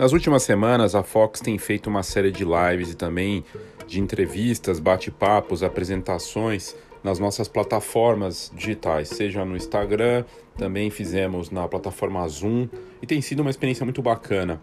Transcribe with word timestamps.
Nas 0.00 0.14
últimas 0.14 0.44
semanas, 0.44 0.94
a 0.94 1.02
Fox 1.02 1.40
tem 1.40 1.58
feito 1.58 1.90
uma 1.90 2.02
série 2.02 2.32
de 2.32 2.42
lives 2.42 2.90
e 2.90 2.96
também 2.96 3.44
de 3.86 4.00
entrevistas, 4.00 4.80
bate-papos, 4.80 5.62
apresentações 5.62 6.74
nas 7.04 7.18
nossas 7.18 7.48
plataformas 7.48 8.50
digitais, 8.56 9.10
seja 9.10 9.44
no 9.44 9.54
Instagram, 9.54 10.24
também 10.56 10.88
fizemos 10.88 11.50
na 11.50 11.68
plataforma 11.68 12.26
Zoom 12.28 12.66
e 13.02 13.06
tem 13.06 13.20
sido 13.20 13.40
uma 13.40 13.50
experiência 13.50 13.84
muito 13.84 14.00
bacana. 14.00 14.58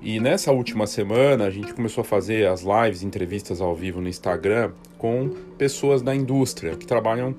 E 0.00 0.20
nessa 0.20 0.52
última 0.52 0.86
semana 0.86 1.46
a 1.46 1.50
gente 1.50 1.74
começou 1.74 2.02
a 2.02 2.04
fazer 2.04 2.46
as 2.46 2.62
lives, 2.62 3.02
entrevistas 3.02 3.60
ao 3.60 3.74
vivo 3.74 4.00
no 4.00 4.08
Instagram 4.08 4.70
com 4.96 5.30
pessoas 5.58 6.02
da 6.02 6.14
indústria 6.14 6.76
que 6.76 6.86
trabalham 6.86 7.34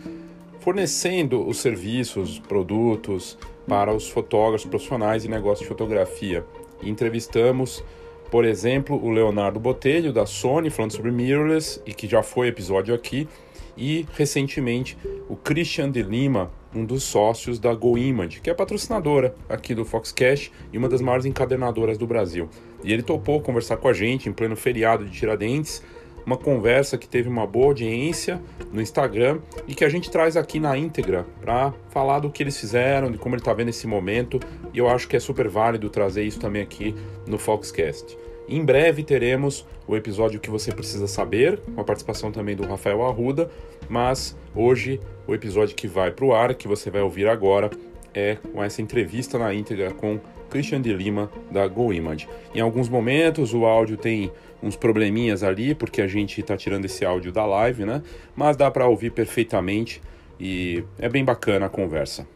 fornecendo 0.60 1.48
os 1.48 1.60
serviços, 1.60 2.38
produtos 2.38 3.38
para 3.66 3.94
os 3.94 4.10
fotógrafos 4.10 4.66
profissionais 4.66 5.24
e 5.24 5.30
negócios 5.30 5.62
de 5.62 5.68
fotografia. 5.70 6.44
Entrevistamos, 6.82 7.84
por 8.32 8.46
exemplo, 8.46 9.04
o 9.04 9.10
Leonardo 9.10 9.60
Botelho 9.60 10.14
da 10.14 10.26
Sony 10.26 10.70
falando 10.70 10.92
sobre 10.92 11.12
mirrorless 11.12 11.82
e 11.86 11.94
que 11.94 12.08
já 12.08 12.22
foi 12.22 12.48
episódio 12.48 12.94
aqui, 12.94 13.28
e 13.76 14.06
recentemente 14.14 14.98
o 15.30 15.36
Christian 15.36 15.90
de 15.90 16.02
Lima, 16.02 16.52
um 16.76 16.86
dos 16.86 17.04
sócios 17.04 17.58
da 17.58 17.74
GoImage, 17.74 18.42
que 18.42 18.50
é 18.50 18.54
patrocinadora 18.54 19.34
aqui 19.48 19.74
do 19.74 19.86
Foxcast 19.86 20.52
e 20.72 20.78
uma 20.78 20.90
das 20.90 21.02
maiores 21.02 21.26
encadernadoras 21.26 21.98
do 21.98 22.06
Brasil. 22.06 22.50
E 22.84 22.92
ele 22.92 23.02
topou 23.02 23.42
conversar 23.42 23.78
com 23.78 23.88
a 23.88 23.94
gente 23.94 24.28
em 24.28 24.34
pleno 24.34 24.56
feriado 24.56 25.06
de 25.06 25.12
Tiradentes 25.12 25.82
uma 26.30 26.38
conversa 26.38 26.96
que 26.96 27.10
teve 27.10 27.28
uma 27.28 27.48
boa 27.48 27.66
audiência 27.66 28.40
no 28.72 28.80
Instagram 28.80 29.40
e 29.68 29.74
que 29.74 29.84
a 29.84 29.90
gente 29.90 30.12
traz 30.12 30.38
aqui 30.38 30.60
na 30.60 30.78
íntegra 30.78 31.26
para 31.42 31.74
falar 31.90 32.20
do 32.20 32.30
que 32.30 32.44
eles 32.44 32.56
fizeram, 32.56 33.12
de 33.12 33.18
como 33.18 33.34
ele 33.34 33.42
está 33.42 33.52
vendo 33.52 33.70
esse 33.70 33.88
momento. 33.88 34.40
E 34.72 34.78
eu 34.78 34.88
acho 34.88 35.08
que 35.08 35.16
é 35.16 35.20
super 35.20 35.48
válido 35.48 35.90
trazer 35.90 36.24
isso 36.24 36.40
também 36.40 36.62
aqui 36.62 36.94
no 37.26 37.40
Foxcast. 37.40 38.16
Em 38.48 38.64
breve 38.64 39.04
teremos 39.04 39.66
o 39.88 39.96
episódio 39.96 40.40
que 40.40 40.52
você 40.52 40.72
precisa 40.72 41.08
saber, 41.08 41.60
com 41.74 41.82
a 41.82 41.84
participação 41.84 42.32
também 42.32 42.56
do 42.56 42.64
Rafael 42.68 43.04
Arruda, 43.04 43.50
mas 43.90 44.38
hoje 44.56 45.00
o 45.26 45.34
episódio 45.34 45.76
que 45.76 45.88
vai 45.88 46.12
para 46.12 46.26
o 46.26 46.34
ar, 46.34 46.54
que 46.54 46.68
você 46.68 46.92
vai 46.92 47.02
ouvir 47.02 47.28
agora, 47.28 47.72
é 48.14 48.38
com 48.54 48.64
essa 48.64 48.84
entrevista 48.84 49.40
na 49.40 49.52
íntegra 49.52 49.92
com 49.92 50.20
Christian 50.50 50.82
de 50.82 50.94
Lima 50.94 51.32
da 51.50 51.68
GoImage. 51.68 52.28
Em 52.54 52.60
alguns 52.60 52.90
momentos 52.90 53.54
o 53.54 53.66
áudio 53.66 53.98
tem 53.98 54.32
uns 54.62 54.76
probleminhas 54.76 55.44
ali, 55.44 55.74
porque 55.74 56.02
a 56.02 56.08
gente 56.08 56.42
está 56.42 56.56
tirando 56.58 56.86
esse 56.86 57.06
áudio 57.06 57.32
da 57.32 57.46
live, 57.46 57.86
né? 57.86 58.02
Mas 58.36 58.58
dá 58.58 58.70
para 58.70 58.88
ouvir 58.88 59.12
perfeitamente 59.12 60.02
e 60.40 60.84
é 60.98 61.10
bem 61.10 61.24
bacana 61.24 61.66
a 61.68 61.70
conversa. 61.70 62.28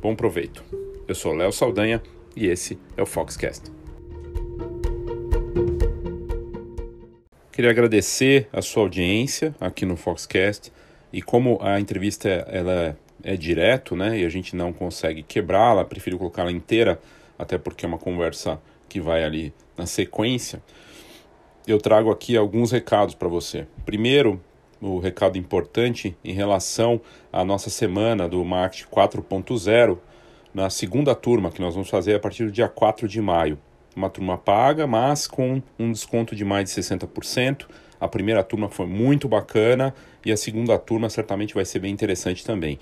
Bom 0.00 0.14
proveito. 0.14 0.62
Eu 1.06 1.14
sou 1.14 1.34
Léo 1.34 1.52
Saldanha 1.52 2.02
e 2.36 2.46
esse 2.46 2.78
é 2.96 3.02
o 3.02 3.06
Foxcast. 3.06 3.70
Queria 7.52 7.70
agradecer 7.70 8.48
a 8.52 8.60
sua 8.60 8.82
audiência 8.82 9.54
aqui 9.60 9.86
no 9.86 9.96
Foxcast 9.96 10.72
e 11.12 11.22
como 11.22 11.58
a 11.62 11.78
entrevista 11.78 12.28
ela 12.28 12.98
é 13.22 13.36
direto, 13.36 13.94
né, 13.94 14.18
e 14.18 14.24
a 14.24 14.28
gente 14.28 14.56
não 14.56 14.72
consegue 14.72 15.22
quebrá-la, 15.22 15.84
prefiro 15.84 16.18
colocá-la 16.18 16.50
inteira, 16.50 17.00
até 17.38 17.56
porque 17.56 17.86
é 17.86 17.88
uma 17.88 17.96
conversa 17.96 18.60
que 18.88 19.00
vai 19.00 19.24
ali 19.24 19.54
na 19.78 19.86
sequência 19.86 20.60
eu 21.66 21.78
trago 21.78 22.10
aqui 22.10 22.36
alguns 22.36 22.70
recados 22.70 23.14
para 23.14 23.28
você. 23.28 23.66
Primeiro, 23.84 24.40
o 24.80 24.98
recado 24.98 25.38
importante 25.38 26.16
em 26.22 26.32
relação 26.32 27.00
à 27.32 27.44
nossa 27.44 27.70
semana 27.70 28.28
do 28.28 28.44
Marketing 28.44 28.88
4.0, 28.90 29.98
na 30.52 30.68
segunda 30.68 31.14
turma 31.14 31.50
que 31.50 31.60
nós 31.60 31.74
vamos 31.74 31.88
fazer 31.88 32.14
a 32.14 32.20
partir 32.20 32.44
do 32.44 32.52
dia 32.52 32.68
4 32.68 33.08
de 33.08 33.20
maio. 33.20 33.58
Uma 33.96 34.10
turma 34.10 34.36
paga, 34.36 34.86
mas 34.86 35.26
com 35.26 35.62
um 35.78 35.90
desconto 35.90 36.36
de 36.36 36.44
mais 36.44 36.68
de 36.68 36.80
60%. 36.80 37.66
A 38.00 38.08
primeira 38.08 38.42
turma 38.42 38.68
foi 38.68 38.86
muito 38.86 39.26
bacana 39.26 39.94
e 40.24 40.30
a 40.30 40.36
segunda 40.36 40.78
turma 40.78 41.08
certamente 41.08 41.54
vai 41.54 41.64
ser 41.64 41.78
bem 41.78 41.92
interessante 41.92 42.44
também. 42.44 42.78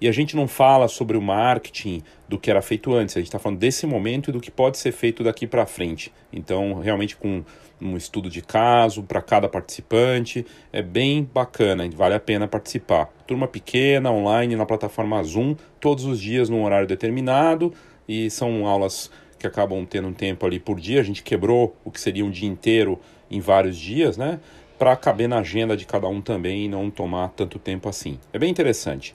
E 0.00 0.08
a 0.08 0.12
gente 0.12 0.34
não 0.34 0.48
fala 0.48 0.88
sobre 0.88 1.16
o 1.16 1.20
marketing 1.20 2.02
do 2.26 2.38
que 2.38 2.50
era 2.50 2.62
feito 2.62 2.94
antes, 2.94 3.16
a 3.16 3.20
gente 3.20 3.28
está 3.28 3.38
falando 3.38 3.58
desse 3.58 3.86
momento 3.86 4.30
e 4.30 4.32
do 4.32 4.40
que 4.40 4.50
pode 4.50 4.78
ser 4.78 4.92
feito 4.92 5.22
daqui 5.22 5.46
para 5.46 5.66
frente. 5.66 6.10
Então, 6.32 6.74
realmente, 6.80 7.16
com 7.16 7.44
um 7.80 7.96
estudo 7.96 8.30
de 8.30 8.40
caso 8.40 9.02
para 9.02 9.20
cada 9.20 9.48
participante, 9.48 10.46
é 10.72 10.80
bem 10.80 11.28
bacana, 11.34 11.88
vale 11.94 12.14
a 12.14 12.20
pena 12.20 12.48
participar. 12.48 13.06
Turma 13.26 13.46
pequena, 13.46 14.10
online, 14.10 14.56
na 14.56 14.64
plataforma 14.64 15.22
Zoom, 15.22 15.54
todos 15.80 16.04
os 16.04 16.20
dias 16.20 16.48
num 16.48 16.64
horário 16.64 16.86
determinado 16.86 17.72
e 18.08 18.30
são 18.30 18.66
aulas 18.66 19.10
que 19.38 19.46
acabam 19.46 19.84
tendo 19.86 20.08
um 20.08 20.12
tempo 20.12 20.46
ali 20.46 20.58
por 20.58 20.78
dia. 20.78 21.00
A 21.00 21.04
gente 21.04 21.22
quebrou 21.22 21.76
o 21.84 21.90
que 21.90 22.00
seria 22.00 22.24
um 22.24 22.30
dia 22.30 22.48
inteiro 22.48 23.00
em 23.30 23.40
vários 23.40 23.76
dias, 23.76 24.16
né? 24.16 24.40
Para 24.78 24.96
caber 24.96 25.28
na 25.28 25.38
agenda 25.38 25.76
de 25.76 25.86
cada 25.86 26.08
um 26.08 26.20
também 26.20 26.64
e 26.64 26.68
não 26.68 26.90
tomar 26.90 27.28
tanto 27.30 27.58
tempo 27.58 27.88
assim. 27.88 28.18
É 28.32 28.38
bem 28.38 28.50
interessante. 28.50 29.14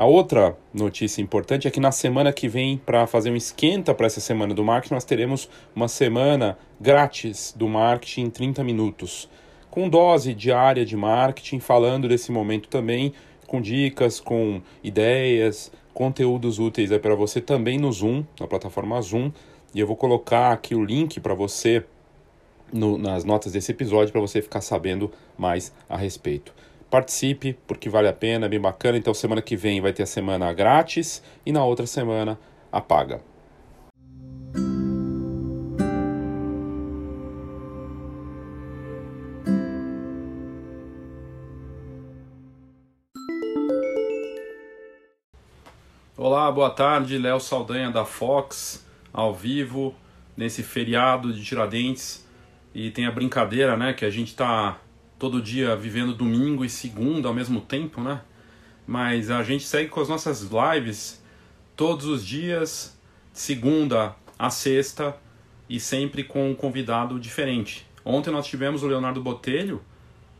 A 0.00 0.06
outra 0.06 0.56
notícia 0.72 1.20
importante 1.20 1.68
é 1.68 1.70
que 1.70 1.78
na 1.78 1.92
semana 1.92 2.32
que 2.32 2.48
vem, 2.48 2.78
para 2.78 3.06
fazer 3.06 3.30
um 3.30 3.36
esquenta 3.36 3.94
para 3.94 4.06
essa 4.06 4.18
semana 4.18 4.54
do 4.54 4.64
marketing, 4.64 4.94
nós 4.94 5.04
teremos 5.04 5.46
uma 5.76 5.88
semana 5.88 6.56
grátis 6.80 7.52
do 7.54 7.68
marketing 7.68 8.22
em 8.22 8.30
30 8.30 8.64
minutos, 8.64 9.28
com 9.70 9.90
dose 9.90 10.32
diária 10.32 10.86
de 10.86 10.96
marketing, 10.96 11.60
falando 11.60 12.08
desse 12.08 12.32
momento 12.32 12.66
também, 12.70 13.12
com 13.46 13.60
dicas, 13.60 14.18
com 14.18 14.62
ideias, 14.82 15.70
conteúdos 15.92 16.58
úteis 16.58 16.88
para 16.96 17.14
você 17.14 17.38
também 17.38 17.76
no 17.76 17.92
Zoom, 17.92 18.24
na 18.40 18.46
plataforma 18.46 18.98
Zoom. 19.02 19.30
E 19.74 19.80
eu 19.80 19.86
vou 19.86 19.96
colocar 19.96 20.50
aqui 20.50 20.74
o 20.74 20.82
link 20.82 21.20
para 21.20 21.34
você 21.34 21.84
no, 22.72 22.96
nas 22.96 23.22
notas 23.22 23.52
desse 23.52 23.70
episódio 23.70 24.12
para 24.12 24.20
você 24.22 24.40
ficar 24.40 24.62
sabendo 24.62 25.12
mais 25.36 25.74
a 25.90 25.98
respeito. 25.98 26.54
Participe, 26.90 27.56
porque 27.68 27.88
vale 27.88 28.08
a 28.08 28.12
pena, 28.12 28.46
é 28.46 28.48
bem 28.48 28.60
bacana. 28.60 28.98
Então, 28.98 29.14
semana 29.14 29.40
que 29.40 29.56
vem 29.56 29.80
vai 29.80 29.92
ter 29.92 30.02
a 30.02 30.06
semana 30.06 30.52
grátis 30.52 31.22
e 31.46 31.52
na 31.52 31.64
outra 31.64 31.86
semana 31.86 32.36
a 32.72 32.80
paga. 32.80 33.22
Olá, 46.16 46.50
boa 46.50 46.70
tarde, 46.70 47.16
Léo 47.16 47.38
Saldanha 47.38 47.90
da 47.90 48.04
Fox, 48.04 48.84
ao 49.12 49.32
vivo, 49.32 49.94
nesse 50.36 50.64
feriado 50.64 51.32
de 51.32 51.44
Tiradentes. 51.44 52.28
E 52.74 52.90
tem 52.90 53.06
a 53.06 53.12
brincadeira, 53.12 53.76
né, 53.76 53.92
que 53.92 54.04
a 54.04 54.10
gente 54.10 54.28
está 54.28 54.78
todo 55.20 55.42
dia 55.42 55.76
vivendo 55.76 56.14
domingo 56.14 56.64
e 56.64 56.70
segunda 56.70 57.28
ao 57.28 57.34
mesmo 57.34 57.60
tempo, 57.60 58.00
né? 58.00 58.22
Mas 58.86 59.30
a 59.30 59.42
gente 59.42 59.64
segue 59.64 59.90
com 59.90 60.00
as 60.00 60.08
nossas 60.08 60.48
lives 60.50 61.22
todos 61.76 62.06
os 62.06 62.26
dias, 62.26 62.98
segunda 63.30 64.16
a 64.38 64.48
sexta 64.48 65.14
e 65.68 65.78
sempre 65.78 66.24
com 66.24 66.50
um 66.50 66.54
convidado 66.54 67.20
diferente. 67.20 67.86
Ontem 68.02 68.30
nós 68.30 68.46
tivemos 68.46 68.82
o 68.82 68.86
Leonardo 68.86 69.22
Botelho 69.22 69.82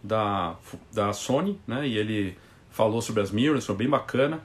da, 0.03 0.57
da 0.91 1.13
Sony, 1.13 1.61
né? 1.67 1.87
E 1.87 1.99
ele 1.99 2.39
falou 2.71 3.03
sobre 3.03 3.23
as 3.23 3.31
mirrors, 3.31 3.67
foi 3.67 3.77
bem 3.77 3.89
bacana. 3.89 4.41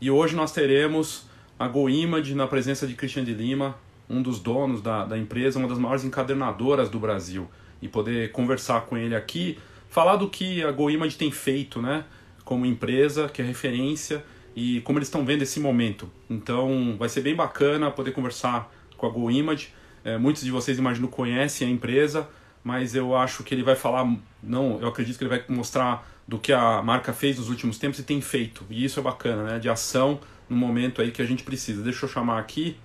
E 0.00 0.10
hoje 0.10 0.34
nós 0.34 0.50
teremos 0.50 1.26
a 1.56 1.68
GoImage 1.68 2.34
na 2.34 2.48
presença 2.48 2.88
de 2.88 2.94
Christian 2.94 3.22
de 3.22 3.32
Lima, 3.32 3.76
um 4.10 4.20
dos 4.20 4.40
donos 4.40 4.82
da, 4.82 5.04
da 5.04 5.16
empresa, 5.16 5.60
uma 5.60 5.68
das 5.68 5.78
maiores 5.78 6.02
encadernadoras 6.02 6.90
do 6.90 6.98
Brasil. 6.98 7.48
E 7.80 7.86
poder 7.86 8.32
conversar 8.32 8.80
com 8.86 8.96
ele 8.96 9.14
aqui 9.14 9.56
falar 9.88 10.16
do 10.16 10.28
que 10.28 10.62
a 10.62 10.70
GoImage 10.70 11.16
tem 11.16 11.30
feito, 11.30 11.80
né, 11.80 12.04
como 12.44 12.66
empresa, 12.66 13.28
que 13.28 13.42
é 13.42 13.44
referência 13.44 14.24
e 14.54 14.80
como 14.82 14.98
eles 14.98 15.08
estão 15.08 15.24
vendo 15.24 15.42
esse 15.42 15.60
momento. 15.60 16.10
Então, 16.30 16.96
vai 16.98 17.08
ser 17.08 17.20
bem 17.20 17.34
bacana 17.34 17.90
poder 17.90 18.12
conversar 18.12 18.72
com 18.96 19.06
a 19.06 19.10
GoImage. 19.10 19.72
É, 20.04 20.16
muitos 20.16 20.42
de 20.42 20.50
vocês, 20.50 20.78
imagino, 20.78 21.08
conhecem 21.08 21.68
a 21.68 21.70
empresa, 21.70 22.28
mas 22.62 22.94
eu 22.94 23.16
acho 23.16 23.42
que 23.42 23.54
ele 23.54 23.62
vai 23.62 23.76
falar, 23.76 24.06
não, 24.42 24.80
eu 24.80 24.88
acredito 24.88 25.18
que 25.18 25.24
ele 25.24 25.30
vai 25.30 25.44
mostrar 25.48 26.06
do 26.26 26.38
que 26.38 26.52
a 26.52 26.82
marca 26.82 27.12
fez 27.12 27.38
nos 27.38 27.48
últimos 27.48 27.78
tempos 27.78 27.98
e 27.98 28.02
tem 28.02 28.20
feito. 28.20 28.64
E 28.70 28.84
isso 28.84 28.98
é 28.98 29.02
bacana, 29.02 29.44
né, 29.44 29.58
de 29.58 29.68
ação 29.68 30.20
no 30.48 30.56
momento 30.56 31.02
aí 31.02 31.10
que 31.10 31.22
a 31.22 31.26
gente 31.26 31.42
precisa. 31.42 31.82
Deixa 31.82 32.04
eu 32.04 32.08
chamar 32.08 32.38
aqui 32.38 32.76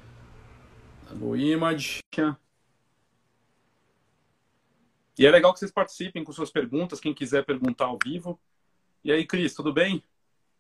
a 1.10 1.14
GoImage. 1.14 2.00
E 5.22 5.26
é 5.28 5.30
legal 5.30 5.54
que 5.54 5.60
vocês 5.60 5.72
participem 5.72 6.24
com 6.24 6.34
suas 6.34 6.50
perguntas, 6.50 7.00
quem 7.00 7.14
quiser 7.14 7.46
perguntar 7.46 7.86
ao 7.86 8.00
vivo. 8.04 8.40
E 9.04 9.12
aí, 9.12 9.24
Cris, 9.24 9.54
tudo 9.54 9.72
bem? 9.72 10.04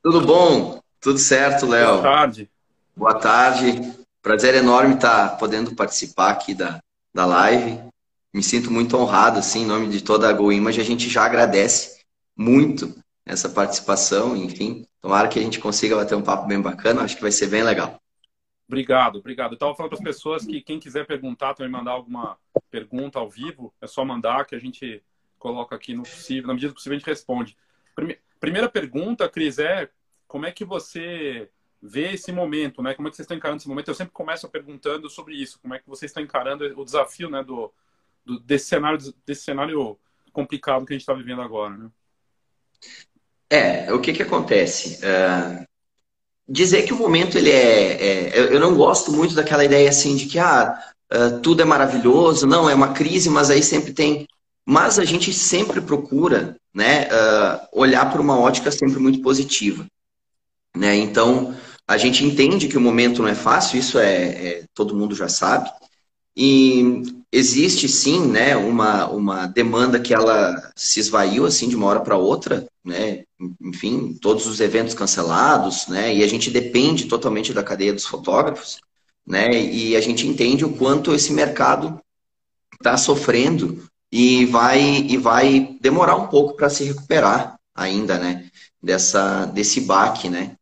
Tudo 0.03 0.21
bom, 0.21 0.79
tudo 0.99 1.17
certo, 1.17 1.65
Léo. 1.65 1.93
Boa 1.93 2.01
tarde. 2.03 2.51
Boa 2.95 3.13
tarde. 3.15 3.71
Prazer 4.21 4.53
enorme 4.53 4.93
estar 4.93 5.35
podendo 5.39 5.73
participar 5.73 6.29
aqui 6.29 6.53
da, 6.53 6.79
da 7.11 7.25
live. 7.25 7.79
Me 8.31 8.43
sinto 8.43 8.69
muito 8.69 8.95
honrado, 8.95 9.39
assim, 9.39 9.63
em 9.63 9.65
nome 9.65 9.89
de 9.89 10.03
toda 10.03 10.29
a 10.29 10.33
GoImage. 10.33 10.79
A 10.79 10.85
gente 10.85 11.09
já 11.09 11.25
agradece 11.25 12.03
muito 12.37 12.95
essa 13.25 13.49
participação, 13.49 14.37
enfim. 14.37 14.85
Tomara 15.01 15.27
que 15.27 15.39
a 15.39 15.41
gente 15.41 15.59
consiga 15.59 15.95
bater 15.95 16.13
um 16.13 16.21
papo 16.21 16.45
bem 16.45 16.61
bacana, 16.61 17.01
acho 17.01 17.15
que 17.15 17.23
vai 17.23 17.31
ser 17.31 17.47
bem 17.47 17.63
legal. 17.63 17.99
Obrigado, 18.71 19.19
obrigado. 19.19 19.51
Eu 19.51 19.55
estava 19.55 19.75
falando 19.75 19.89
para 19.89 19.97
as 19.97 20.03
pessoas 20.03 20.45
que 20.45 20.61
quem 20.61 20.79
quiser 20.79 21.05
perguntar, 21.05 21.53
também 21.53 21.69
mandar 21.69 21.91
alguma 21.91 22.37
pergunta 22.69 23.19
ao 23.19 23.29
vivo, 23.29 23.73
é 23.81 23.85
só 23.85 24.05
mandar 24.05 24.45
que 24.45 24.55
a 24.55 24.59
gente 24.59 25.03
coloca 25.37 25.75
aqui 25.75 25.93
no 25.93 26.03
possível, 26.03 26.47
na 26.47 26.53
medida 26.53 26.71
do 26.71 26.75
possível 26.75 26.95
a 26.95 26.99
gente 26.99 27.09
responde. 27.09 27.57
Primeira 28.39 28.69
pergunta, 28.69 29.27
Cris, 29.27 29.59
é 29.59 29.89
como 30.25 30.45
é 30.45 30.53
que 30.53 30.63
você 30.63 31.49
vê 31.81 32.13
esse 32.13 32.31
momento, 32.31 32.81
né? 32.81 32.93
Como 32.93 33.09
é 33.09 33.11
que 33.11 33.17
vocês 33.17 33.25
estão 33.25 33.35
encarando 33.35 33.59
esse 33.59 33.67
momento? 33.67 33.89
Eu 33.89 33.95
sempre 33.95 34.13
começo 34.13 34.47
perguntando 34.47 35.09
sobre 35.09 35.35
isso, 35.35 35.59
como 35.59 35.73
é 35.73 35.79
que 35.79 35.89
vocês 35.89 36.09
estão 36.09 36.23
encarando 36.23 36.63
o 36.79 36.85
desafio, 36.85 37.29
né, 37.29 37.43
do, 37.43 37.73
do 38.23 38.39
desse 38.39 38.67
cenário 38.67 38.99
desse 39.25 39.43
cenário 39.43 39.99
complicado 40.31 40.85
que 40.85 40.93
a 40.93 40.95
gente 40.95 41.01
está 41.01 41.13
vivendo 41.13 41.41
agora, 41.41 41.75
né? 41.75 41.89
É, 43.49 43.91
o 43.91 43.99
que 43.99 44.13
que 44.13 44.23
acontece? 44.23 45.01
Uh, 45.05 45.67
dizer 46.51 46.83
que 46.83 46.93
o 46.93 46.97
momento 46.97 47.37
ele 47.37 47.49
é, 47.49 47.93
é, 47.93 48.53
eu 48.53 48.59
não 48.59 48.75
gosto 48.75 49.11
muito 49.11 49.33
daquela 49.33 49.63
ideia 49.63 49.89
assim 49.89 50.15
de 50.15 50.25
que 50.25 50.37
ah, 50.37 50.77
uh, 51.13 51.39
tudo 51.39 51.61
é 51.61 51.65
maravilhoso, 51.65 52.45
não 52.45 52.69
é 52.69 52.75
uma 52.75 52.89
crise, 52.89 53.29
mas 53.29 53.49
aí 53.49 53.63
sempre 53.63 53.93
tem, 53.93 54.27
mas 54.65 54.99
a 54.99 55.05
gente 55.05 55.31
sempre 55.33 55.79
procura, 55.79 56.57
né, 56.73 57.07
uh, 57.07 57.67
olhar 57.71 58.11
para 58.11 58.21
uma 58.21 58.37
ótica 58.37 58.69
sempre 58.69 58.99
muito 58.99 59.21
positiva, 59.21 59.85
né? 60.75 60.95
Então 60.95 61.55
a 61.87 61.97
gente 61.97 62.25
entende 62.25 62.67
que 62.67 62.77
o 62.77 62.81
momento 62.81 63.21
não 63.21 63.29
é 63.29 63.35
fácil, 63.35 63.79
isso 63.79 63.97
é, 63.97 64.15
é 64.15 64.63
todo 64.73 64.95
mundo 64.95 65.15
já 65.15 65.29
sabe, 65.29 65.69
e 66.35 67.03
existe 67.31 67.87
sim, 67.87 68.27
né, 68.27 68.55
uma, 68.57 69.07
uma 69.07 69.47
demanda 69.47 69.99
que 69.99 70.13
ela 70.13 70.71
se 70.75 70.99
esvaiu 70.99 71.45
assim 71.45 71.69
de 71.69 71.75
uma 71.75 71.87
hora 71.87 71.99
para 72.01 72.17
outra, 72.17 72.65
né? 72.83 73.23
Enfim, 73.61 74.17
todos 74.21 74.45
os 74.47 74.59
eventos 74.59 74.93
cancelados, 74.93 75.87
né? 75.87 76.13
E 76.13 76.23
a 76.23 76.27
gente 76.27 76.49
depende 76.49 77.05
totalmente 77.05 77.53
da 77.53 77.63
cadeia 77.63 77.93
dos 77.93 78.05
fotógrafos, 78.05 78.79
né? 79.25 79.51
E 79.53 79.95
a 79.95 80.01
gente 80.01 80.27
entende 80.27 80.65
o 80.65 80.73
quanto 80.73 81.13
esse 81.13 81.31
mercado 81.31 81.99
está 82.73 82.97
sofrendo 82.97 83.83
e 84.11 84.45
vai 84.45 84.81
e 84.81 85.17
vai 85.17 85.77
demorar 85.79 86.15
um 86.15 86.27
pouco 86.27 86.55
para 86.55 86.69
se 86.69 86.83
recuperar 86.83 87.57
ainda, 87.75 88.17
né? 88.17 88.49
Dessa 88.81 89.45
desse 89.45 89.81
baque, 89.81 90.29
né? 90.29 90.55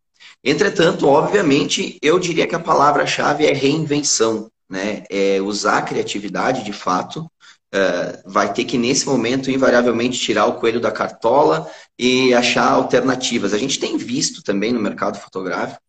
Entretanto, 0.44 1.08
obviamente, 1.08 1.98
eu 2.02 2.18
diria 2.18 2.48
que 2.48 2.56
a 2.56 2.60
palavra-chave 2.60 3.46
é 3.46 3.54
reinvenção, 3.54 4.50
né? 4.70 5.04
É 5.10 5.42
usar 5.42 5.80
a 5.80 5.82
criatividade 5.82 6.64
de 6.64 6.74
fato. 6.74 7.30
Uh, 7.74 8.22
vai 8.26 8.52
ter 8.52 8.66
que, 8.66 8.78
nesse 8.78 9.06
momento, 9.06 9.52
invariavelmente 9.52 10.20
tirar 10.20 10.48
o 10.48 10.56
coelho 10.60 10.80
da 10.80 10.92
cartola 10.92 11.70
e 11.98 12.34
achar 12.34 12.72
alternativas. 12.72 13.54
A 13.54 13.58
gente 13.60 13.80
tem 13.80 13.96
visto 13.96 14.42
também 14.42 14.74
no 14.74 14.80
mercado 14.80 15.20
fotográfico 15.20 15.80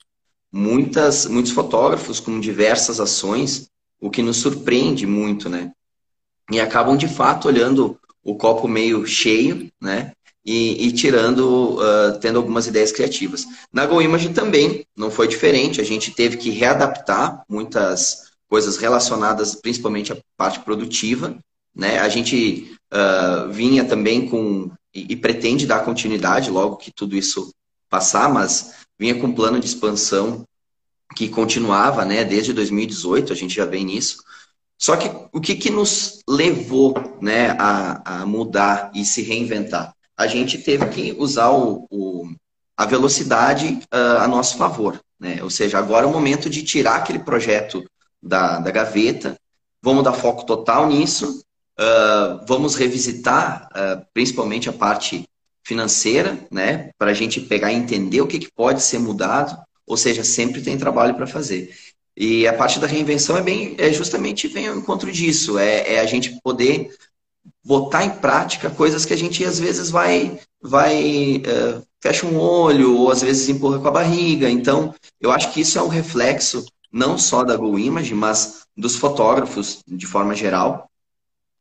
muitas, 0.52 1.26
muitos 1.26 1.52
fotógrafos 1.52 2.18
com 2.18 2.40
diversas 2.40 3.00
ações, 3.00 3.68
o 4.00 4.10
que 4.10 4.22
nos 4.22 4.38
surpreende 4.38 5.06
muito, 5.06 5.48
né? 5.48 5.72
E 6.50 6.60
acabam, 6.60 6.96
de 6.96 7.06
fato, 7.06 7.46
olhando 7.46 7.98
o 8.22 8.34
copo 8.34 8.66
meio 8.66 9.06
cheio, 9.06 9.70
né? 9.80 10.12
E, 10.44 10.86
e 10.86 10.92
tirando, 10.92 11.76
uh, 11.76 12.18
tendo 12.18 12.38
algumas 12.38 12.66
ideias 12.66 12.90
criativas. 12.90 13.44
Na 13.72 13.86
GoImage 13.86 14.30
também 14.30 14.86
não 14.96 15.10
foi 15.10 15.28
diferente, 15.28 15.80
a 15.80 15.84
gente 15.84 16.10
teve 16.12 16.38
que 16.38 16.50
readaptar 16.50 17.44
muitas 17.48 18.30
coisas 18.48 18.78
relacionadas 18.78 19.54
principalmente 19.54 20.12
à 20.12 20.16
parte 20.36 20.60
produtiva. 20.60 21.38
Né? 21.74 21.98
A 21.98 22.08
gente 22.08 22.76
uh, 22.92 23.50
vinha 23.52 23.84
também 23.84 24.28
com, 24.28 24.70
e, 24.94 25.12
e, 25.12 25.16
pretende 25.16 25.66
dar 25.66 25.84
continuidade 25.84 26.50
logo 26.50 26.76
que 26.76 26.90
tudo 26.90 27.16
isso 27.16 27.52
passar, 27.88 28.32
mas 28.32 28.74
vinha 28.98 29.14
com 29.14 29.28
um 29.28 29.34
plano 29.34 29.58
de 29.58 29.66
expansão 29.66 30.44
que 31.16 31.28
continuava 31.28 32.04
né, 32.04 32.24
desde 32.24 32.52
2018, 32.52 33.32
a 33.32 33.36
gente 33.36 33.54
já 33.54 33.64
vem 33.64 33.84
nisso. 33.84 34.22
Só 34.78 34.96
que 34.96 35.10
o 35.32 35.40
que, 35.40 35.56
que 35.56 35.70
nos 35.70 36.20
levou 36.28 36.94
né, 37.20 37.50
a, 37.58 38.22
a 38.22 38.26
mudar 38.26 38.90
e 38.94 39.04
se 39.04 39.22
reinventar? 39.22 39.94
A 40.16 40.26
gente 40.26 40.58
teve 40.58 40.86
que 40.88 41.16
usar 41.18 41.50
o, 41.50 41.86
o 41.90 42.30
a 42.76 42.86
velocidade 42.86 43.78
uh, 43.92 44.22
a 44.22 44.26
nosso 44.26 44.56
favor. 44.56 44.98
Né? 45.18 45.42
Ou 45.42 45.50
seja, 45.50 45.78
agora 45.78 46.06
é 46.06 46.08
o 46.08 46.12
momento 46.12 46.48
de 46.48 46.62
tirar 46.62 46.96
aquele 46.96 47.18
projeto 47.18 47.84
da, 48.22 48.58
da 48.58 48.70
gaveta, 48.70 49.36
vamos 49.82 50.02
dar 50.02 50.14
foco 50.14 50.46
total 50.46 50.88
nisso, 50.88 51.44
uh, 51.80 52.44
vamos 52.46 52.74
revisitar 52.74 53.68
uh, 53.72 54.04
principalmente 54.12 54.68
a 54.68 54.72
parte 54.72 55.24
financeira, 55.64 56.38
né, 56.50 56.90
para 56.98 57.10
a 57.10 57.14
gente 57.14 57.40
pegar 57.40 57.72
e 57.72 57.76
entender 57.76 58.20
o 58.20 58.26
que, 58.26 58.38
que 58.38 58.52
pode 58.52 58.82
ser 58.82 58.98
mudado, 58.98 59.56
ou 59.86 59.96
seja, 59.96 60.22
sempre 60.22 60.62
tem 60.62 60.78
trabalho 60.78 61.14
para 61.14 61.26
fazer. 61.26 61.74
E 62.16 62.46
a 62.46 62.52
parte 62.52 62.78
da 62.78 62.86
reinvenção 62.86 63.36
é 63.36 63.42
bem, 63.42 63.76
é 63.78 63.92
justamente 63.92 64.48
vem 64.48 64.68
ao 64.68 64.76
encontro 64.76 65.10
disso, 65.10 65.58
é, 65.58 65.94
é 65.94 66.00
a 66.00 66.06
gente 66.06 66.38
poder 66.42 66.92
botar 67.64 68.04
em 68.04 68.10
prática 68.10 68.70
coisas 68.70 69.04
que 69.04 69.12
a 69.12 69.16
gente 69.16 69.44
às 69.44 69.58
vezes 69.58 69.90
vai, 69.90 70.38
vai 70.60 71.36
uh, 71.38 71.82
fecha 72.02 72.26
um 72.26 72.38
olho 72.38 72.96
ou 72.96 73.10
às 73.10 73.22
vezes 73.22 73.48
empurra 73.48 73.78
com 73.78 73.88
a 73.88 73.92
barriga. 73.92 74.50
Então, 74.50 74.94
eu 75.20 75.30
acho 75.30 75.52
que 75.52 75.60
isso 75.60 75.78
é 75.78 75.82
um 75.82 75.88
reflexo 75.88 76.64
não 76.92 77.16
só 77.16 77.44
da 77.44 77.56
Go 77.56 77.78
Image, 77.78 78.14
mas 78.14 78.62
dos 78.76 78.96
fotógrafos 78.96 79.82
de 79.86 80.06
forma 80.06 80.34
geral. 80.34 80.89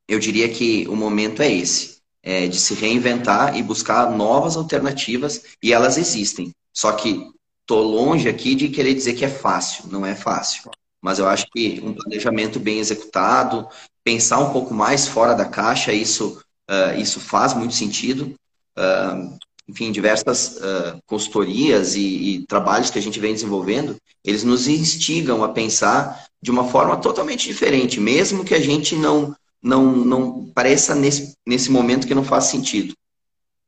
Eu 0.10 0.18
diria 0.18 0.50
que 0.50 0.88
o 0.88 0.96
momento 0.96 1.44
é 1.44 1.52
esse, 1.52 2.00
é 2.24 2.48
de 2.48 2.60
se 2.60 2.74
reinventar 2.74 3.56
e 3.56 3.62
buscar 3.62 4.10
novas 4.10 4.58
alternativas, 4.58 5.44
e 5.62 5.72
elas 5.72 6.00
existem. 6.00 6.52
Só 6.74 6.94
que 6.94 7.30
estou 7.62 7.84
longe 7.84 8.28
aqui 8.28 8.56
de 8.56 8.70
querer 8.70 8.96
dizer 8.96 9.14
que 9.14 9.24
é 9.24 9.30
fácil, 9.30 9.84
não 9.88 10.04
é 10.04 10.16
fácil. 10.16 10.72
Mas 11.00 11.20
eu 11.20 11.28
acho 11.28 11.46
que 11.52 11.80
um 11.84 11.94
planejamento 11.94 12.60
bem 12.60 12.80
executado, 12.80 13.68
pensar 14.04 14.40
um 14.40 14.52
pouco 14.52 14.74
mais 14.74 15.08
fora 15.08 15.36
da 15.36 15.46
caixa, 15.46 15.94
isso, 15.94 16.42
uh, 16.68 17.00
isso 17.00 17.20
faz 17.20 17.54
muito 17.54 17.76
sentido. 17.76 18.34
Uh, 18.76 19.38
enfim, 19.68 19.92
diversas 19.92 20.58
uh, 20.58 21.00
consultorias 21.06 21.96
e, 21.96 22.02
e, 22.02 22.46
trabalhos 22.48 22.90
que 22.90 22.98
a 22.98 23.02
gente 23.02 23.20
vem 23.20 23.34
desenvolvendo, 23.34 23.96
eles 24.26 24.44
nos 24.44 24.68
instigam 24.68 25.44
a 25.44 25.50
pensar 25.50 26.26
de 26.42 26.50
uma 26.50 26.68
forma 26.68 26.98
totalmente 26.98 27.48
diferente, 27.48 28.00
mesmo 28.00 28.44
que 28.44 28.56
a 28.56 28.60
gente 28.60 28.96
não 28.96 29.36
não, 29.62 29.92
não 29.92 30.52
pareça 30.52 30.96
nesse, 30.96 31.36
nesse 31.46 31.72
momento 31.72 32.08
que 32.08 32.16
não 32.16 32.24
faz 32.24 32.46
sentido. 32.46 32.94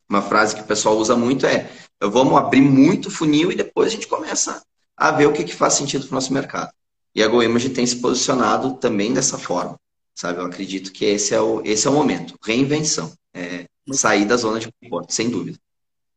Uma 0.10 0.22
frase 0.22 0.56
que 0.56 0.62
o 0.62 0.66
pessoal 0.66 0.98
usa 0.98 1.16
muito 1.16 1.46
é: 1.46 1.70
vamos 2.02 2.38
abrir 2.38 2.62
muito 2.62 3.10
funil 3.10 3.52
e 3.52 3.56
depois 3.56 3.88
a 3.88 3.96
gente 3.96 4.08
começa 4.08 4.62
a 4.96 5.12
ver 5.12 5.26
o 5.26 5.34
que, 5.34 5.44
que 5.44 5.56
faz 5.56 5.74
sentido 5.74 6.06
para 6.06 6.12
o 6.12 6.16
nosso 6.16 6.34
mercado. 6.34 6.72
E 7.14 7.24
a 7.24 7.28
GoImage 7.28 7.70
tem 7.70 7.86
se 7.86 8.00
posicionado 8.00 8.76
também 8.76 9.14
dessa 9.14 9.38
forma, 9.38 9.80
sabe? 10.14 10.40
Eu 10.40 10.46
acredito 10.46 10.92
que 10.92 11.06
esse 11.06 11.34
é 11.34 11.42
o, 11.42 11.62
esse 11.66 11.88
é 11.88 11.90
o 11.90 11.94
momento, 11.94 12.38
reinvenção, 12.44 13.14
é, 13.34 13.66
sair 13.92 14.26
da 14.26 14.38
zona 14.38 14.60
de 14.60 14.72
conforto, 14.72 15.14
sem 15.14 15.30
dúvida. 15.30 15.58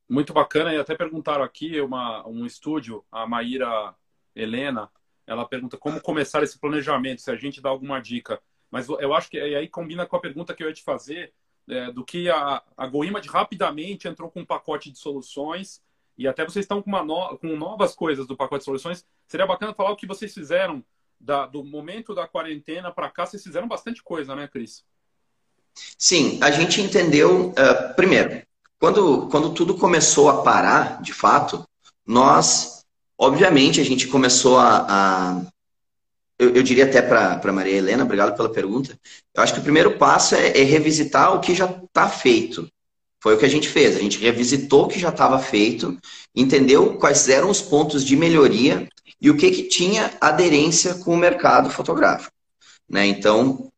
Muito 0.09 0.33
bacana, 0.33 0.73
e 0.73 0.79
até 0.79 0.95
perguntaram 0.95 1.43
aqui 1.43 1.81
uma, 1.81 2.27
um 2.29 2.45
estúdio, 2.45 3.05
a 3.11 3.27
Maíra 3.27 3.95
Helena, 4.37 4.91
ela 5.27 5.47
pergunta 5.47 5.77
como 5.77 6.01
começar 6.01 6.43
esse 6.43 6.59
planejamento, 6.59 7.23
se 7.23 7.31
a 7.31 7.37
gente 7.37 7.61
dá 7.61 7.71
alguma 7.71 8.01
dica. 8.01 8.41
Mas 8.75 8.89
eu 8.89 9.15
acho 9.15 9.31
que 9.31 9.39
aí 9.39 9.69
combina 9.69 10.05
com 10.05 10.17
a 10.17 10.21
pergunta 10.21 10.53
que 10.53 10.61
eu 10.61 10.67
ia 10.67 10.75
te 10.75 10.83
fazer, 10.83 11.33
é, 11.69 11.93
do 11.93 12.05
que 12.05 12.29
a, 12.29 12.61
a 12.77 12.87
Goimad 12.89 13.25
rapidamente 13.29 14.09
entrou 14.09 14.29
com 14.29 14.41
um 14.41 14.45
pacote 14.45 14.91
de 14.91 14.99
soluções, 14.99 15.81
e 16.19 16.27
até 16.27 16.45
vocês 16.45 16.65
estão 16.65 16.83
com, 16.83 16.91
no, 16.91 17.39
com 17.39 17.57
novas 17.57 17.95
coisas 17.95 18.27
do 18.27 18.37
pacote 18.37 18.63
de 18.63 18.65
soluções. 18.65 19.07
Seria 19.29 19.47
bacana 19.47 19.73
falar 19.73 19.93
o 19.93 19.97
que 19.97 20.09
vocês 20.09 20.35
fizeram 20.35 20.85
da, 21.21 21.47
do 21.47 21.63
momento 21.63 22.17
da 22.17 22.27
quarentena 22.27 22.91
para 22.91 23.09
cá. 23.09 23.25
Vocês 23.25 23.45
fizeram 23.45 23.69
bastante 23.69 24.03
coisa, 24.03 24.35
né, 24.35 24.49
Cris? 24.49 24.85
Sim, 25.97 26.41
a 26.43 26.51
gente 26.51 26.81
entendeu, 26.81 27.51
uh, 27.51 27.95
primeiro, 27.95 28.43
quando, 28.81 29.29
quando 29.29 29.55
tudo 29.55 29.79
começou 29.79 30.29
a 30.29 30.43
parar, 30.43 31.01
de 31.01 31.13
fato, 31.13 31.65
nós, 32.05 32.85
obviamente, 33.17 33.81
a 33.81 33.85
gente 33.85 34.09
começou 34.09 34.59
a. 34.59 34.87
a 34.89 35.54
eu, 36.39 36.55
eu, 36.55 36.63
diria 36.63 36.85
até 36.85 37.01
para 37.01 37.53
Maria 37.53 37.77
Helena, 37.77 38.05
obrigado 38.05 38.37
pela 38.37 38.49
pergunta. 38.49 38.99
Eu 39.35 39.43
acho 39.43 39.55
que 39.55 39.61
o 39.61 39.63
primeiro 39.63 39.97
passo 39.99 40.35
é, 40.35 40.49
é 40.59 40.63
revisitar 40.63 41.35
o 41.35 41.41
que 41.41 41.55
já 41.55 41.67
está 41.67 42.09
feito. 42.09 42.69
Foi 43.23 43.35
o 43.35 43.39
que 43.39 43.47
a 43.47 43.51
gente 43.51 43.69
fez. 43.69 43.97
A 43.97 44.01
gente 44.01 44.19
revisitou 44.19 44.85
o 44.85 44.89
que 44.89 44.99
já 44.99 45.09
estava 45.09 45.39
feito, 45.39 45.97
entendeu 46.35 46.99
quais 46.99 47.29
eram 47.29 47.51
os 47.51 47.63
pontos 47.63 48.05
de 48.05 48.17
melhoria 48.17 48.89
e 49.21 49.31
o 49.31 49.37
que, 49.37 49.51
que 49.51 49.63
tinha 49.65 50.13
aderência 50.21 50.95
com 50.97 51.15
o 51.15 51.17
mercado 51.17 51.71
fotográfico. 51.71 52.33
Né? 52.89 53.07
Então, 53.07 53.71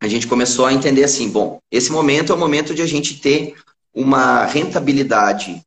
a 0.00 0.08
gente 0.08 0.26
começou 0.26 0.66
a 0.66 0.72
entender 0.72 1.04
assim: 1.04 1.28
bom, 1.28 1.58
esse 1.70 1.90
momento 1.90 2.32
é 2.32 2.34
o 2.34 2.38
momento 2.38 2.74
de 2.74 2.82
a 2.82 2.86
gente 2.86 3.20
ter 3.20 3.54
uma 3.92 4.44
rentabilidade 4.44 5.62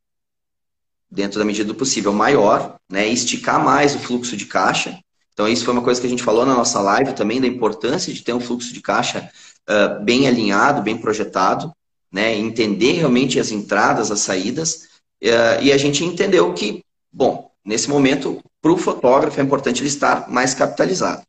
dentro 1.10 1.38
da 1.38 1.44
medida 1.44 1.66
do 1.66 1.74
possível 1.74 2.12
maior, 2.12 2.76
né, 2.88 3.08
esticar 3.08 3.62
mais 3.62 3.96
o 3.96 3.98
fluxo 3.98 4.36
de 4.36 4.46
caixa. 4.46 4.98
Então 5.40 5.48
isso 5.48 5.64
foi 5.64 5.72
uma 5.72 5.82
coisa 5.82 5.98
que 5.98 6.06
a 6.06 6.10
gente 6.10 6.22
falou 6.22 6.44
na 6.44 6.54
nossa 6.54 6.82
live 6.82 7.14
também 7.14 7.40
da 7.40 7.46
importância 7.46 8.12
de 8.12 8.22
ter 8.22 8.34
um 8.34 8.40
fluxo 8.40 8.74
de 8.74 8.82
caixa 8.82 9.30
uh, 9.66 10.04
bem 10.04 10.28
alinhado, 10.28 10.82
bem 10.82 10.98
projetado, 10.98 11.72
né, 12.12 12.36
entender 12.36 12.92
realmente 12.92 13.40
as 13.40 13.50
entradas, 13.50 14.10
as 14.10 14.20
saídas. 14.20 14.88
Uh, 15.24 15.62
e 15.62 15.72
a 15.72 15.78
gente 15.78 16.04
entendeu 16.04 16.52
que, 16.52 16.84
bom, 17.10 17.50
nesse 17.64 17.88
momento 17.88 18.42
para 18.60 18.70
o 18.70 18.76
fotógrafo 18.76 19.40
é 19.40 19.42
importante 19.42 19.80
ele 19.80 19.88
estar 19.88 20.30
mais 20.30 20.52
capitalizado. 20.52 21.22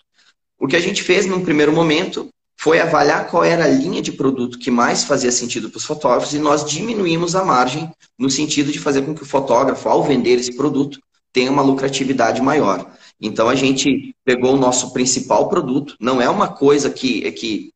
O 0.59 0.67
que 0.67 0.75
a 0.75 0.81
gente 0.81 1.01
fez 1.01 1.25
num 1.25 1.45
primeiro 1.45 1.71
momento 1.71 2.27
foi 2.57 2.81
avaliar 2.81 3.29
qual 3.29 3.45
era 3.45 3.63
a 3.63 3.69
linha 3.69 4.01
de 4.01 4.11
produto 4.11 4.59
que 4.59 4.69
mais 4.69 5.05
fazia 5.05 5.31
sentido 5.31 5.69
para 5.69 5.77
os 5.77 5.85
fotógrafos 5.85 6.33
e 6.33 6.39
nós 6.39 6.65
diminuímos 6.65 7.33
a 7.33 7.45
margem 7.45 7.89
no 8.19 8.29
sentido 8.29 8.73
de 8.73 8.79
fazer 8.79 9.03
com 9.03 9.15
que 9.15 9.23
o 9.23 9.25
fotógrafo, 9.25 9.87
ao 9.87 10.03
vender 10.03 10.37
esse 10.37 10.53
produto, 10.53 10.99
tenha 11.31 11.49
uma 11.49 11.61
lucratividade 11.61 12.41
maior. 12.41 12.91
Então 13.21 13.47
a 13.47 13.55
gente 13.55 14.15
pegou 14.25 14.55
o 14.55 14.59
nosso 14.59 14.91
principal 14.91 15.47
produto, 15.47 15.95
não 15.99 16.19
é 16.19 16.29
uma 16.29 16.47
coisa 16.47 16.89
que, 16.89 17.25
é 17.25 17.31
que 17.31 17.71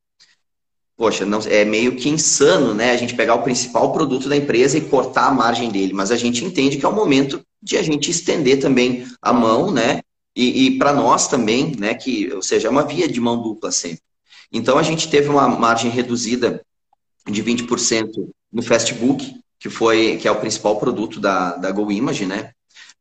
poxa, 0.98 1.26
não, 1.26 1.40
é 1.40 1.66
meio 1.66 1.96
que 1.96 2.10
insano, 2.10 2.74
né? 2.74 2.92
A 2.92 2.98
gente 2.98 3.16
pegar 3.16 3.36
o 3.36 3.44
principal 3.44 3.92
produto 3.92 4.30
da 4.30 4.36
empresa 4.36 4.78
e 4.78 4.82
cortar 4.82 5.28
a 5.28 5.32
margem 5.32 5.70
dele, 5.70 5.94
mas 5.94 6.12
a 6.12 6.16
gente 6.16 6.44
entende 6.44 6.78
que 6.78 6.86
é 6.86 6.90
o 6.90 6.96
momento 6.96 7.42
de 7.62 7.78
a 7.78 7.84
gente 7.84 8.10
estender 8.10 8.60
também 8.60 9.06
a 9.22 9.34
mão, 9.34 9.72
né? 9.72 10.02
E, 10.36 10.66
e 10.66 10.78
para 10.78 10.94
nós 10.94 11.28
também, 11.28 11.76
né? 11.78 11.94
Que, 11.94 12.32
ou 12.34 12.42
seja, 12.42 12.68
é 12.68 12.72
uma 12.72 12.84
via 12.84 13.08
de 13.08 13.20
mão 13.20 13.42
dupla 13.42 13.72
sempre. 13.72 14.02
Então, 14.52 14.78
a 14.78 14.84
gente 14.84 15.10
teve 15.10 15.28
uma 15.28 15.48
margem 15.48 15.92
reduzida 15.92 16.62
de 17.28 17.44
20% 17.44 18.30
no 18.52 18.62
Facebook, 18.62 19.36
que, 19.60 19.70
foi, 19.70 20.18
que 20.18 20.28
é 20.28 20.32
o 20.32 20.40
principal 20.40 20.78
produto 20.80 21.20
da, 21.20 21.56
da 21.56 21.72
GoImage, 21.72 22.26
né? 22.26 22.52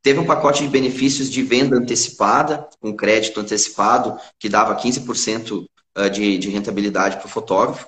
Teve 0.04 0.20
um 0.20 0.24
pacote 0.24 0.62
de 0.62 0.68
benefícios 0.68 1.28
de 1.28 1.42
venda 1.42 1.76
antecipada, 1.76 2.68
com 2.78 2.94
crédito 2.94 3.40
antecipado, 3.40 4.16
que 4.38 4.48
dava 4.48 4.76
15% 4.76 5.64
ah, 5.96 6.08
de, 6.08 6.38
de 6.38 6.48
rentabilidade 6.48 7.16
para 7.16 7.26
o 7.26 7.30
fotógrafo. 7.30 7.86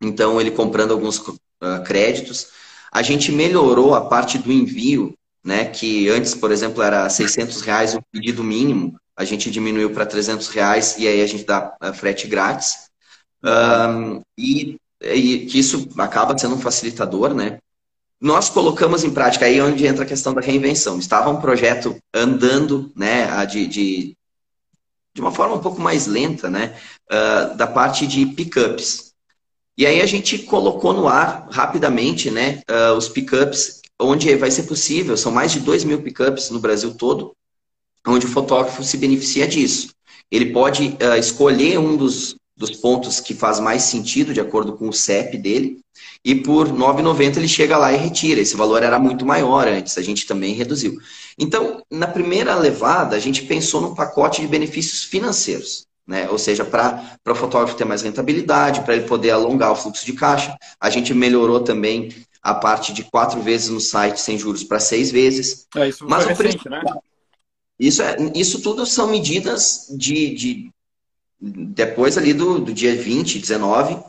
Então, 0.00 0.40
ele 0.40 0.50
comprando 0.50 0.90
alguns 0.92 1.18
uh, 1.18 1.36
créditos. 1.84 2.48
A 2.90 3.02
gente 3.02 3.30
melhorou 3.30 3.94
a 3.94 4.06
parte 4.06 4.38
do 4.38 4.50
envio, 4.50 5.14
né? 5.44 5.66
Que 5.66 6.08
antes, 6.08 6.34
por 6.34 6.50
exemplo, 6.50 6.82
era 6.82 7.08
600 7.08 7.60
reais 7.60 7.94
o 7.94 8.02
pedido 8.10 8.42
mínimo 8.42 8.98
a 9.18 9.24
gente 9.24 9.50
diminuiu 9.50 9.90
para 9.90 10.06
300 10.06 10.48
reais 10.50 10.96
e 10.96 11.08
aí 11.08 11.20
a 11.20 11.26
gente 11.26 11.44
dá 11.44 11.76
eh, 11.82 11.92
frete 11.92 12.28
grátis. 12.28 12.88
Um, 13.42 14.20
e, 14.38 14.78
e, 15.02 15.46
que 15.46 15.58
isso 15.58 15.88
acaba 15.98 16.38
sendo 16.38 16.54
um 16.54 16.60
facilitador, 16.60 17.34
né? 17.34 17.58
Nós 18.20 18.50
colocamos 18.50 19.04
em 19.04 19.10
prática, 19.10 19.46
aí 19.46 19.58
é 19.58 19.64
onde 19.64 19.86
entra 19.86 20.02
a 20.02 20.08
questão 20.08 20.34
da 20.34 20.40
reinvenção. 20.40 20.98
Estava 20.98 21.30
um 21.30 21.40
projeto 21.40 21.96
andando, 22.12 22.90
né, 22.96 23.46
de, 23.46 23.66
de, 23.66 24.16
de 25.14 25.20
uma 25.20 25.30
forma 25.30 25.54
um 25.54 25.60
pouco 25.60 25.80
mais 25.80 26.06
lenta, 26.06 26.50
né, 26.50 26.76
uh, 27.10 27.56
da 27.56 27.66
parte 27.66 28.06
de 28.08 28.26
pickups. 28.26 29.12
E 29.76 29.86
aí 29.86 30.00
a 30.00 30.06
gente 30.06 30.38
colocou 30.38 30.92
no 30.92 31.06
ar 31.06 31.46
rapidamente, 31.48 32.28
né, 32.28 32.60
uh, 32.68 32.96
os 32.96 33.08
pickups, 33.08 33.82
onde 34.00 34.34
vai 34.34 34.50
ser 34.50 34.64
possível, 34.64 35.16
são 35.16 35.30
mais 35.30 35.52
de 35.52 35.60
2 35.60 35.84
mil 35.84 36.02
pickups 36.02 36.50
no 36.50 36.58
Brasil 36.58 36.94
todo, 36.94 37.32
onde 38.04 38.26
o 38.26 38.30
fotógrafo 38.30 38.82
se 38.82 38.96
beneficia 38.96 39.46
disso. 39.46 39.90
Ele 40.28 40.52
pode 40.52 40.96
uh, 41.00 41.16
escolher 41.16 41.78
um 41.78 41.96
dos, 41.96 42.34
dos 42.56 42.72
pontos 42.72 43.20
que 43.20 43.32
faz 43.32 43.60
mais 43.60 43.82
sentido, 43.82 44.34
de 44.34 44.40
acordo 44.40 44.76
com 44.76 44.88
o 44.88 44.92
CEP 44.92 45.38
dele, 45.38 45.80
e 46.24 46.34
por 46.34 46.66
R$ 46.66 46.72
9,90 46.72 47.36
ele 47.36 47.48
chega 47.48 47.76
lá 47.76 47.92
e 47.92 47.96
retira. 47.96 48.40
Esse 48.40 48.56
valor 48.56 48.82
era 48.82 48.98
muito 48.98 49.24
maior 49.24 49.66
antes, 49.66 49.96
a 49.98 50.02
gente 50.02 50.26
também 50.26 50.54
reduziu. 50.54 50.98
Então, 51.38 51.82
na 51.90 52.06
primeira 52.06 52.54
levada, 52.54 53.16
a 53.16 53.20
gente 53.20 53.42
pensou 53.42 53.80
num 53.80 53.94
pacote 53.94 54.40
de 54.40 54.48
benefícios 54.48 55.04
financeiros. 55.04 55.86
Né? 56.06 56.28
Ou 56.30 56.38
seja, 56.38 56.64
para 56.64 57.18
o 57.26 57.34
fotógrafo 57.34 57.76
ter 57.76 57.84
mais 57.84 58.00
rentabilidade, 58.00 58.80
para 58.80 58.96
ele 58.96 59.06
poder 59.06 59.30
alongar 59.30 59.72
o 59.72 59.76
fluxo 59.76 60.06
de 60.06 60.14
caixa. 60.14 60.56
A 60.80 60.88
gente 60.88 61.12
melhorou 61.12 61.60
também 61.60 62.10
a 62.42 62.54
parte 62.54 62.92
de 62.92 63.04
quatro 63.04 63.40
vezes 63.42 63.68
no 63.68 63.80
site 63.80 64.20
sem 64.20 64.38
juros 64.38 64.64
para 64.64 64.80
seis 64.80 65.10
vezes. 65.10 65.66
É, 65.76 65.88
isso 65.88 66.06
Mas 66.08 66.24
o 66.24 66.28
recente, 66.28 66.68
né? 66.68 66.82
Isso, 67.78 68.02
é, 68.02 68.16
isso 68.34 68.60
tudo 68.60 68.84
são 68.86 69.08
medidas 69.08 69.86
de, 69.90 70.34
de 70.34 70.70
depois 71.40 72.18
ali 72.18 72.32
do, 72.32 72.58
do 72.58 72.72
dia 72.72 72.96
20, 72.96 73.38
19, 73.38 74.02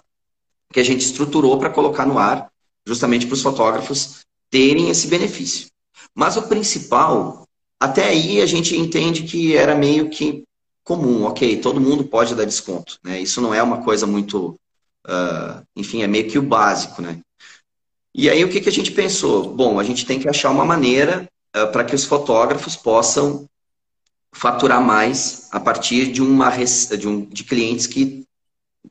que 0.72 0.80
a 0.80 0.84
gente 0.84 1.02
estruturou 1.02 1.58
para 1.58 1.70
colocar 1.70 2.06
no 2.06 2.20
ar, 2.20 2.50
justamente 2.86 3.26
para 3.26 3.34
os 3.34 3.42
fotógrafos 3.42 4.20
terem 4.50 4.90
esse 4.90 5.08
benefício. 5.08 5.68
Mas 6.14 6.38
o 6.38 6.44
principal, 6.44 7.48
até 7.80 8.06
aí 8.06 8.42
a 8.42 8.46
gente 8.46 8.76
entende 8.76 9.24
que 9.24 9.56
era 9.56 9.76
meio 9.76 10.10
que 10.10 10.44
comum, 10.84 11.26
ok, 11.26 11.58
todo 11.58 11.82
mundo 11.82 12.04
pode 12.04 12.34
dar 12.34 12.46
desconto, 12.46 12.98
né? 13.04 13.20
Isso 13.22 13.42
não 13.42 13.54
é 13.54 13.62
uma 13.62 13.84
coisa 13.84 14.08
muito, 14.08 14.60
uh, 15.08 15.64
enfim, 15.76 16.02
é 16.02 16.08
meio 16.08 16.28
que 16.28 16.40
o 16.40 16.44
básico, 16.44 17.02
né? 17.02 17.20
E 18.14 18.30
aí 18.30 18.44
o 18.44 18.50
que, 18.50 18.60
que 18.60 18.70
a 18.70 18.72
gente 18.72 18.92
pensou? 18.92 19.54
Bom, 19.54 19.80
a 19.80 19.84
gente 19.84 20.06
tem 20.06 20.20
que 20.20 20.28
achar 20.28 20.50
uma 20.50 20.66
maneira 20.66 21.30
uh, 21.56 21.72
para 21.72 21.84
que 21.84 21.94
os 21.94 22.06
fotógrafos 22.06 22.76
possam 22.76 23.48
faturar 24.34 24.82
mais 24.82 25.48
a 25.52 25.60
partir 25.60 26.12
de 26.12 26.22
uma 26.22 26.50
de, 26.50 27.08
um, 27.08 27.26
de 27.26 27.44
clientes 27.44 27.88
que 27.88 28.26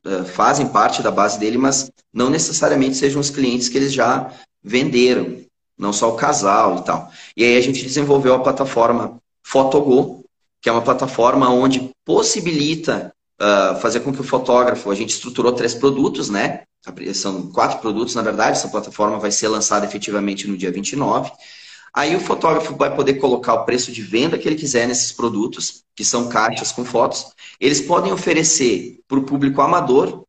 uh, 0.05 0.25
fazem 0.25 0.67
parte 0.67 1.01
da 1.01 1.11
base 1.11 1.39
dele, 1.39 1.57
mas 1.57 1.91
não 2.13 2.29
necessariamente 2.29 2.97
sejam 2.97 3.19
os 3.19 3.29
clientes 3.29 3.69
que 3.69 3.77
eles 3.77 3.93
já 3.93 4.31
venderam, 4.63 5.41
não 5.77 5.93
só 5.93 6.09
o 6.09 6.15
casal 6.15 6.79
e 6.79 6.81
tal. 6.83 7.11
E 7.35 7.43
aí 7.43 7.57
a 7.57 7.61
gente 7.61 7.83
desenvolveu 7.83 8.33
a 8.33 8.39
plataforma 8.39 9.17
Fotogo, 9.43 10.25
que 10.61 10.69
é 10.69 10.71
uma 10.71 10.81
plataforma 10.81 11.49
onde 11.49 11.89
possibilita 12.05 13.13
uh, 13.41 13.79
fazer 13.79 14.01
com 14.01 14.13
que 14.13 14.21
o 14.21 14.23
fotógrafo, 14.23 14.91
a 14.91 14.95
gente 14.95 15.11
estruturou 15.11 15.53
três 15.53 15.73
produtos, 15.73 16.29
né? 16.29 16.63
São 17.13 17.51
quatro 17.51 17.79
produtos, 17.79 18.15
na 18.15 18.21
verdade, 18.21 18.57
essa 18.57 18.69
plataforma 18.69 19.19
vai 19.19 19.31
ser 19.31 19.47
lançada 19.47 19.85
efetivamente 19.85 20.47
no 20.47 20.57
dia 20.57 20.71
29. 20.71 21.31
Aí 21.93 22.15
o 22.15 22.19
fotógrafo 22.19 22.75
vai 22.75 22.95
poder 22.95 23.15
colocar 23.15 23.53
o 23.53 23.65
preço 23.65 23.91
de 23.91 24.01
venda 24.01 24.37
que 24.37 24.47
ele 24.47 24.55
quiser 24.55 24.87
nesses 24.87 25.11
produtos, 25.11 25.83
que 25.95 26.05
são 26.05 26.29
caixas 26.29 26.71
com 26.71 26.85
fotos. 26.85 27.33
Eles 27.59 27.81
podem 27.81 28.11
oferecer 28.11 28.99
para 29.07 29.19
o 29.19 29.23
público 29.23 29.61
amador, 29.61 30.23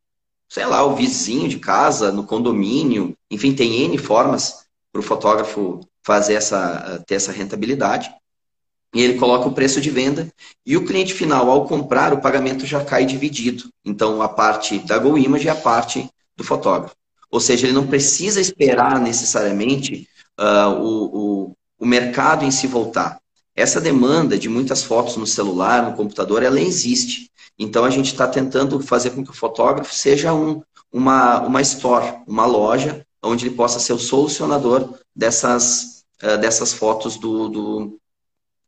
sei 0.49 0.65
lá, 0.65 0.83
o 0.83 0.95
vizinho 0.95 1.47
de 1.47 1.59
casa, 1.59 2.11
no 2.11 2.25
condomínio, 2.25 3.15
enfim, 3.29 3.53
tem 3.53 3.83
N 3.83 3.97
formas 3.97 4.65
para 4.91 4.99
o 4.99 5.03
fotógrafo 5.03 5.79
fazer 6.03 6.33
essa, 6.33 7.01
ter 7.07 7.15
essa 7.15 7.31
rentabilidade. 7.31 8.11
E 8.93 9.01
ele 9.01 9.17
coloca 9.17 9.47
o 9.47 9.53
preço 9.53 9.79
de 9.79 9.89
venda 9.89 10.29
e 10.65 10.75
o 10.75 10.83
cliente 10.83 11.13
final, 11.13 11.49
ao 11.49 11.65
comprar, 11.65 12.13
o 12.13 12.19
pagamento 12.19 12.65
já 12.65 12.83
cai 12.83 13.05
dividido. 13.05 13.69
Então, 13.85 14.21
a 14.21 14.27
parte 14.27 14.79
da 14.79 14.97
GoImage 14.97 15.45
e 15.45 15.49
a 15.49 15.55
parte 15.55 16.09
do 16.35 16.43
fotógrafo. 16.43 16.95
Ou 17.29 17.39
seja, 17.39 17.65
ele 17.65 17.73
não 17.73 17.87
precisa 17.87 18.41
esperar 18.41 18.99
necessariamente 18.99 20.09
uh, 20.41 20.81
o, 20.81 21.49
o, 21.49 21.57
o 21.79 21.85
mercado 21.85 22.43
em 22.43 22.51
se 22.51 22.65
voltar. 22.65 23.21
Essa 23.55 23.79
demanda 23.79 24.37
de 24.37 24.49
muitas 24.49 24.83
fotos 24.83 25.15
no 25.17 25.27
celular, 25.27 25.83
no 25.83 25.95
computador, 25.95 26.41
ela 26.41 26.59
existe. 26.59 27.29
Então 27.59 27.85
a 27.85 27.89
gente 27.89 28.07
está 28.07 28.27
tentando 28.27 28.79
fazer 28.79 29.11
com 29.11 29.23
que 29.23 29.29
o 29.29 29.35
fotógrafo 29.35 29.93
seja 29.93 30.33
um, 30.33 30.63
uma, 30.91 31.41
uma 31.41 31.61
store, 31.61 32.23
uma 32.27 32.45
loja, 32.45 33.05
onde 33.21 33.45
ele 33.45 33.55
possa 33.55 33.79
ser 33.79 33.93
o 33.93 33.99
solucionador 33.99 34.97
dessas, 35.15 36.05
uh, 36.23 36.37
dessas 36.39 36.73
fotos 36.73 37.17
do, 37.17 37.49
do 37.49 37.99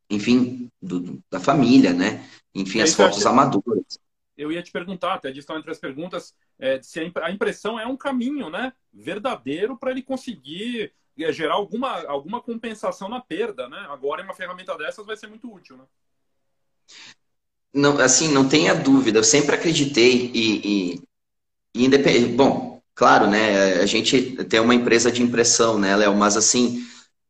enfim, 0.09 0.69
do, 0.81 1.19
da 1.31 1.39
família, 1.39 1.91
né? 1.91 2.23
Enfim, 2.53 2.81
as 2.81 2.93
fotos 2.93 3.25
amadoras. 3.25 3.97
Eu 4.37 4.51
ia 4.51 4.61
te 4.61 4.71
perguntar, 4.71 5.13
até 5.13 5.31
disso 5.31 5.51
entre 5.53 5.71
as 5.71 5.79
perguntas, 5.79 6.33
é, 6.59 6.79
se 6.81 6.99
a 6.99 7.31
impressão 7.31 7.79
é 7.79 7.87
um 7.87 7.97
caminho, 7.97 8.49
né? 8.49 8.73
Verdadeiro 8.91 9.77
para 9.77 9.91
ele 9.91 10.03
conseguir 10.03 10.91
gerar 11.31 11.55
alguma, 11.55 12.03
alguma 12.05 12.41
compensação 12.41 13.07
na 13.07 13.19
perda, 13.19 13.69
né? 13.69 13.85
Agora, 13.89 14.23
uma 14.23 14.33
ferramenta 14.33 14.77
dessas 14.77 15.05
vai 15.05 15.15
ser 15.15 15.27
muito 15.27 15.51
útil, 15.53 15.77
né? 15.77 15.83
Não, 17.73 17.99
assim, 17.99 18.31
não 18.31 18.47
tenha 18.47 18.73
dúvida. 18.73 19.19
Eu 19.19 19.23
sempre 19.23 19.55
acreditei 19.55 20.31
e, 20.33 20.61
e, 20.63 21.01
e 21.75 21.85
independente. 21.85 22.33
Bom, 22.33 22.81
claro, 22.93 23.27
né? 23.27 23.81
A 23.81 23.85
gente 23.85 24.43
tem 24.45 24.59
uma 24.59 24.75
empresa 24.75 25.11
de 25.11 25.23
impressão, 25.23 25.79
né, 25.79 25.95
Léo? 25.95 26.15
Mas 26.15 26.37
assim, 26.37 26.85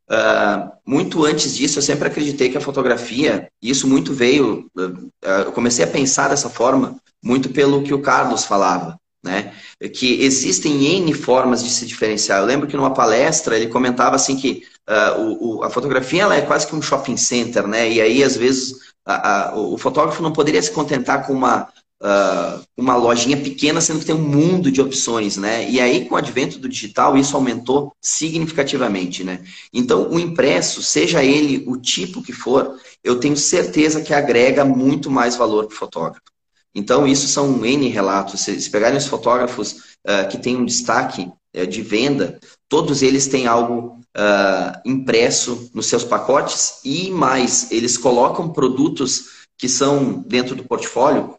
uh, 0.10 0.72
muito 0.86 1.24
antes 1.26 1.56
disso, 1.56 1.80
eu 1.80 1.84
sempre 1.84 2.08
acreditei 2.08 2.50
que 2.50 2.58
a 2.58 2.62
fotografia, 2.62 3.50
e 3.62 3.70
isso 3.70 3.88
muito 3.88 4.14
veio. 4.14 4.70
Uh, 4.76 5.12
eu 5.46 5.52
comecei 5.54 5.86
a 5.86 5.90
pensar 5.90 6.30
dessa 6.30 6.50
forma 6.50 6.98
muito 7.24 7.50
pelo 7.50 7.84
que 7.84 7.94
o 7.94 8.02
Carlos 8.02 8.44
falava 8.44 9.00
né? 9.24 9.54
Que 9.94 10.24
existem 10.24 10.86
N 10.98 11.14
formas 11.14 11.64
de 11.64 11.70
se 11.70 11.86
diferenciar. 11.86 12.40
Eu 12.40 12.46
lembro 12.46 12.68
que 12.68 12.76
numa 12.76 12.94
palestra 12.94 13.56
ele 13.56 13.68
comentava 13.68 14.16
assim 14.16 14.36
que 14.36 14.64
uh, 14.90 15.22
o, 15.22 15.58
o, 15.58 15.64
a 15.64 15.70
fotografia 15.70 16.24
ela 16.24 16.36
é 16.36 16.42
quase 16.42 16.68
que 16.68 16.76
um 16.76 16.82
shopping 16.82 17.18
center, 17.18 17.66
né? 17.66 17.90
E 17.90 18.02
aí, 18.02 18.24
às 18.24 18.36
vezes, 18.36 18.76
a, 19.06 19.52
a, 19.52 19.56
o 19.58 19.78
fotógrafo 19.78 20.22
não 20.22 20.34
poderia 20.34 20.62
se 20.62 20.72
contentar 20.72 21.26
com 21.26 21.34
uma, 21.34 21.70
uh, 22.02 22.62
uma 22.76 22.96
lojinha 22.96 23.38
pequena, 23.38 23.80
sendo 23.80 24.00
que 24.00 24.06
tem 24.06 24.16
um 24.16 24.28
mundo 24.28 24.70
de 24.70 24.82
opções, 24.82 25.38
né? 25.38 25.70
E 25.70 25.80
aí, 25.80 26.06
com 26.06 26.16
o 26.16 26.18
advento 26.18 26.60
do 26.60 26.68
digital, 26.68 27.18
isso 27.18 27.36
aumentou 27.36 27.96
significativamente, 28.02 29.24
né? 29.24 29.44
Então, 29.74 30.10
o 30.12 30.20
impresso, 30.20 30.84
seja 30.84 31.24
ele 31.24 31.64
o 31.66 31.78
tipo 31.78 32.22
que 32.22 32.34
for, 32.34 32.78
eu 33.04 33.20
tenho 33.20 33.38
certeza 33.38 34.02
que 34.02 34.14
agrega 34.14 34.66
muito 34.66 35.10
mais 35.10 35.36
valor 35.36 35.66
para 35.68 35.76
o 35.76 35.78
fotógrafo. 35.78 36.33
Então, 36.76 37.08
isso 37.08 37.28
são 37.28 37.64
N 37.66 37.88
relatos. 37.88 38.42
Se 38.42 38.70
pegarem 38.70 38.98
os 38.98 39.08
fotógrafos 39.08 39.74
uh, 40.08 40.28
que 40.30 40.38
têm 40.38 40.58
um 40.58 40.66
destaque 40.66 41.32
uh, 41.56 41.68
de 41.68 41.82
venda, 41.82 42.40
todos 42.68 43.04
eles 43.04 43.28
têm 43.28 43.46
algo 43.46 44.00
uh, 44.18 44.80
impresso 44.86 45.70
nos 45.74 45.88
seus 45.88 46.04
pacotes 46.04 46.80
e 46.84 47.12
mais, 47.12 47.72
eles 47.72 47.98
colocam 47.98 48.50
produtos 48.50 49.44
que 49.58 49.70
são 49.70 50.24
dentro 50.28 50.56
do 50.56 50.64
portfólio, 50.64 51.36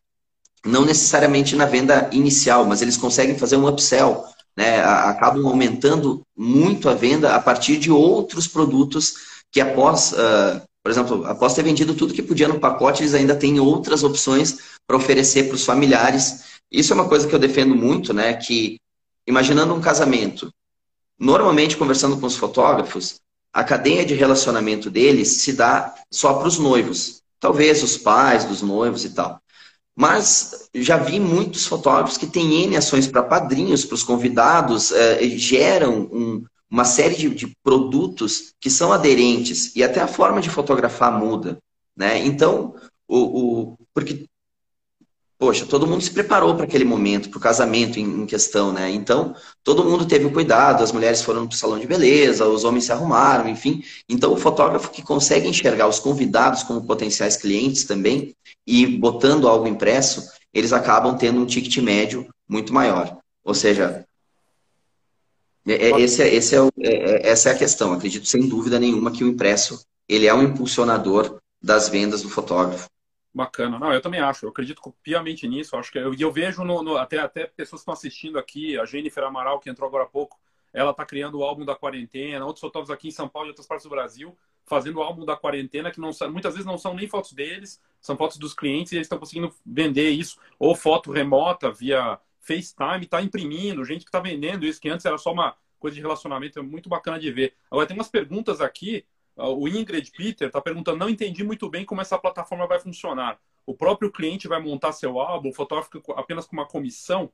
não 0.64 0.84
necessariamente 0.84 1.56
na 1.56 1.66
venda 1.66 2.08
inicial, 2.12 2.64
mas 2.64 2.80
eles 2.80 2.96
conseguem 2.96 3.36
fazer 3.36 3.56
um 3.56 3.68
upsell, 3.68 4.24
né? 4.56 4.80
acabam 4.82 5.46
aumentando 5.46 6.22
muito 6.36 6.88
a 6.88 6.94
venda 6.94 7.34
a 7.34 7.40
partir 7.40 7.76
de 7.76 7.90
outros 7.90 8.46
produtos 8.46 9.14
que 9.52 9.60
após, 9.60 10.12
uh, 10.12 10.62
por 10.84 10.90
exemplo, 10.90 11.24
após 11.24 11.54
ter 11.54 11.62
vendido 11.62 11.94
tudo 11.94 12.12
que 12.12 12.22
podia 12.22 12.46
no 12.46 12.60
pacote, 12.60 13.02
eles 13.02 13.14
ainda 13.14 13.34
têm 13.34 13.58
outras 13.58 14.04
opções 14.04 14.58
para 14.86 14.98
oferecer 14.98 15.44
para 15.44 15.54
os 15.54 15.64
familiares. 15.64 16.60
Isso 16.70 16.92
é 16.92 16.94
uma 16.94 17.08
coisa 17.08 17.26
que 17.26 17.34
eu 17.34 17.38
defendo 17.38 17.74
muito, 17.74 18.12
né? 18.12 18.34
Que 18.34 18.78
imaginando 19.26 19.72
um 19.72 19.80
casamento, 19.80 20.52
normalmente 21.18 21.78
conversando 21.78 22.18
com 22.18 22.26
os 22.26 22.36
fotógrafos, 22.36 23.18
a 23.50 23.64
cadeia 23.64 24.04
de 24.04 24.12
relacionamento 24.12 24.90
deles 24.90 25.28
se 25.28 25.54
dá 25.54 25.94
só 26.10 26.34
para 26.34 26.48
os 26.48 26.58
noivos. 26.58 27.22
Talvez 27.40 27.82
os 27.82 27.96
pais 27.96 28.44
dos 28.44 28.60
noivos 28.60 29.06
e 29.06 29.10
tal. 29.14 29.40
Mas 29.96 30.68
já 30.74 30.98
vi 30.98 31.18
muitos 31.18 31.64
fotógrafos 31.64 32.18
que 32.18 32.26
têm 32.26 32.64
N 32.64 32.76
ações 32.76 33.06
para 33.06 33.22
padrinhos, 33.22 33.86
para 33.86 33.94
os 33.94 34.02
convidados, 34.02 34.92
eh, 34.92 35.30
geram 35.30 36.10
um, 36.12 36.44
uma 36.74 36.84
série 36.84 37.14
de, 37.14 37.30
de, 37.30 37.56
produtos 37.62 38.52
que 38.60 38.68
são 38.68 38.92
aderentes 38.92 39.76
e 39.76 39.84
até 39.84 40.00
a 40.00 40.08
forma 40.08 40.40
de 40.40 40.50
fotografar 40.50 41.16
muda. 41.16 41.56
Né? 41.96 42.18
Então, 42.26 42.74
o, 43.06 43.18
o, 43.18 43.78
porque 43.94 44.24
poxa, 45.38 45.64
todo 45.66 45.86
mundo 45.86 46.02
se 46.02 46.10
preparou 46.10 46.56
para 46.56 46.64
aquele 46.64 46.84
momento, 46.84 47.30
para 47.30 47.38
o 47.38 47.40
casamento 47.40 48.00
em, 48.00 48.22
em, 48.22 48.26
questão, 48.26 48.72
né? 48.72 48.90
Então, 48.90 49.36
todo 49.62 49.84
mundo 49.84 50.04
teve 50.04 50.24
o 50.24 50.32
cuidado, 50.32 50.82
as 50.82 50.90
mulheres 50.90 51.22
foram 51.22 51.46
para 51.46 51.54
o 51.54 51.56
salão 51.56 51.78
de 51.78 51.86
beleza, 51.86 52.44
os 52.48 52.64
homens 52.64 52.84
se 52.84 52.92
arrumaram, 52.92 53.48
enfim. 53.48 53.80
Então, 54.08 54.32
o 54.32 54.36
fotógrafo 54.36 54.90
que 54.90 55.02
consegue 55.02 55.46
enxergar 55.46 55.86
os 55.86 56.00
convidados 56.00 56.64
como 56.64 56.84
potenciais 56.84 57.36
clientes 57.36 57.84
também 57.84 58.34
e 58.66 58.84
botando 58.84 59.46
algo 59.46 59.68
impresso, 59.68 60.28
eles 60.52 60.72
acabam 60.72 61.16
tendo 61.16 61.40
um 61.40 61.46
ticket 61.46 61.76
médio 61.78 62.26
muito 62.48 62.74
maior. 62.74 63.16
Ou 63.44 63.54
seja, 63.54 64.04
é, 65.66 65.90
é, 65.90 66.00
esse 66.00 66.23
é, 66.23 66.35
esse 66.35 66.56
é, 66.56 66.61
é, 66.78 67.28
essa 67.28 67.49
é 67.49 67.52
a 67.52 67.59
questão. 67.59 67.92
Acredito 67.92 68.26
sem 68.26 68.49
dúvida 68.49 68.78
nenhuma 68.78 69.11
que 69.11 69.25
o 69.25 69.28
impresso 69.28 69.85
ele 70.09 70.26
é 70.26 70.35
um 70.35 70.42
impulsionador 70.42 71.40
das 71.62 71.88
vendas 71.88 72.23
do 72.23 72.28
fotógrafo. 72.28 72.88
Bacana. 73.33 73.78
Não, 73.78 73.92
eu 73.92 74.00
também 74.00 74.21
acho. 74.21 74.44
Eu 74.44 74.50
acredito 74.50 74.94
piamente 75.02 75.49
nisso. 75.49 75.76
Acho 75.76 75.90
que 75.90 75.99
eu, 75.99 76.14
eu 76.14 76.30
vejo 76.30 76.62
no, 76.62 76.83
no, 76.83 76.97
até, 76.97 77.18
até 77.18 77.47
pessoas 77.47 77.80
que 77.80 77.83
estão 77.83 77.94
assistindo 77.94 78.38
aqui, 78.38 78.78
a 78.78 78.85
Jennifer 78.85 79.25
Amaral, 79.25 79.59
que 79.59 79.68
entrou 79.68 79.88
agora 79.88 80.04
há 80.04 80.06
pouco, 80.06 80.38
ela 80.73 80.90
está 80.90 81.04
criando 81.04 81.38
o 81.38 81.42
álbum 81.42 81.64
da 81.64 81.75
quarentena, 81.75 82.44
outros 82.44 82.61
fotógrafos 82.61 82.94
aqui 82.94 83.09
em 83.09 83.12
São 83.12 83.28
Paulo 83.28 83.49
e 83.49 83.50
outras 83.50 83.66
partes 83.66 83.85
do 83.85 83.90
Brasil, 83.90 84.37
fazendo 84.66 84.99
o 84.99 85.02
álbum 85.02 85.25
da 85.25 85.37
quarentena, 85.37 85.90
que 85.90 86.00
não 86.00 86.11
muitas 86.30 86.52
vezes 86.54 86.66
não 86.66 86.78
são 86.78 86.94
nem 86.94 87.09
fotos 87.09 87.33
deles, 87.33 87.80
são 88.00 88.16
fotos 88.16 88.37
dos 88.38 88.54
clientes 88.54 88.92
e 88.92 88.97
eles 88.97 89.06
estão 89.06 89.18
conseguindo 89.18 89.52
vender 89.64 90.11
isso, 90.11 90.38
ou 90.59 90.75
foto 90.75 91.11
remota 91.11 91.71
via 91.71 92.18
FaceTime, 92.46 93.04
está 93.04 93.22
imprimindo, 93.22 93.84
gente 93.84 94.04
que 94.04 94.08
está 94.08 94.20
vendendo 94.20 94.66
isso, 94.66 94.80
que 94.80 94.88
antes 94.88 95.06
era 95.06 95.18
só 95.18 95.32
uma 95.32 95.56
coisa 95.78 95.94
de 95.94 96.00
relacionamento, 96.00 96.58
é 96.58 96.62
muito 96.62 96.88
bacana 96.88 97.18
de 97.18 97.30
ver. 97.30 97.54
Agora 97.70 97.86
tem 97.86 97.96
umas 97.96 98.08
perguntas 98.08 98.60
aqui 98.60 99.04
o 99.36 99.68
Ingrid 99.68 100.10
Peter 100.12 100.46
está 100.46 100.60
perguntando: 100.60 100.98
não 100.98 101.08
entendi 101.08 101.42
muito 101.42 101.68
bem 101.68 101.84
como 101.84 102.00
essa 102.00 102.18
plataforma 102.18 102.66
vai 102.66 102.78
funcionar. 102.78 103.38
O 103.66 103.74
próprio 103.74 104.12
cliente 104.12 104.46
vai 104.46 104.60
montar 104.60 104.92
seu 104.92 105.18
álbum, 105.18 105.48
o 105.48 105.54
fotógrafo 105.54 105.90
apenas 106.12 106.46
com 106.46 106.54
uma 106.54 106.66
comissão? 106.66 107.30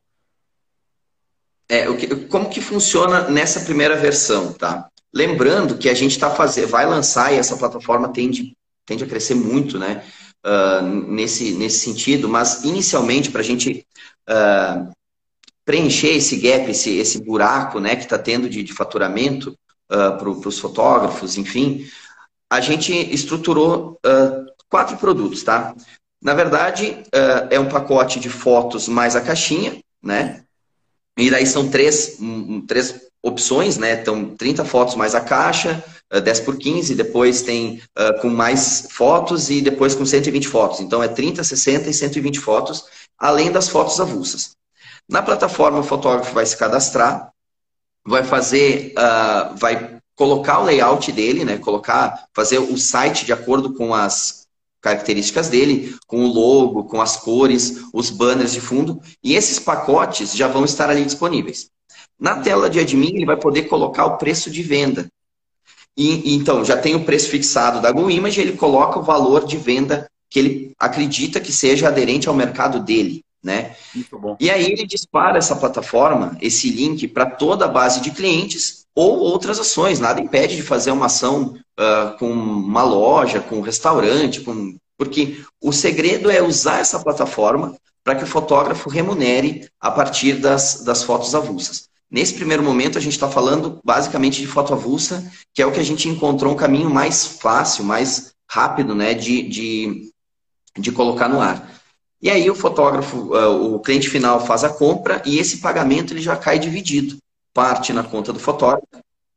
É, 1.69 1.89
o 1.89 1.97
que, 1.97 2.27
como 2.27 2.49
que 2.49 2.61
funciona 2.61 3.29
nessa 3.29 3.61
primeira 3.61 3.97
versão, 3.97 4.53
tá? 4.53 4.89
Lembrando 5.13 5.77
que 5.77 5.89
a 5.89 5.95
gente 5.95 6.13
está 6.13 6.31
fazendo, 6.31 6.69
vai 6.69 6.87
lançar 6.87 7.33
e 7.33 7.37
essa 7.37 7.57
plataforma 7.57 8.13
tende, 8.13 8.57
tende 8.87 9.05
a 9.05 9.07
crescer 9.07 9.35
muito, 9.35 9.79
né? 9.79 10.05
Uh, 10.45 10.83
nesse, 10.83 11.53
nesse 11.53 11.81
sentido, 11.81 12.29
mas 12.29 12.65
inicialmente 12.65 13.31
para 13.31 13.43
a 13.43 13.45
gente 13.45 13.87
uh, 14.27 14.91
preencher 15.71 16.17
esse 16.17 16.37
gap, 16.37 16.69
esse, 16.69 16.99
esse 16.99 17.23
buraco 17.23 17.79
né, 17.79 17.95
que 17.95 18.03
está 18.03 18.19
tendo 18.19 18.51
de, 18.51 18.61
de 18.65 18.73
faturamento, 18.73 19.51
uh, 19.89 19.95
ah, 19.95 20.11
para 20.11 20.29
os 20.29 20.59
fotógrafos, 20.59 21.39
enfim, 21.39 21.89
a 22.51 22.61
gente 22.61 22.93
estruturou 22.93 23.97
uh, 24.05 24.47
quatro 24.69 24.97
produtos, 24.97 25.45
tá? 25.45 25.73
Na 26.21 26.35
verdade, 26.35 27.01
uh, 27.15 27.47
é 27.51 27.61
um 27.61 27.69
pacote 27.69 28.19
de 28.19 28.29
fotos 28.29 28.89
mais 28.89 29.15
a 29.15 29.21
caixinha, 29.21 29.79
né? 30.03 30.43
E 31.17 31.31
daí 31.31 31.47
são 31.47 31.69
três, 31.69 32.17
um, 32.21 32.67
três 32.67 33.03
opções, 33.23 33.79
né? 33.79 33.93
Então, 33.93 34.35
30 34.35 34.65
fotos 34.65 34.97
mais 34.97 35.15
a 35.15 35.21
caixa, 35.21 35.85
uh, 36.13 36.21
10 36.21 36.41
por 36.41 36.59
15, 36.59 36.97
depois 36.97 37.43
tem 37.43 37.81
uh, 37.97 38.21
com 38.21 38.29
mais 38.29 38.89
fotos 38.91 39.49
e 39.51 39.61
depois 39.61 39.95
com 39.95 40.05
120 40.05 40.49
fotos. 40.49 40.81
Então, 40.81 41.01
é 41.01 41.07
30, 41.07 41.45
60 41.45 41.91
e 41.91 41.95
120 41.95 42.41
fotos, 42.41 42.87
além 43.17 43.53
das 43.53 43.69
fotos 43.69 44.01
avulsas. 44.01 44.59
Na 45.11 45.21
plataforma, 45.21 45.81
o 45.81 45.83
fotógrafo 45.83 46.33
vai 46.33 46.47
se 46.47 46.57
cadastrar, 46.57 47.33
vai 48.07 48.23
fazer, 48.23 48.95
uh, 48.97 49.57
vai 49.57 49.99
colocar 50.15 50.61
o 50.61 50.65
layout 50.65 51.11
dele, 51.11 51.45
né? 51.45 51.59
Colocar, 51.59 52.27
fazer 52.33 52.59
o 52.59 52.79
site 52.79 53.27
de 53.27 53.33
acordo 53.33 53.75
com 53.75 53.93
as 53.93 54.47
características 54.81 55.49
dele, 55.49 55.97
com 56.07 56.25
o 56.25 56.33
logo, 56.33 56.85
com 56.85 57.03
as 57.03 57.17
cores, 57.17 57.83
os 57.93 58.09
banners 58.09 58.53
de 58.53 58.61
fundo, 58.61 59.03
e 59.23 59.35
esses 59.35 59.59
pacotes 59.59 60.33
já 60.33 60.47
vão 60.47 60.65
estar 60.65 60.89
ali 60.89 61.05
disponíveis. 61.05 61.71
Na 62.19 62.41
tela 62.41 62.71
de 62.71 62.79
admin, 62.79 63.17
ele 63.17 63.27
vai 63.27 63.37
poder 63.37 63.63
colocar 63.63 64.07
o 64.07 64.17
preço 64.17 64.49
de 64.49 64.63
venda. 64.63 65.11
E, 65.97 66.37
então, 66.37 66.65
já 66.65 66.77
tem 66.77 66.95
o 66.95 67.05
preço 67.05 67.29
fixado 67.29 67.81
da 67.81 67.91
GoImage, 67.91 68.41
ele 68.41 68.57
coloca 68.57 69.01
o 69.01 69.03
valor 69.03 69.45
de 69.45 69.57
venda 69.57 70.09
que 70.31 70.39
ele 70.39 70.73
acredita 70.79 71.41
que 71.41 71.53
seja 71.53 71.89
aderente 71.89 72.29
ao 72.29 72.35
mercado 72.35 72.79
dele. 72.79 73.25
Né? 73.43 73.75
E 74.39 74.51
aí 74.51 74.67
ele 74.67 74.87
dispara 74.87 75.39
essa 75.39 75.57
plataforma, 75.57 76.37
esse 76.43 76.69
link 76.71 77.09
para 77.09 77.25
toda 77.25 77.65
a 77.65 77.69
base 77.69 78.01
de 78.01 78.11
clientes 78.11 78.85
ou 78.95 79.19
outras 79.19 79.59
ações. 79.59 79.99
Nada 79.99 80.21
impede 80.21 80.57
de 80.57 80.63
fazer 80.63 80.91
uma 80.91 81.07
ação 81.07 81.55
uh, 81.79 82.19
com 82.19 82.31
uma 82.31 82.83
loja, 82.83 83.41
com 83.41 83.57
um 83.57 83.63
restaurante, 83.63 84.43
com... 84.43 84.77
porque 84.99 85.43
o 85.61 85.73
segredo 85.73 86.31
é 86.31 86.43
usar 86.43 86.81
essa 86.81 87.01
plataforma 87.01 87.77
para 88.05 88.15
que 88.15 88.25
o 88.25 88.27
fotógrafo 88.27 88.91
remunere 88.91 89.69
a 89.81 89.91
partir 89.91 90.35
das, 90.35 90.83
das 90.85 91.03
fotos 91.03 91.35
avulsas. 91.35 91.89
Nesse 92.11 92.35
primeiro 92.35 92.63
momento, 92.63 92.99
a 92.99 93.01
gente 93.01 93.13
está 93.13 93.31
falando 93.31 93.81
basicamente 93.85 94.41
de 94.41 94.47
foto 94.47 94.75
avulsa, 94.75 95.31
que 95.55 95.63
é 95.63 95.67
o 95.67 95.71
que 95.71 95.79
a 95.79 95.85
gente 95.85 96.09
encontrou 96.09 96.53
um 96.53 96.57
caminho 96.57 96.91
mais 96.91 97.25
fácil, 97.25 97.85
mais 97.85 98.35
rápido 98.51 98.97
né, 98.97 99.15
de, 99.15 99.43
de, 99.43 100.13
de 100.77 100.91
colocar 100.91 101.29
no 101.29 101.41
ar. 101.41 101.80
E 102.23 102.29
aí 102.29 102.51
o 102.51 102.55
fotógrafo, 102.55 103.35
ah, 103.35 103.49
o 103.49 103.81
cliente 103.81 104.09
final 104.09 104.45
faz 104.45 104.63
a 104.63 104.69
compra 104.69 105.23
e 105.25 105.39
esse 105.39 105.59
pagamento 105.59 106.13
ele 106.13 106.21
já 106.21 106.37
cai 106.37 106.59
dividido. 106.59 107.17
Parte 107.53 107.93
na 107.93 108.05
conta 108.05 108.33
do 108.33 108.39
fotógrafo, 108.39 108.87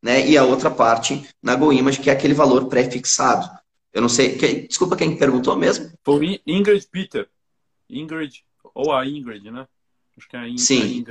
né? 0.02 0.26
E 0.28 0.36
a 0.36 0.44
outra 0.44 0.70
parte 0.70 1.26
na 1.42 1.56
GoImage, 1.56 2.00
que 2.00 2.10
é 2.10 2.12
aquele 2.12 2.34
valor 2.34 2.66
pré-fixado. 2.66 3.48
Eu 3.92 4.02
não 4.02 4.08
sei. 4.08 4.36
Que, 4.36 4.68
desculpa 4.68 4.96
quem 4.96 5.16
perguntou 5.16 5.56
mesmo? 5.56 5.90
Foi 6.04 6.40
Ingrid 6.46 6.86
Peter. 6.90 7.28
Ingrid, 7.88 8.44
ou 8.74 8.92
a 8.92 9.06
Ingrid, 9.06 9.50
né? 9.50 9.66
Acho 10.16 10.28
que 10.28 10.36
é 10.36 10.40
a 10.40 10.48
Ingrid. 10.48 10.60
Sim. 10.60 11.04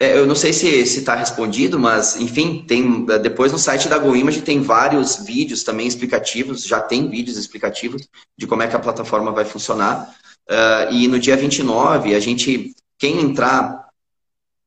É, 0.00 0.16
eu 0.16 0.26
não 0.26 0.36
sei 0.36 0.52
se 0.52 0.68
está 0.68 1.16
respondido, 1.16 1.78
mas 1.78 2.14
enfim, 2.16 2.64
tem 2.66 3.04
depois 3.04 3.50
no 3.50 3.58
site 3.58 3.88
da 3.88 3.98
GoImage 3.98 4.42
tem 4.42 4.62
vários 4.62 5.16
vídeos 5.16 5.64
também 5.64 5.88
explicativos, 5.88 6.62
já 6.62 6.80
tem 6.80 7.10
vídeos 7.10 7.36
explicativos 7.36 8.08
de 8.36 8.46
como 8.46 8.62
é 8.62 8.68
que 8.68 8.76
a 8.76 8.80
plataforma 8.80 9.32
vai 9.32 9.44
funcionar. 9.44 10.16
Uh, 10.48 10.92
e 10.92 11.08
no 11.08 11.18
dia 11.18 11.36
29, 11.36 12.14
a 12.14 12.20
gente, 12.20 12.74
quem 12.96 13.20
entrar, 13.20 13.90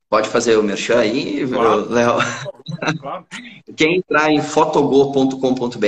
pode 0.08 0.28
fazer 0.28 0.56
o 0.56 0.62
merchan 0.62 1.00
aí, 1.00 1.44
claro. 1.48 1.90
Léo? 1.90 2.18
Claro. 3.00 3.26
quem 3.76 3.96
entrar 3.96 4.30
em 4.30 4.40
fotogo.com.br 4.40 5.78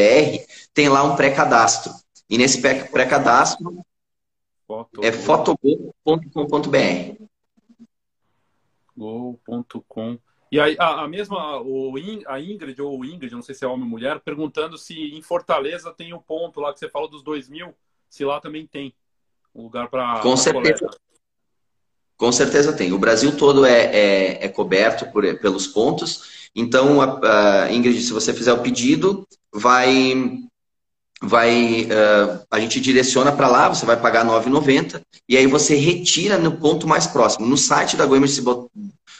tem 0.72 0.88
lá 0.88 1.04
um 1.04 1.14
pré-cadastro. 1.14 1.92
E 2.28 2.36
nesse 2.36 2.60
pré-cadastro 2.60 3.84
é 5.00 5.12
fotogo.com.br. 5.12 7.24
Go.com. 8.96 10.18
E 10.50 10.60
aí, 10.60 10.76
a, 10.78 11.02
a 11.02 11.08
mesma, 11.08 11.60
o, 11.60 11.94
a 12.26 12.40
Ingrid, 12.40 12.80
ou 12.80 13.00
o 13.00 13.04
Ingrid, 13.04 13.34
não 13.34 13.42
sei 13.42 13.54
se 13.54 13.64
é 13.64 13.68
homem 13.68 13.84
ou 13.84 13.90
mulher, 13.90 14.20
perguntando 14.20 14.78
se 14.78 15.14
em 15.14 15.20
Fortaleza 15.20 15.92
tem 15.92 16.12
o 16.12 16.16
um 16.16 16.20
ponto 16.20 16.60
lá 16.60 16.72
que 16.72 16.78
você 16.78 16.88
falou 16.88 17.08
dos 17.08 17.22
dois 17.22 17.48
mil, 17.48 17.74
se 18.08 18.24
lá 18.24 18.40
também 18.40 18.66
tem 18.66 18.94
um 19.54 19.62
lugar 19.62 19.88
para. 19.88 20.20
Com 20.20 20.36
certeza. 20.36 20.78
Coleta. 20.78 21.04
Com 22.16 22.32
certeza 22.32 22.72
tem. 22.72 22.92
O 22.92 22.98
Brasil 22.98 23.36
todo 23.36 23.66
é, 23.66 23.84
é, 23.84 24.44
é 24.44 24.48
coberto 24.48 25.06
por, 25.06 25.22
pelos 25.38 25.66
pontos. 25.66 26.48
Então, 26.54 27.00
a, 27.00 27.64
a 27.64 27.72
Ingrid, 27.72 28.00
se 28.00 28.12
você 28.12 28.32
fizer 28.32 28.52
o 28.52 28.62
pedido, 28.62 29.26
vai 29.52 30.38
vai 31.22 31.84
uh, 31.84 32.44
a 32.50 32.60
gente 32.60 32.80
direciona 32.80 33.32
para 33.32 33.48
lá, 33.48 33.68
você 33.68 33.86
vai 33.86 33.98
pagar 33.98 34.26
R$ 34.26 34.32
9,90 34.32 35.00
e 35.26 35.36
aí 35.36 35.46
você 35.46 35.74
retira 35.74 36.36
no 36.36 36.58
ponto 36.58 36.86
mais 36.86 37.06
próximo. 37.06 37.46
No 37.46 37.56
site 37.56 37.96
da 37.96 38.04
Goimer, 38.04 38.28
se 38.28 38.42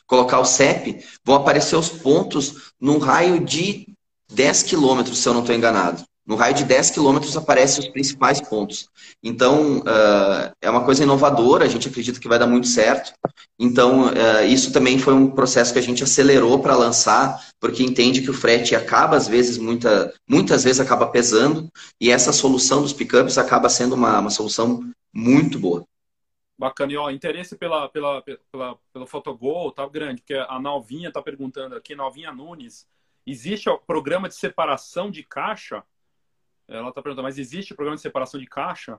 colocar 0.06 0.38
o 0.38 0.44
CEP, 0.44 1.04
vão 1.24 1.36
aparecer 1.36 1.76
os 1.76 1.88
pontos 1.88 2.72
num 2.78 2.98
raio 2.98 3.42
de 3.42 3.88
10 4.32 4.64
quilômetros, 4.64 5.18
se 5.18 5.28
eu 5.28 5.32
não 5.32 5.40
estou 5.40 5.54
enganado. 5.54 6.04
No 6.26 6.36
raio 6.36 6.54
de 6.54 6.64
10 6.64 6.90
quilômetros 6.90 7.36
aparecem 7.36 7.84
os 7.84 7.90
principais 7.90 8.40
pontos. 8.40 8.88
Então, 9.22 9.80
uh, 9.80 10.52
é 10.60 10.70
uma 10.70 10.84
coisa 10.84 11.02
inovadora, 11.02 11.64
a 11.64 11.68
gente 11.68 11.86
acredita 11.86 12.18
que 12.18 12.28
vai 12.28 12.38
dar 12.38 12.46
muito 12.46 12.66
certo. 12.66 13.12
Então, 13.58 14.06
uh, 14.06 14.44
isso 14.48 14.72
também 14.72 14.98
foi 14.98 15.12
um 15.12 15.30
processo 15.30 15.72
que 15.72 15.78
a 15.78 15.82
gente 15.82 16.02
acelerou 16.02 16.60
para 16.60 16.76
lançar, 16.76 17.44
porque 17.60 17.82
entende 17.82 18.22
que 18.22 18.30
o 18.30 18.34
frete 18.34 18.74
acaba, 18.74 19.16
às 19.16 19.28
vezes, 19.28 19.58
muita, 19.58 20.14
muitas 20.26 20.64
vezes 20.64 20.80
acaba 20.80 21.06
pesando, 21.08 21.68
e 22.00 22.10
essa 22.10 22.32
solução 22.32 22.80
dos 22.80 22.94
pickups 22.94 23.36
acaba 23.36 23.68
sendo 23.68 23.94
uma, 23.94 24.18
uma 24.18 24.30
solução 24.30 24.90
muito 25.12 25.58
boa. 25.58 25.84
Bacana. 26.58 26.92
E 26.92 26.96
ó, 26.96 27.10
interesse 27.10 27.56
pela, 27.56 27.88
pela, 27.88 28.22
pela, 28.22 28.78
pelo 28.92 29.06
Fotogol 29.06 29.72
tá 29.72 29.86
grande, 29.86 30.22
porque 30.22 30.34
a 30.34 30.58
Nalvinha 30.58 31.08
está 31.08 31.20
perguntando 31.20 31.74
aqui, 31.74 31.94
Nalvinha 31.94 32.32
Nunes, 32.32 32.86
existe 33.26 33.68
o 33.68 33.78
programa 33.78 34.28
de 34.28 34.36
separação 34.36 35.10
de 35.10 35.22
caixa? 35.22 35.82
Ela 36.68 36.88
está 36.88 37.02
perguntando, 37.02 37.24
mas 37.24 37.38
existe 37.38 37.74
programa 37.74 37.96
de 37.96 38.02
separação 38.02 38.40
de 38.40 38.46
caixa? 38.46 38.98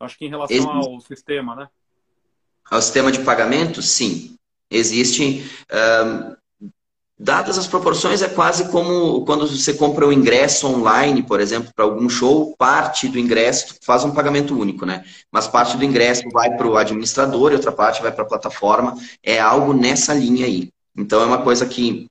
Acho 0.00 0.18
que 0.18 0.26
em 0.26 0.30
relação 0.30 0.56
existe. 0.56 0.70
ao 0.70 1.00
sistema, 1.00 1.54
né? 1.54 1.68
Ao 2.70 2.80
sistema 2.82 3.12
de 3.12 3.20
pagamento, 3.20 3.82
sim. 3.82 4.36
Existe. 4.70 5.44
Um, 5.72 6.36
dadas 7.18 7.56
as 7.56 7.66
proporções, 7.66 8.20
é 8.20 8.28
quase 8.28 8.70
como 8.70 9.24
quando 9.24 9.46
você 9.46 9.72
compra 9.74 10.06
um 10.06 10.12
ingresso 10.12 10.66
online, 10.66 11.22
por 11.22 11.40
exemplo, 11.40 11.72
para 11.74 11.84
algum 11.84 12.08
show, 12.08 12.54
parte 12.58 13.08
do 13.08 13.18
ingresso 13.18 13.76
faz 13.82 14.04
um 14.04 14.12
pagamento 14.12 14.58
único, 14.58 14.84
né? 14.84 15.04
Mas 15.32 15.48
parte 15.48 15.76
do 15.76 15.84
ingresso 15.84 16.22
vai 16.30 16.54
para 16.56 16.66
o 16.66 16.76
administrador 16.76 17.52
e 17.52 17.54
outra 17.54 17.72
parte 17.72 18.02
vai 18.02 18.12
para 18.12 18.22
a 18.22 18.28
plataforma. 18.28 18.96
É 19.22 19.40
algo 19.40 19.72
nessa 19.72 20.12
linha 20.12 20.44
aí. 20.44 20.70
Então 20.96 21.22
é 21.22 21.26
uma 21.26 21.42
coisa 21.42 21.66
que 21.66 22.06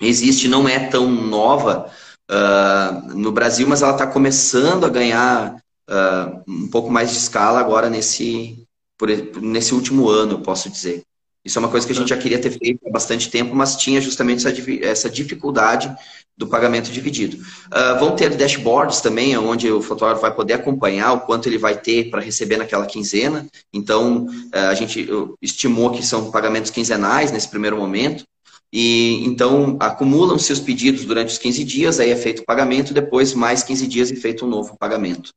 existe, 0.00 0.48
não 0.48 0.68
é 0.68 0.88
tão 0.88 1.08
nova, 1.08 1.90
uh, 2.32 3.14
no 3.14 3.30
Brasil, 3.30 3.68
mas 3.68 3.82
ela 3.82 3.92
está 3.92 4.06
começando 4.06 4.84
a 4.84 4.88
ganhar 4.88 5.62
uh, 5.88 6.42
um 6.48 6.68
pouco 6.68 6.90
mais 6.90 7.10
de 7.10 7.18
escala 7.18 7.60
agora 7.60 7.90
nesse, 7.90 8.66
por, 8.96 9.08
nesse 9.40 9.74
último 9.74 10.08
ano, 10.08 10.32
eu 10.32 10.40
posso 10.40 10.70
dizer. 10.70 11.02
Isso 11.44 11.58
é 11.58 11.60
uma 11.60 11.68
coisa 11.68 11.84
que 11.84 11.92
a 11.92 11.96
gente 11.96 12.08
já 12.08 12.16
queria 12.16 12.38
ter 12.38 12.50
feito 12.50 12.86
há 12.86 12.90
bastante 12.90 13.28
tempo, 13.28 13.54
mas 13.54 13.76
tinha 13.76 14.00
justamente 14.00 14.46
essa, 14.46 14.70
essa 14.80 15.10
dificuldade 15.10 15.92
do 16.36 16.46
pagamento 16.46 16.90
dividido. 16.90 17.36
Uh, 17.36 17.98
vão 17.98 18.14
ter 18.14 18.30
dashboards 18.36 19.00
também, 19.00 19.36
onde 19.36 19.70
o 19.70 19.82
fotógrafo 19.82 20.22
vai 20.22 20.32
poder 20.32 20.54
acompanhar 20.54 21.12
o 21.12 21.20
quanto 21.20 21.48
ele 21.48 21.58
vai 21.58 21.76
ter 21.76 22.10
para 22.10 22.22
receber 22.22 22.56
naquela 22.56 22.86
quinzena. 22.86 23.46
Então, 23.72 24.26
uh, 24.26 24.70
a 24.70 24.74
gente 24.74 25.08
estimou 25.42 25.90
que 25.90 26.04
são 26.04 26.30
pagamentos 26.30 26.70
quinzenais 26.70 27.32
nesse 27.32 27.48
primeiro 27.48 27.76
momento. 27.76 28.24
E 28.72 29.22
então 29.26 29.76
acumulam-se 29.78 30.50
os 30.50 30.60
pedidos 30.60 31.04
durante 31.04 31.28
os 31.28 31.38
15 31.38 31.62
dias, 31.64 32.00
aí 32.00 32.10
é 32.10 32.16
feito 32.16 32.40
o 32.40 32.44
pagamento, 32.44 32.94
depois 32.94 33.34
mais 33.34 33.62
15 33.62 33.86
dias 33.86 34.10
e 34.10 34.16
feito 34.16 34.46
um 34.46 34.48
novo 34.48 34.78
pagamento. 34.78 35.30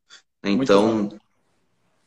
Então. 0.43 1.09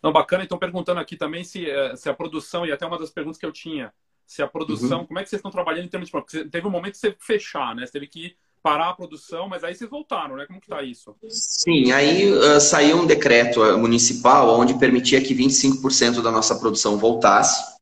Não, 0.02 0.12
bacana, 0.12 0.44
então 0.44 0.58
perguntando 0.58 1.00
aqui 1.00 1.16
também 1.16 1.44
se, 1.44 1.68
eh, 1.68 1.96
se 1.96 2.08
a 2.08 2.14
produção, 2.14 2.64
e 2.64 2.72
até 2.72 2.86
uma 2.86 2.98
das 2.98 3.10
perguntas 3.10 3.38
que 3.38 3.44
eu 3.44 3.52
tinha, 3.52 3.92
se 4.24 4.42
a 4.42 4.46
produção, 4.46 5.00
uhum. 5.00 5.06
como 5.06 5.18
é 5.18 5.22
que 5.22 5.28
vocês 5.28 5.38
estão 5.38 5.50
trabalhando 5.50 5.86
em 5.86 5.88
termos 5.88 6.08
de. 6.08 6.12
Porque 6.12 6.44
teve 6.44 6.66
um 6.66 6.70
momento 6.70 6.92
que 6.92 6.98
você 6.98 7.16
fechar, 7.18 7.74
né? 7.74 7.84
Você 7.84 7.92
teve 7.92 8.06
que 8.06 8.36
parar 8.62 8.90
a 8.90 8.94
produção, 8.94 9.48
mas 9.48 9.64
aí 9.64 9.74
vocês 9.74 9.90
voltaram, 9.90 10.36
né? 10.36 10.46
Como 10.46 10.60
que 10.60 10.68
tá 10.68 10.82
isso? 10.82 11.14
Sim, 11.28 11.92
aí 11.92 12.30
uh, 12.32 12.60
saiu 12.60 12.98
um 12.98 13.06
decreto 13.06 13.60
municipal 13.78 14.58
onde 14.58 14.78
permitia 14.78 15.20
que 15.20 15.34
25% 15.34 16.22
da 16.22 16.30
nossa 16.30 16.58
produção 16.58 16.96
voltasse. 16.96 17.77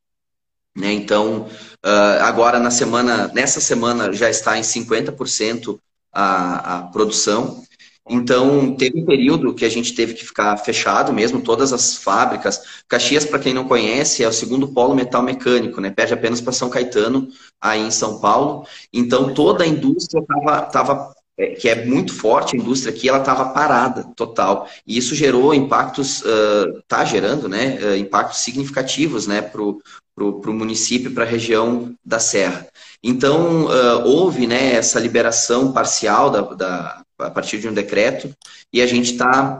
Né? 0.76 0.92
Então, 0.92 1.48
Uh, 1.86 2.18
agora, 2.22 2.58
na 2.58 2.70
semana, 2.72 3.30
nessa 3.32 3.60
semana, 3.60 4.12
já 4.12 4.28
está 4.28 4.58
em 4.58 4.62
50% 4.62 5.78
a, 6.12 6.78
a 6.78 6.82
produção. 6.88 7.62
Então, 8.08 8.74
teve 8.74 9.00
um 9.00 9.04
período 9.04 9.54
que 9.54 9.64
a 9.64 9.68
gente 9.68 9.94
teve 9.94 10.14
que 10.14 10.24
ficar 10.24 10.56
fechado 10.56 11.12
mesmo, 11.12 11.40
todas 11.40 11.72
as 11.72 11.96
fábricas. 11.96 12.60
Caxias, 12.88 13.24
para 13.24 13.38
quem 13.38 13.54
não 13.54 13.68
conhece, 13.68 14.24
é 14.24 14.28
o 14.28 14.32
segundo 14.32 14.66
polo 14.66 14.96
metal 14.96 15.22
mecânico, 15.22 15.80
né? 15.80 15.90
Perde 15.90 16.14
apenas 16.14 16.40
para 16.40 16.52
São 16.52 16.68
Caetano, 16.68 17.28
aí 17.60 17.82
em 17.82 17.90
São 17.92 18.18
Paulo. 18.18 18.66
Então, 18.92 19.32
toda 19.32 19.62
a 19.62 19.66
indústria 19.66 20.20
estava 20.20 20.62
tava, 20.62 21.15
é, 21.38 21.48
que 21.48 21.68
é 21.68 21.84
muito 21.84 22.14
forte, 22.14 22.56
a 22.56 22.58
indústria 22.58 22.94
aqui, 22.94 23.08
ela 23.08 23.18
estava 23.18 23.50
parada, 23.50 24.04
total. 24.16 24.66
E 24.86 24.96
isso 24.96 25.14
gerou 25.14 25.52
impactos, 25.52 26.22
está 26.78 27.02
uh, 27.02 27.06
gerando, 27.06 27.46
né? 27.46 27.78
Uh, 27.82 27.96
impactos 27.96 28.40
significativos, 28.40 29.26
né? 29.26 29.42
Para 29.42 29.62
o 29.62 30.52
município, 30.52 31.12
para 31.12 31.24
a 31.24 31.28
região 31.28 31.94
da 32.02 32.18
Serra. 32.18 32.66
Então, 33.02 33.66
uh, 33.66 34.06
houve 34.06 34.46
né, 34.46 34.72
essa 34.72 34.98
liberação 34.98 35.72
parcial 35.72 36.30
da, 36.30 36.40
da, 36.40 37.02
a 37.18 37.30
partir 37.30 37.58
de 37.58 37.68
um 37.68 37.74
decreto 37.74 38.34
e 38.72 38.80
a 38.80 38.86
gente 38.86 39.16
tá, 39.16 39.58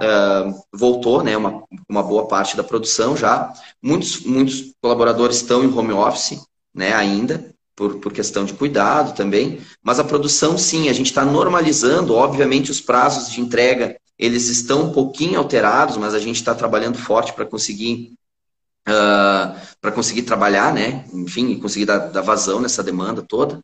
voltou 0.73 1.23
né, 1.23 1.37
uma, 1.37 1.63
uma 1.89 2.03
boa 2.03 2.27
parte 2.27 2.57
da 2.57 2.65
produção 2.65 3.17
já. 3.17 3.53
Muitos, 3.83 4.21
muitos 4.21 4.73
colaboradores 4.83 5.37
estão 5.37 5.63
em 5.63 5.73
home 5.73 5.93
office 5.93 6.43
né, 6.75 6.93
ainda, 6.93 7.55
por, 7.77 7.99
por 7.99 8.13
questão 8.13 8.45
de 8.45 8.55
cuidado 8.55 9.15
também, 9.15 9.61
mas 9.83 10.01
a 10.01 10.05
produção 10.05 10.57
sim, 10.57 10.89
a 10.89 10.93
gente 10.93 11.07
está 11.07 11.25
normalizando, 11.25 12.15
obviamente 12.15 12.71
os 12.71 12.81
prazos 12.81 13.31
de 13.31 13.41
entrega 13.41 13.97
eles 14.19 14.49
estão 14.49 14.85
um 14.85 14.93
pouquinho 14.93 15.39
alterados, 15.39 15.97
mas 15.97 16.15
a 16.15 16.19
gente 16.19 16.37
está 16.37 16.55
trabalhando 16.55 16.99
forte 16.99 17.33
para 17.35 17.45
conseguir 17.45 18.15
uh, 18.89 18.93
ah, 18.93 19.57
para 19.81 19.93
conseguir 19.93 20.23
trabalhar, 20.23 20.73
né? 20.73 21.05
Enfim, 21.13 21.59
conseguir 21.59 21.85
dar, 21.85 21.99
dar, 21.99 22.23
vazão 22.23 22.61
nessa 22.61 22.83
demanda 22.83 23.23
toda. 23.23 23.61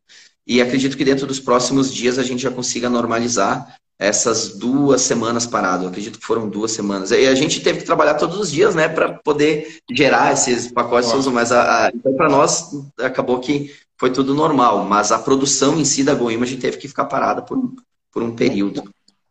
E 0.46 0.60
acredito 0.60 0.96
que 0.96 1.04
dentro 1.04 1.26
dos 1.26 1.40
próximos 1.40 1.92
dias 1.92 2.18
a 2.18 2.22
gente 2.22 2.42
já 2.42 2.50
consiga 2.50 2.90
normalizar 2.90 3.76
essas 3.98 4.48
duas 4.58 5.00
semanas 5.02 5.46
parado. 5.46 5.84
Eu 5.84 5.88
acredito 5.88 6.18
que 6.18 6.26
foram 6.26 6.48
duas 6.48 6.72
semanas. 6.72 7.12
E 7.12 7.26
a 7.26 7.34
gente 7.34 7.60
teve 7.60 7.78
que 7.78 7.84
trabalhar 7.86 8.14
todos 8.14 8.38
os 8.38 8.50
dias, 8.50 8.74
né, 8.74 8.88
para 8.88 9.14
poder 9.14 9.78
gerar 9.90 10.32
esses 10.32 10.66
pacotes. 10.70 11.12
Nossa. 11.12 11.30
Mas 11.30 11.52
a, 11.52 11.86
a 11.86 11.90
então 11.94 12.12
para 12.14 12.28
nós 12.28 12.70
acabou 12.98 13.38
que 13.38 13.72
foi 14.02 14.12
tudo 14.12 14.34
normal. 14.34 14.84
Mas 14.84 15.12
a 15.12 15.18
produção 15.20 15.78
em 15.78 15.84
si 15.84 16.02
da 16.02 16.12
GoImage 16.12 16.56
teve 16.56 16.76
que 16.76 16.88
ficar 16.88 17.04
parada 17.04 17.40
por, 17.40 17.56
por 18.10 18.20
um 18.20 18.34
período 18.34 18.82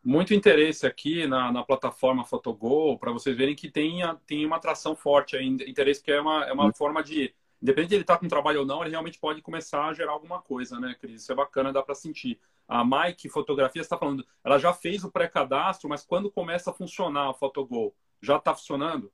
muito 0.04 0.34
interesse 0.34 0.88
aqui 0.88 1.28
na, 1.28 1.52
na 1.52 1.64
plataforma 1.64 2.26
Photogol, 2.26 2.98
para 2.98 3.12
vocês 3.12 3.38
verem 3.38 3.56
que 3.56 3.70
tem, 3.70 4.00
tem 4.26 4.44
uma 4.48 4.56
atração 4.56 4.96
forte 4.96 5.36
aí, 5.38 5.46
interesse 5.46 6.02
que 6.02 6.12
é 6.12 6.20
uma, 6.20 6.44
é 6.46 6.52
uma 6.52 6.66
uhum. 6.66 6.74
forma 6.74 7.04
de, 7.04 7.32
independente 7.62 7.90
de 7.90 7.96
ele 7.98 8.02
estar 8.02 8.16
tá 8.16 8.20
com 8.20 8.28
trabalho 8.28 8.62
ou 8.62 8.66
não, 8.66 8.82
ele 8.82 8.90
realmente 8.90 9.20
pode 9.20 9.44
começar 9.44 9.86
a 9.86 9.94
gerar 9.94 10.14
alguma 10.14 10.42
coisa, 10.42 10.80
né, 10.80 10.96
Cris? 11.00 11.22
Isso 11.22 11.32
é 11.32 11.36
bacana, 11.36 11.72
dá 11.72 11.84
para 11.84 11.94
sentir. 11.94 12.40
A 12.68 12.84
Mike 12.84 13.30
Fotografia 13.30 13.84
está 13.84 13.96
falando, 13.96 14.26
ela 14.44 14.58
já 14.58 14.74
fez 14.74 15.04
o 15.04 15.12
pré-cadastro, 15.12 15.88
mas 15.88 16.04
quando 16.04 16.32
começa 16.32 16.72
a 16.72 16.74
funcionar 16.74 17.30
o 17.30 17.36
Photogol? 17.36 17.94
Já 18.20 18.38
está 18.38 18.56
funcionando? 18.56 19.12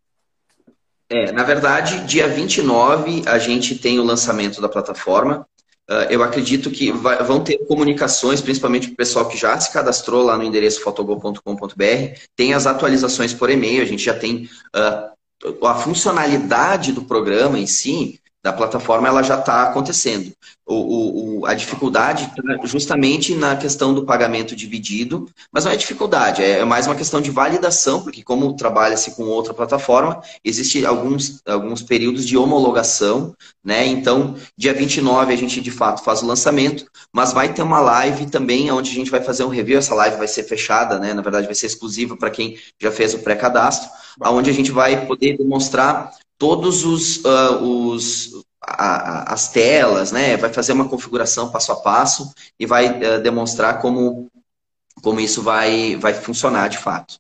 É, 1.09 1.31
na 1.31 1.43
verdade, 1.43 2.05
dia 2.05 2.27
29 2.27 3.23
a 3.25 3.37
gente 3.37 3.75
tem 3.75 3.99
o 3.99 4.03
lançamento 4.03 4.61
da 4.61 4.67
plataforma. 4.67 5.47
Uh, 5.89 6.03
eu 6.09 6.21
acredito 6.21 6.69
que 6.69 6.91
vai, 6.91 7.23
vão 7.23 7.41
ter 7.41 7.57
comunicações, 7.65 8.41
principalmente 8.41 8.87
para 8.87 8.93
o 8.93 8.97
pessoal 8.97 9.29
que 9.29 9.37
já 9.37 9.57
se 9.57 9.71
cadastrou 9.71 10.21
lá 10.21 10.37
no 10.37 10.43
endereço 10.43 10.81
fotogol.com.br, 10.81 12.19
tem 12.35 12.53
as 12.53 12.67
atualizações 12.67 13.33
por 13.33 13.49
e-mail, 13.49 13.81
a 13.81 13.85
gente 13.85 14.03
já 14.03 14.13
tem 14.13 14.49
uh, 14.75 15.65
a 15.65 15.75
funcionalidade 15.75 16.91
do 16.91 17.03
programa 17.03 17.57
em 17.57 17.67
si, 17.67 18.19
da 18.47 18.53
plataforma 18.53 19.09
ela 19.09 19.21
já 19.21 19.37
está 19.37 19.63
acontecendo. 19.63 20.31
O, 20.65 21.39
o, 21.39 21.45
a 21.45 21.53
dificuldade 21.53 22.29
está 22.29 22.65
justamente 22.65 23.35
na 23.35 23.57
questão 23.57 23.93
do 23.93 24.05
pagamento 24.05 24.55
dividido, 24.55 25.29
mas 25.51 25.65
não 25.65 25.71
é 25.71 25.75
dificuldade, 25.75 26.41
é 26.41 26.63
mais 26.63 26.87
uma 26.87 26.95
questão 26.95 27.19
de 27.19 27.29
validação, 27.29 28.01
porque 28.01 28.23
como 28.23 28.53
trabalha-se 28.55 29.15
com 29.15 29.23
outra 29.23 29.53
plataforma, 29.53 30.21
existe 30.43 30.85
alguns, 30.85 31.41
alguns 31.45 31.81
períodos 31.81 32.25
de 32.25 32.37
homologação, 32.37 33.35
né? 33.63 33.85
Então, 33.85 34.35
dia 34.57 34.73
29 34.73 35.33
a 35.33 35.37
gente 35.37 35.59
de 35.59 35.71
fato 35.71 36.03
faz 36.03 36.21
o 36.21 36.25
lançamento, 36.25 36.85
mas 37.13 37.33
vai 37.33 37.53
ter 37.53 37.61
uma 37.61 37.81
live 37.81 38.27
também 38.27 38.71
onde 38.71 38.91
a 38.91 38.93
gente 38.93 39.11
vai 39.11 39.21
fazer 39.21 39.43
um 39.43 39.49
review, 39.49 39.77
essa 39.77 39.95
live 39.95 40.17
vai 40.17 40.27
ser 40.27 40.43
fechada, 40.43 40.99
né? 40.99 41.13
Na 41.13 41.21
verdade 41.21 41.47
vai 41.47 41.55
ser 41.55 41.67
exclusiva 41.67 42.15
para 42.15 42.29
quem 42.29 42.57
já 42.81 42.91
fez 42.91 43.13
o 43.13 43.19
pré-cadastro, 43.19 43.89
onde 44.21 44.49
a 44.49 44.53
gente 44.53 44.71
vai 44.71 45.05
poder 45.05 45.37
demonstrar 45.37 46.13
todos 46.37 46.83
os, 46.83 47.23
uh, 47.25 47.63
os 47.63 48.45
a, 48.61 49.31
a, 49.31 49.33
as 49.33 49.51
telas, 49.51 50.11
né? 50.11 50.37
Vai 50.37 50.51
fazer 50.51 50.73
uma 50.73 50.89
configuração 50.89 51.51
passo 51.51 51.71
a 51.71 51.75
passo 51.77 52.33
e 52.59 52.65
vai 52.65 52.87
uh, 52.87 53.21
demonstrar 53.21 53.81
como, 53.81 54.29
como 55.01 55.19
isso 55.19 55.41
vai, 55.41 55.95
vai 55.95 56.13
funcionar 56.13 56.67
de 56.67 56.77
fato. 56.77 57.19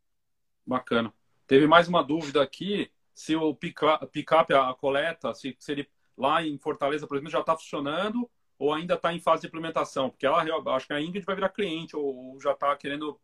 Bacana. 0.65 1.13
Teve 1.47 1.65
mais 1.65 1.87
uma 1.87 2.03
dúvida 2.03 2.43
aqui, 2.43 2.91
se 3.15 3.35
o 3.35 3.55
pick-up, 3.55 4.53
a 4.53 4.73
coleta, 4.73 5.33
se, 5.33 5.55
se 5.57 5.71
ele 5.71 5.89
lá 6.17 6.43
em 6.43 6.57
Fortaleza, 6.57 7.07
por 7.07 7.15
exemplo, 7.15 7.31
já 7.31 7.39
está 7.39 7.55
funcionando 7.55 8.29
ou 8.59 8.73
ainda 8.73 8.95
está 8.95 9.13
em 9.13 9.19
fase 9.19 9.41
de 9.41 9.47
implementação? 9.47 10.09
Porque 10.09 10.25
ela, 10.25 10.43
acho 10.75 10.87
que 10.87 10.93
a 10.93 11.01
Ingrid 11.01 11.25
vai 11.25 11.35
virar 11.35 11.49
cliente 11.49 11.95
ou, 11.95 12.03
ou 12.03 12.41
já 12.41 12.51
está 12.51 12.75
querendo 12.75 13.19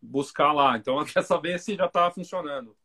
buscar 0.00 0.52
lá. 0.52 0.76
Então, 0.76 0.94
ela 0.98 1.06
quer 1.06 1.22
saber 1.22 1.58
se 1.60 1.76
já 1.76 1.86
está 1.86 2.10
funcionando. 2.10 2.76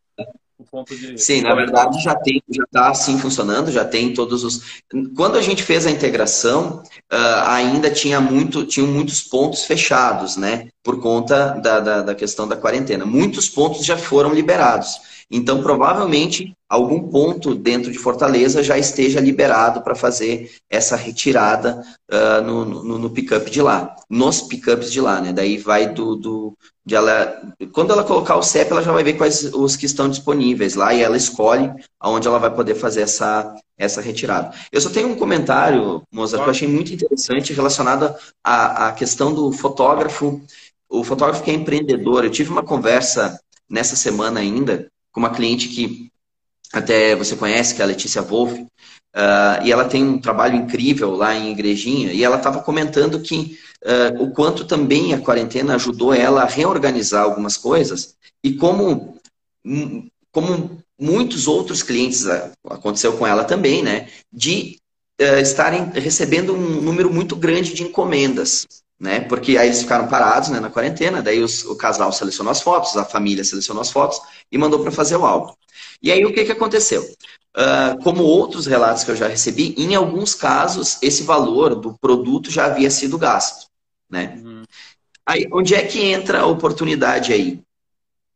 O 0.63 0.71
ponto 0.71 0.95
de. 0.95 1.17
Sim, 1.17 1.41
na 1.41 1.53
verdade 1.53 2.01
já 2.01 2.15
tem, 2.15 2.41
já 2.49 2.63
está 2.63 2.89
assim 2.89 3.17
funcionando, 3.19 3.71
já 3.71 3.85
tem 3.85 4.13
todos 4.13 4.43
os. 4.43 4.81
Quando 5.15 5.37
a 5.37 5.41
gente 5.41 5.61
fez 5.61 5.85
a 5.85 5.91
integração, 5.91 6.81
uh, 7.11 7.47
ainda 7.47 7.91
tinha 7.91 8.19
muito, 8.19 8.65
tinham 8.65 8.87
muitos 8.87 9.21
pontos 9.21 9.65
fechados, 9.65 10.37
né? 10.37 10.69
Por 10.81 10.99
conta 10.99 11.59
da, 11.61 11.79
da, 11.79 12.01
da 12.01 12.15
questão 12.15 12.47
da 12.47 12.55
quarentena. 12.55 13.05
Muitos 13.05 13.49
pontos 13.49 13.85
já 13.85 13.97
foram 13.97 14.33
liberados. 14.33 15.12
Então, 15.29 15.61
provavelmente, 15.61 16.53
algum 16.69 17.07
ponto 17.09 17.53
dentro 17.55 17.91
de 17.91 17.97
Fortaleza 17.97 18.63
já 18.63 18.77
esteja 18.77 19.19
liberado 19.19 19.81
para 19.81 19.95
fazer 19.95 20.51
essa 20.69 20.95
retirada 20.95 21.83
uh, 22.11 22.43
no, 22.43 22.65
no, 22.65 22.97
no 22.99 23.09
pickup 23.09 23.49
de 23.49 23.61
lá, 23.61 23.95
nos 24.09 24.41
pickups 24.41 24.91
de 24.91 24.99
lá, 24.99 25.21
né? 25.21 25.31
Daí 25.31 25.57
vai 25.57 25.93
do, 25.93 26.15
do 26.15 26.57
de 26.85 26.95
ela, 26.95 27.41
quando 27.71 27.91
ela 27.91 28.03
colocar 28.03 28.35
o 28.35 28.43
CEP, 28.43 28.71
ela 28.71 28.83
já 28.83 28.91
vai 28.91 29.03
ver 29.03 29.13
quais 29.13 29.53
os 29.53 29.75
que 29.75 29.85
estão 29.85 30.09
disponíveis 30.09 30.75
lá 30.75 30.93
e 30.93 31.01
ela 31.01 31.15
escolhe 31.15 31.71
aonde 31.97 32.27
ela 32.27 32.39
vai 32.39 32.53
poder 32.53 32.75
fazer 32.75 33.01
essa, 33.01 33.55
essa 33.77 34.01
retirada. 34.01 34.53
Eu 34.71 34.81
só 34.81 34.89
tenho 34.89 35.07
um 35.07 35.15
comentário, 35.15 36.03
Mozart, 36.11 36.43
que 36.43 36.49
eu 36.49 36.51
achei 36.51 36.67
muito 36.67 36.93
interessante 36.93 37.53
relacionado 37.53 38.13
à, 38.43 38.87
à 38.87 38.91
questão 38.91 39.33
do 39.33 39.51
fotógrafo, 39.53 40.41
o 40.89 41.03
fotógrafo 41.03 41.41
que 41.41 41.51
é 41.51 41.53
empreendedor. 41.53 42.25
Eu 42.25 42.31
tive 42.31 42.51
uma 42.51 42.63
conversa 42.63 43.39
nessa 43.69 43.95
semana 43.95 44.41
ainda 44.41 44.91
com 45.13 45.19
uma 45.19 45.29
cliente 45.29 45.69
que 45.69 46.11
até 46.73 47.15
você 47.15 47.35
conhece, 47.35 47.75
que 47.75 47.81
é 47.81 47.85
a 47.85 47.87
Letícia 47.87 48.21
Wolff, 48.23 48.59
uh, 48.59 49.63
e 49.63 49.71
ela 49.71 49.85
tem 49.85 50.03
um 50.03 50.19
trabalho 50.19 50.55
incrível 50.55 51.11
lá 51.11 51.35
em 51.35 51.51
Igrejinha, 51.51 52.11
e 52.11 52.23
ela 52.23 52.37
estava 52.37 52.61
comentando 52.61 53.21
que 53.21 53.59
uh, 53.85 54.23
o 54.23 54.31
quanto 54.31 54.65
também 54.65 55.13
a 55.13 55.21
quarentena 55.21 55.75
ajudou 55.75 56.13
ela 56.13 56.41
a 56.41 56.47
reorganizar 56.47 57.23
algumas 57.23 57.55
coisas, 57.55 58.15
e 58.43 58.55
como, 58.55 59.15
como 60.31 60.83
muitos 60.99 61.47
outros 61.47 61.83
clientes, 61.83 62.25
uh, 62.25 62.51
aconteceu 62.67 63.15
com 63.15 63.27
ela 63.27 63.43
também, 63.45 63.83
né, 63.83 64.09
de 64.31 64.79
estarem 65.41 65.91
recebendo 65.93 66.53
um 66.53 66.81
número 66.81 67.13
muito 67.13 67.35
grande 67.35 67.73
de 67.73 67.83
encomendas 67.83 68.82
né? 69.03 69.19
Porque 69.19 69.57
aí 69.57 69.67
eles 69.67 69.81
ficaram 69.81 70.07
parados 70.07 70.47
né, 70.47 70.61
na 70.61 70.69
quarentena, 70.69 71.21
daí 71.21 71.43
os, 71.43 71.65
o 71.65 71.75
casal 71.75 72.09
selecionou 72.13 72.49
as 72.49 72.61
fotos, 72.61 72.95
a 72.95 73.03
família 73.03 73.43
selecionou 73.43 73.81
as 73.81 73.91
fotos 73.91 74.21
e 74.49 74.57
mandou 74.57 74.79
para 74.79 74.93
fazer 74.93 75.17
o 75.17 75.25
álbum. 75.25 75.53
E 76.01 76.09
aí 76.09 76.23
o 76.23 76.33
que, 76.33 76.45
que 76.45 76.53
aconteceu? 76.53 77.03
Uh, 77.03 78.01
como 78.01 78.23
outros 78.23 78.65
relatos 78.65 79.03
que 79.03 79.11
eu 79.11 79.15
já 79.17 79.27
recebi, 79.27 79.75
em 79.77 79.93
alguns 79.93 80.33
casos 80.33 80.99
esse 81.01 81.23
valor 81.23 81.75
do 81.75 81.93
produto 81.99 82.49
já 82.49 82.67
havia 82.67 82.89
sido 82.89 83.17
gasto, 83.17 83.67
né? 84.09 84.39
Uhum. 84.41 84.63
Aí, 85.25 85.47
onde 85.51 85.75
é 85.75 85.83
que 85.83 86.01
entra 86.01 86.39
a 86.39 86.45
oportunidade 86.45 87.33
aí? 87.33 87.61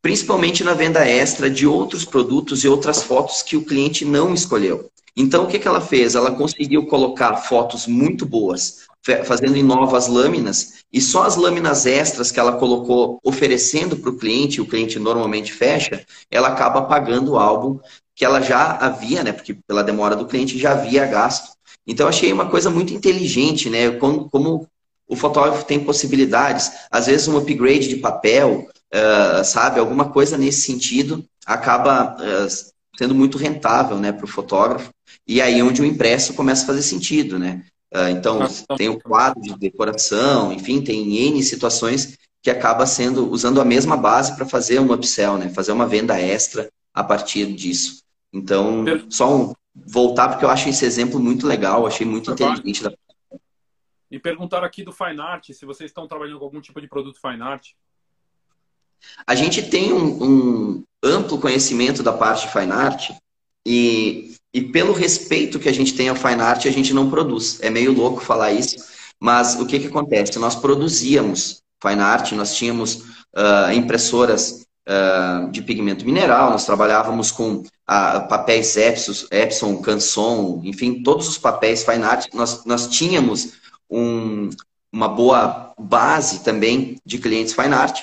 Principalmente 0.02 0.62
na 0.62 0.74
venda 0.74 1.06
extra 1.06 1.48
de 1.48 1.66
outros 1.66 2.04
produtos 2.04 2.62
e 2.62 2.68
outras 2.68 3.02
fotos 3.02 3.40
que 3.40 3.56
o 3.56 3.64
cliente 3.64 4.04
não 4.04 4.34
escolheu. 4.34 4.90
Então, 5.16 5.44
o 5.44 5.46
que, 5.46 5.58
que 5.58 5.66
ela 5.66 5.80
fez? 5.80 6.14
Ela 6.14 6.30
conseguiu 6.30 6.86
colocar 6.86 7.36
fotos 7.38 7.86
muito 7.86 8.24
boas, 8.24 8.86
fazendo 9.24 9.56
em 9.56 9.62
novas 9.62 10.06
lâminas, 10.06 10.84
e 10.92 11.00
só 11.00 11.24
as 11.24 11.36
lâminas 11.36 11.86
extras 11.86 12.30
que 12.30 12.40
ela 12.40 12.56
colocou 12.56 13.18
oferecendo 13.24 13.96
para 13.96 14.10
o 14.10 14.16
cliente, 14.16 14.60
o 14.60 14.66
cliente 14.66 14.98
normalmente 14.98 15.52
fecha, 15.52 16.04
ela 16.30 16.48
acaba 16.48 16.82
pagando 16.82 17.32
o 17.32 17.38
álbum 17.38 17.78
que 18.14 18.24
ela 18.24 18.40
já 18.40 18.72
havia, 18.72 19.22
né? 19.22 19.32
Porque 19.32 19.56
pela 19.66 19.84
demora 19.84 20.16
do 20.16 20.26
cliente 20.26 20.58
já 20.58 20.72
havia 20.72 21.06
gasto. 21.06 21.52
Então 21.86 22.08
achei 22.08 22.32
uma 22.32 22.50
coisa 22.50 22.68
muito 22.68 22.92
inteligente, 22.92 23.70
né? 23.70 23.92
Como, 23.92 24.28
como 24.28 24.66
o 25.06 25.16
fotógrafo 25.16 25.64
tem 25.64 25.80
possibilidades, 25.80 26.70
às 26.90 27.06
vezes 27.06 27.28
um 27.28 27.38
upgrade 27.38 27.88
de 27.88 27.96
papel, 27.96 28.68
uh, 28.94 29.44
sabe, 29.44 29.80
alguma 29.80 30.10
coisa 30.10 30.36
nesse 30.36 30.62
sentido 30.62 31.24
acaba 31.46 32.14
uh, 32.16 32.68
sendo 32.98 33.14
muito 33.14 33.38
rentável, 33.38 33.96
né, 33.98 34.12
para 34.12 34.24
o 34.24 34.28
fotógrafo. 34.28 34.90
E 35.26 35.40
aí 35.40 35.62
onde 35.62 35.80
o 35.80 35.84
impresso 35.84 36.34
começa 36.34 36.64
a 36.64 36.66
fazer 36.66 36.82
sentido, 36.82 37.38
né? 37.38 37.64
Ah, 37.92 38.10
então, 38.10 38.40
tem 38.76 38.88
o 38.88 39.00
quadro 39.00 39.40
de 39.40 39.56
decoração, 39.56 40.52
enfim, 40.52 40.82
tem 40.82 41.28
N 41.28 41.42
situações 41.42 42.18
que 42.42 42.50
acaba 42.50 42.86
sendo 42.86 43.30
usando 43.30 43.60
a 43.60 43.64
mesma 43.64 43.96
base 43.96 44.36
para 44.36 44.46
fazer 44.46 44.78
um 44.78 44.92
upsell, 44.92 45.38
né? 45.38 45.48
Fazer 45.48 45.72
uma 45.72 45.86
venda 45.86 46.20
extra 46.20 46.70
a 46.92 47.02
partir 47.02 47.52
disso. 47.52 48.02
Então, 48.32 48.84
só 49.08 49.34
um, 49.34 49.54
voltar 49.74 50.28
porque 50.28 50.44
eu 50.44 50.50
acho 50.50 50.68
esse 50.68 50.84
exemplo 50.84 51.18
muito 51.18 51.46
legal, 51.46 51.86
achei 51.86 52.06
muito 52.06 52.30
inteligente. 52.30 52.82
Da... 52.82 52.92
E 54.10 54.18
perguntar 54.18 54.64
aqui 54.64 54.84
do 54.84 54.92
Fine 54.92 55.20
Art, 55.20 55.50
se 55.52 55.64
vocês 55.64 55.90
estão 55.90 56.06
trabalhando 56.06 56.38
com 56.38 56.44
algum 56.44 56.60
tipo 56.60 56.80
de 56.80 56.88
produto 56.88 57.20
Fine 57.20 57.42
Art. 57.42 57.70
A 59.26 59.34
gente 59.34 59.62
tem 59.62 59.92
um, 59.92 60.22
um 60.22 60.84
amplo 61.02 61.38
conhecimento 61.38 62.02
da 62.02 62.12
parte 62.12 62.46
de 62.46 62.52
Fine 62.52 62.72
Art 62.72 63.10
e 63.66 64.34
e 64.52 64.62
pelo 64.62 64.92
respeito 64.92 65.58
que 65.58 65.68
a 65.68 65.72
gente 65.72 65.94
tem 65.94 66.08
ao 66.08 66.16
fine 66.16 66.40
art, 66.40 66.66
a 66.66 66.70
gente 66.70 66.94
não 66.94 67.10
produz. 67.10 67.58
É 67.60 67.70
meio 67.70 67.92
louco 67.92 68.20
falar 68.20 68.52
isso, 68.52 68.76
mas 69.20 69.58
o 69.60 69.66
que, 69.66 69.78
que 69.78 69.88
acontece? 69.88 70.38
Nós 70.38 70.54
produzíamos 70.54 71.62
fine 71.82 72.00
art, 72.00 72.32
nós 72.32 72.56
tínhamos 72.56 73.02
uh, 73.36 73.72
impressoras 73.74 74.66
uh, 74.88 75.50
de 75.50 75.62
pigmento 75.62 76.04
mineral, 76.04 76.50
nós 76.50 76.64
trabalhávamos 76.64 77.30
com 77.30 77.56
uh, 77.56 78.28
papéis 78.28 78.76
Epson, 78.76 79.26
Epson, 79.30 79.76
Canson, 79.82 80.62
enfim, 80.64 81.02
todos 81.02 81.28
os 81.28 81.38
papéis 81.38 81.84
fine 81.84 82.04
art. 82.04 82.26
Nós, 82.34 82.64
nós 82.64 82.88
tínhamos 82.88 83.52
um, 83.90 84.50
uma 84.92 85.08
boa 85.08 85.72
base 85.78 86.40
também 86.42 86.96
de 87.04 87.18
clientes 87.18 87.52
fine 87.52 87.74
art. 87.74 88.02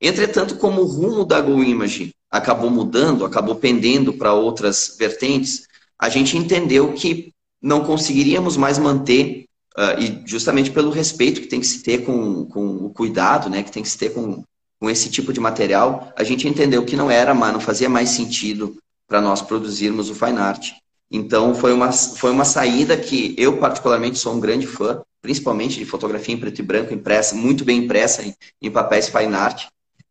Entretanto, 0.00 0.56
como 0.56 0.82
o 0.82 0.86
rumo 0.86 1.24
da 1.24 1.40
Go 1.40 1.62
Image 1.62 2.14
acabou 2.30 2.70
mudando, 2.70 3.24
acabou 3.24 3.56
pendendo 3.56 4.12
para 4.12 4.32
outras 4.32 4.96
vertentes, 4.98 5.66
a 5.98 6.08
gente 6.08 6.36
entendeu 6.36 6.92
que 6.92 7.32
não 7.60 7.84
conseguiríamos 7.84 8.56
mais 8.56 8.78
manter, 8.78 9.46
uh, 9.76 10.00
e 10.00 10.22
justamente 10.26 10.70
pelo 10.70 10.90
respeito 10.90 11.40
que 11.40 11.48
tem 11.48 11.60
que 11.60 11.66
se 11.66 11.82
ter 11.82 12.04
com, 12.04 12.44
com 12.46 12.86
o 12.86 12.90
cuidado, 12.90 13.50
né, 13.50 13.62
que 13.62 13.72
tem 13.72 13.82
que 13.82 13.88
se 13.88 13.98
ter 13.98 14.10
com, 14.10 14.44
com 14.78 14.88
esse 14.88 15.10
tipo 15.10 15.32
de 15.32 15.40
material, 15.40 16.12
a 16.16 16.22
gente 16.22 16.46
entendeu 16.46 16.84
que 16.84 16.96
não 16.96 17.10
era, 17.10 17.34
não 17.34 17.60
fazia 17.60 17.88
mais 17.88 18.10
sentido 18.10 18.76
para 19.08 19.20
nós 19.20 19.42
produzirmos 19.42 20.08
o 20.10 20.14
fine 20.14 20.38
art. 20.38 20.72
Então 21.10 21.54
foi 21.54 21.72
uma, 21.72 21.90
foi 21.90 22.30
uma 22.30 22.44
saída 22.44 22.96
que 22.96 23.34
eu 23.38 23.58
particularmente 23.58 24.18
sou 24.18 24.34
um 24.34 24.40
grande 24.40 24.66
fã, 24.66 25.00
principalmente 25.22 25.78
de 25.78 25.84
fotografia 25.84 26.34
em 26.34 26.38
preto 26.38 26.60
e 26.60 26.62
branco 26.62 26.94
impressa, 26.94 27.34
muito 27.34 27.64
bem 27.64 27.84
impressa 27.84 28.22
em, 28.22 28.34
em 28.62 28.70
papéis 28.70 29.08
fine 29.08 29.34
art. 29.34 29.66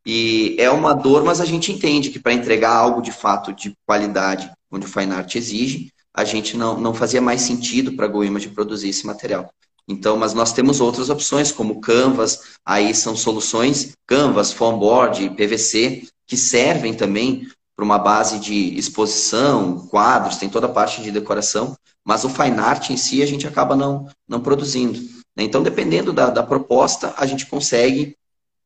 E 0.09 0.55
é 0.57 0.71
uma 0.71 0.93
dor, 0.93 1.25
mas 1.25 1.41
a 1.41 1.45
gente 1.45 1.69
entende 1.69 2.09
que 2.09 2.17
para 2.17 2.31
entregar 2.31 2.73
algo 2.73 3.01
de 3.01 3.11
fato 3.11 3.51
de 3.51 3.73
qualidade 3.85 4.49
onde 4.71 4.85
o 4.85 4.89
Fine 4.89 5.11
Art 5.11 5.35
exige, 5.35 5.91
a 6.15 6.23
gente 6.23 6.55
não, 6.55 6.79
não 6.79 6.93
fazia 6.93 7.21
mais 7.21 7.41
sentido 7.41 7.91
para 7.91 8.05
a 8.05 8.07
GoImage 8.07 8.47
produzir 8.47 8.87
esse 8.87 9.05
material. 9.05 9.49
Então, 9.85 10.15
mas 10.15 10.33
nós 10.33 10.53
temos 10.53 10.79
outras 10.79 11.09
opções, 11.09 11.51
como 11.51 11.81
Canvas, 11.81 12.39
aí 12.65 12.95
são 12.95 13.17
soluções 13.17 13.97
Canvas, 14.07 14.53
Foamboard, 14.53 15.31
PVC, 15.31 16.07
que 16.25 16.37
servem 16.37 16.93
também 16.93 17.45
para 17.75 17.83
uma 17.83 17.99
base 17.99 18.39
de 18.39 18.77
exposição, 18.79 19.87
quadros, 19.89 20.37
tem 20.37 20.47
toda 20.47 20.67
a 20.67 20.71
parte 20.71 21.01
de 21.01 21.11
decoração, 21.11 21.75
mas 22.05 22.23
o 22.23 22.29
fine 22.29 22.59
art 22.59 22.91
em 22.91 22.97
si 22.97 23.21
a 23.21 23.25
gente 23.25 23.45
acaba 23.45 23.75
não, 23.75 24.07
não 24.25 24.39
produzindo. 24.39 24.99
Né? 25.35 25.43
Então, 25.43 25.61
dependendo 25.61 26.13
da, 26.13 26.29
da 26.29 26.43
proposta, 26.43 27.13
a 27.17 27.25
gente 27.25 27.45
consegue 27.45 28.15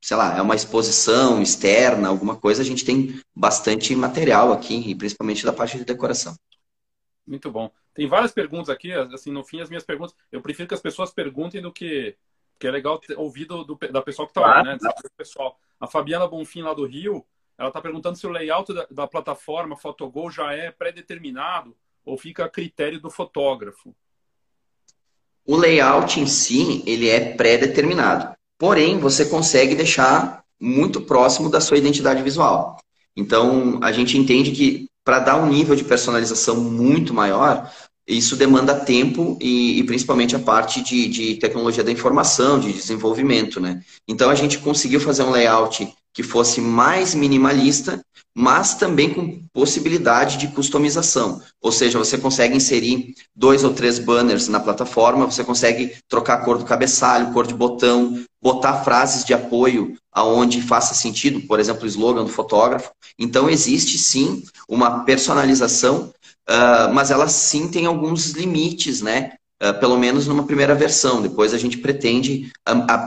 sei 0.02 0.18
lá, 0.18 0.36
é 0.36 0.42
uma 0.42 0.56
exposição 0.56 1.42
externa, 1.42 2.10
alguma 2.10 2.36
coisa, 2.36 2.62
a 2.62 2.66
gente 2.66 2.84
tem 2.84 3.22
bastante 3.36 3.96
material 3.96 4.52
aqui, 4.52 4.76
e 4.90 4.96
principalmente 4.96 5.46
da 5.46 5.54
parte 5.54 5.78
de 5.78 5.86
decoração. 5.86 6.36
Muito 7.26 7.52
bom. 7.52 7.72
Tem 7.94 8.08
várias 8.08 8.32
perguntas 8.32 8.70
aqui, 8.70 8.92
assim, 8.92 9.32
no 9.32 9.44
fim, 9.44 9.62
as 9.62 9.70
minhas 9.70 9.84
perguntas, 9.84 10.16
eu 10.32 10.42
prefiro 10.42 10.68
que 10.68 10.74
as 10.74 10.82
pessoas 10.82 11.12
perguntem 11.12 11.62
do 11.62 11.72
que, 11.72 12.16
que 12.60 12.68
é 12.68 12.72
legal 12.72 13.00
ouvir 13.16 13.46
do, 13.46 13.64
do, 13.64 13.76
da 13.92 14.02
pessoa 14.02 14.26
que 14.26 14.32
está 14.32 14.42
lá, 14.42 14.64
né? 14.64 14.78
Pessoal. 15.16 15.58
A 15.80 15.88
Fabiana 15.88 16.28
Bonfim, 16.28 16.64
lá 16.64 16.74
do 16.74 16.86
Rio, 16.86 17.26
ela 17.58 17.68
está 17.68 17.80
perguntando 17.80 18.18
se 18.18 18.26
o 18.26 18.32
layout 18.32 18.74
da, 18.74 18.88
da 18.90 19.08
plataforma 19.08 19.78
Photogol 19.78 20.32
já 20.32 20.52
é 20.52 20.72
pré-determinado 20.72 21.76
ou 22.04 22.18
fica 22.18 22.46
a 22.46 22.50
critério 22.50 23.00
do 23.00 23.12
fotógrafo. 23.12 23.96
O 25.46 25.56
layout 25.56 26.20
em 26.20 26.26
si, 26.26 26.84
ele 26.88 27.10
é 27.10 27.36
pré-determinado. 27.36 28.36
Porém, 28.62 29.00
você 29.00 29.26
consegue 29.26 29.74
deixar 29.74 30.44
muito 30.60 31.02
próximo 31.02 31.50
da 31.50 31.60
sua 31.60 31.80
identidade 31.80 32.22
visual. 32.22 32.78
Então, 33.18 33.80
a 33.82 33.92
gente 33.92 34.16
entende 34.16 34.52
que 34.52 34.88
para 35.04 35.18
dar 35.18 35.38
um 35.38 35.50
nível 35.50 35.76
de 35.76 35.84
personalização 35.84 36.58
muito 36.58 37.12
maior, 37.12 37.74
isso 38.08 38.36
demanda 38.36 38.76
tempo 38.76 39.36
e, 39.42 39.80
e 39.80 39.84
principalmente 39.84 40.36
a 40.36 40.40
parte 40.40 40.80
de, 40.84 41.08
de, 41.08 41.36
tecnologia 41.38 41.84
da 41.84 41.92
informação, 41.92 42.60
de 42.60 42.72
desenvolvimento, 42.72 43.60
né? 43.60 43.82
Então, 44.08 44.30
a 44.30 44.36
gente 44.36 44.60
conseguiu 44.60 45.00
fazer 45.00 45.24
um 45.24 45.32
layout 45.32 45.92
que 46.14 46.24
fosse 46.24 46.60
mais 46.60 47.16
minimalista, 47.16 48.02
mas 48.36 48.76
também 48.76 49.14
com 49.14 49.42
possibilidade 49.54 50.38
de 50.38 50.48
customização. 50.48 51.42
Ou 51.62 51.72
seja, 51.72 51.98
você 51.98 52.18
consegue 52.18 52.56
inserir 52.56 53.14
dois 53.36 53.64
ou 53.64 53.74
três 53.74 54.00
banners 54.00 54.48
na 54.48 54.60
plataforma, 54.60 55.26
você 55.26 55.44
consegue 55.44 55.96
trocar 56.08 56.36
a 56.36 56.46
cor 56.46 56.58
do 56.58 56.66
cabeçalho, 56.66 57.34
cor 57.34 57.46
de 57.46 57.54
botão, 57.54 58.24
botar 58.42 58.84
frases 58.84 59.26
de 59.26 59.34
apoio 59.34 59.98
aonde 60.12 60.62
faça 60.62 60.94
sentido, 60.94 61.42
por 61.42 61.60
exemplo, 61.60 61.84
o 61.84 61.88
slogan 61.88 62.24
do 62.24 62.30
fotógrafo. 62.30 62.92
Então, 63.20 63.50
existe 63.50 63.98
sim 63.98 64.44
uma 64.68 65.04
personalização, 65.04 66.14
uh, 66.50 66.94
mas 66.94 67.12
ela 67.12 67.28
sim 67.28 67.68
tem 67.68 67.86
alguns 67.86 68.32
limites, 68.32 69.02
né? 69.02 69.34
Uh, 69.62 69.80
pelo 69.80 69.98
menos 69.98 70.26
numa 70.26 70.44
primeira 70.44 70.74
versão. 70.74 71.22
Depois 71.22 71.54
a 71.54 71.58
gente 71.58 71.78
pretende 71.78 72.52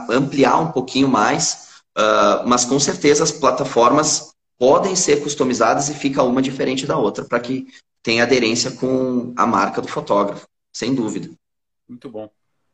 ampliar 0.09 0.57
um 0.59 0.71
pouquinho 0.71 1.09
mais, 1.09 1.65
uh, 1.97 2.47
mas 2.47 2.65
com 2.65 2.79
certeza 2.79 3.23
as 3.23 3.31
plataformas 3.31 4.33
podem 4.57 4.95
ser 4.95 5.21
customizadas 5.21 5.89
e 5.89 5.93
fica 5.93 6.23
uma 6.23 6.41
diferente 6.41 6.85
da 6.85 6.97
outra 6.97 7.25
para 7.25 7.39
que 7.39 7.67
tenha 8.01 8.23
aderência 8.23 8.71
com 8.71 9.33
a 9.35 9.45
marca 9.45 9.81
do 9.81 9.87
fotógrafo, 9.87 10.47
sem 10.71 10.93
dúvida. 10.93 11.29
Muito 11.87 12.09
bom. 12.09 12.29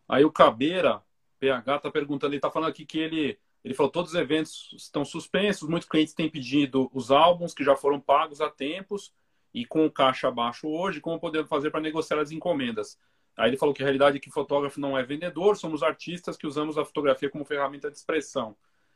Aí 0.08 0.26
o 0.26 0.32
Cabeira, 0.32 1.02
PH, 1.40 1.78
está 1.78 1.90
perguntando, 1.92 2.34
ele 2.34 2.38
está 2.38 2.52
falando 2.52 2.70
aqui 2.70 2.86
que 2.86 3.00
ele 3.00 3.40
ele 3.64 3.76
falou 3.76 3.92
todos 3.92 4.12
os 4.12 4.18
eventos 4.18 4.74
estão 4.76 5.06
suspensos, 5.06 5.70
muitos 5.70 5.88
clientes 5.88 6.14
têm 6.14 6.30
pedido 6.30 6.90
os 6.94 7.12
álbuns 7.12 7.54
que 7.54 7.64
já 7.64 7.76
foram 7.76 8.00
pagos 8.00 8.42
há 8.42 8.50
tempos 8.50 9.14
e 9.54 9.66
com 9.66 9.86
o 9.86 9.92
caixa 9.92 10.32
baixo 10.32 10.68
hoje, 10.68 11.00
como 11.00 11.20
podemos 11.20 11.48
fazer 11.48 11.70
para 11.70 11.80
negociar 11.80 12.20
as 12.20 12.32
encomendas? 12.32 12.98
Aí 13.38 13.50
ele 13.50 13.58
falou 13.58 13.74
que 13.74 13.84
a 13.84 13.86
realidade 13.86 14.18
é 14.18 14.20
que 14.20 14.32
fotógrafo 14.32 14.80
não 14.80 14.98
é 14.98 15.04
vendedor, 15.04 15.56
somos 15.56 15.84
artistas 15.84 16.36
que 16.36 16.48
usamos 16.48 16.78
a 16.78 16.86
fotografia 16.86 17.30
como 17.30 17.46
ferramenta 17.46 17.90
de 17.90 17.98
expressão. 17.98 18.56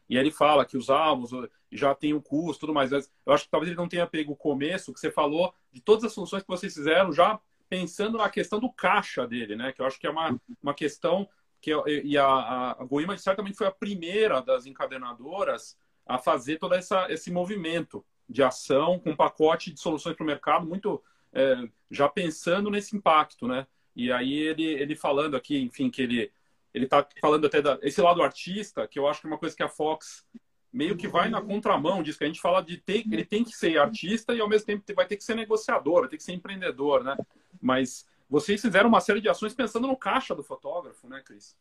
E 0.09 0.17
ele 0.17 0.31
fala 0.31 0.65
que 0.65 0.77
os 0.77 0.89
álbuns 0.89 1.31
já 1.71 1.95
tem 1.95 2.13
o 2.13 2.17
um 2.17 2.21
custo 2.21 2.61
tudo 2.61 2.73
mais. 2.73 2.91
Eu 2.91 3.33
acho 3.33 3.45
que 3.45 3.49
talvez 3.51 3.69
ele 3.69 3.79
não 3.79 3.89
tenha 3.89 4.05
pego 4.05 4.33
o 4.33 4.37
começo 4.37 4.93
que 4.93 4.99
você 4.99 5.11
falou 5.11 5.53
de 5.71 5.81
todas 5.81 6.03
as 6.03 6.13
soluções 6.13 6.43
que 6.43 6.47
vocês 6.47 6.73
fizeram, 6.73 7.11
já 7.11 7.39
pensando 7.67 8.17
na 8.17 8.29
questão 8.29 8.59
do 8.59 8.71
caixa 8.71 9.27
dele, 9.27 9.55
né? 9.55 9.71
Que 9.71 9.81
eu 9.81 9.85
acho 9.85 9.99
que 9.99 10.07
é 10.07 10.09
uma, 10.09 10.39
uma 10.61 10.73
questão 10.73 11.27
que 11.59 11.71
e 11.87 12.17
a, 12.17 12.75
a 12.79 12.83
Goima 12.83 13.17
certamente 13.17 13.57
foi 13.57 13.65
a 13.65 13.71
primeira 13.71 14.41
das 14.41 14.67
encadenadoras 14.67 15.75
a 16.05 16.19
fazer 16.19 16.59
todo 16.59 16.75
essa, 16.75 17.11
esse 17.11 17.31
movimento 17.31 18.05
de 18.29 18.43
ação 18.43 18.99
com 18.99 19.11
um 19.11 19.15
pacote 19.15 19.71
de 19.71 19.79
soluções 19.79 20.15
para 20.15 20.23
o 20.23 20.27
mercado 20.27 20.67
muito 20.67 21.03
é, 21.33 21.67
já 21.89 22.07
pensando 22.07 22.69
nesse 22.69 22.95
impacto, 22.95 23.47
né? 23.47 23.65
E 23.95 24.11
aí 24.11 24.33
ele, 24.33 24.63
ele 24.63 24.95
falando 24.95 25.35
aqui, 25.35 25.59
enfim, 25.59 25.89
que 25.89 26.01
ele 26.01 26.31
ele 26.75 26.85
está 26.85 27.07
falando 27.21 27.47
até 27.47 27.61
da, 27.61 27.79
esse 27.81 28.01
lado 28.01 28.21
artista, 28.21 28.85
que 28.85 28.99
eu 28.99 29.07
acho 29.07 29.21
que 29.21 29.27
é 29.27 29.29
uma 29.29 29.37
coisa 29.37 29.55
que 29.55 29.63
a 29.63 29.69
Fox 29.69 30.25
meio 30.71 30.97
que 30.97 31.07
vai 31.07 31.29
na 31.29 31.41
contramão 31.41 32.03
disso, 32.03 32.17
que 32.17 32.25
a 32.25 32.27
gente 32.27 32.41
fala 32.41 32.61
de 32.61 32.75
ter, 32.75 33.05
ele 33.09 33.23
tem 33.23 33.45
que 33.45 33.55
ser 33.55 33.77
artista 33.77 34.33
e 34.33 34.41
ao 34.41 34.49
mesmo 34.49 34.67
tempo 34.67 34.83
vai 34.93 35.07
ter 35.07 35.15
que 35.15 35.23
ser 35.23 35.33
negociador, 35.33 36.01
vai 36.01 36.09
ter 36.09 36.17
que 36.17 36.23
ser 36.23 36.33
empreendedor, 36.33 37.01
né? 37.01 37.15
Mas 37.61 38.05
vocês 38.29 38.61
fizeram 38.61 38.89
uma 38.89 38.99
série 38.99 39.21
de 39.21 39.29
ações 39.29 39.53
pensando 39.53 39.87
no 39.87 39.95
caixa 39.95 40.35
do 40.35 40.43
fotógrafo, 40.43 41.07
né, 41.07 41.21
Cris? 41.23 41.55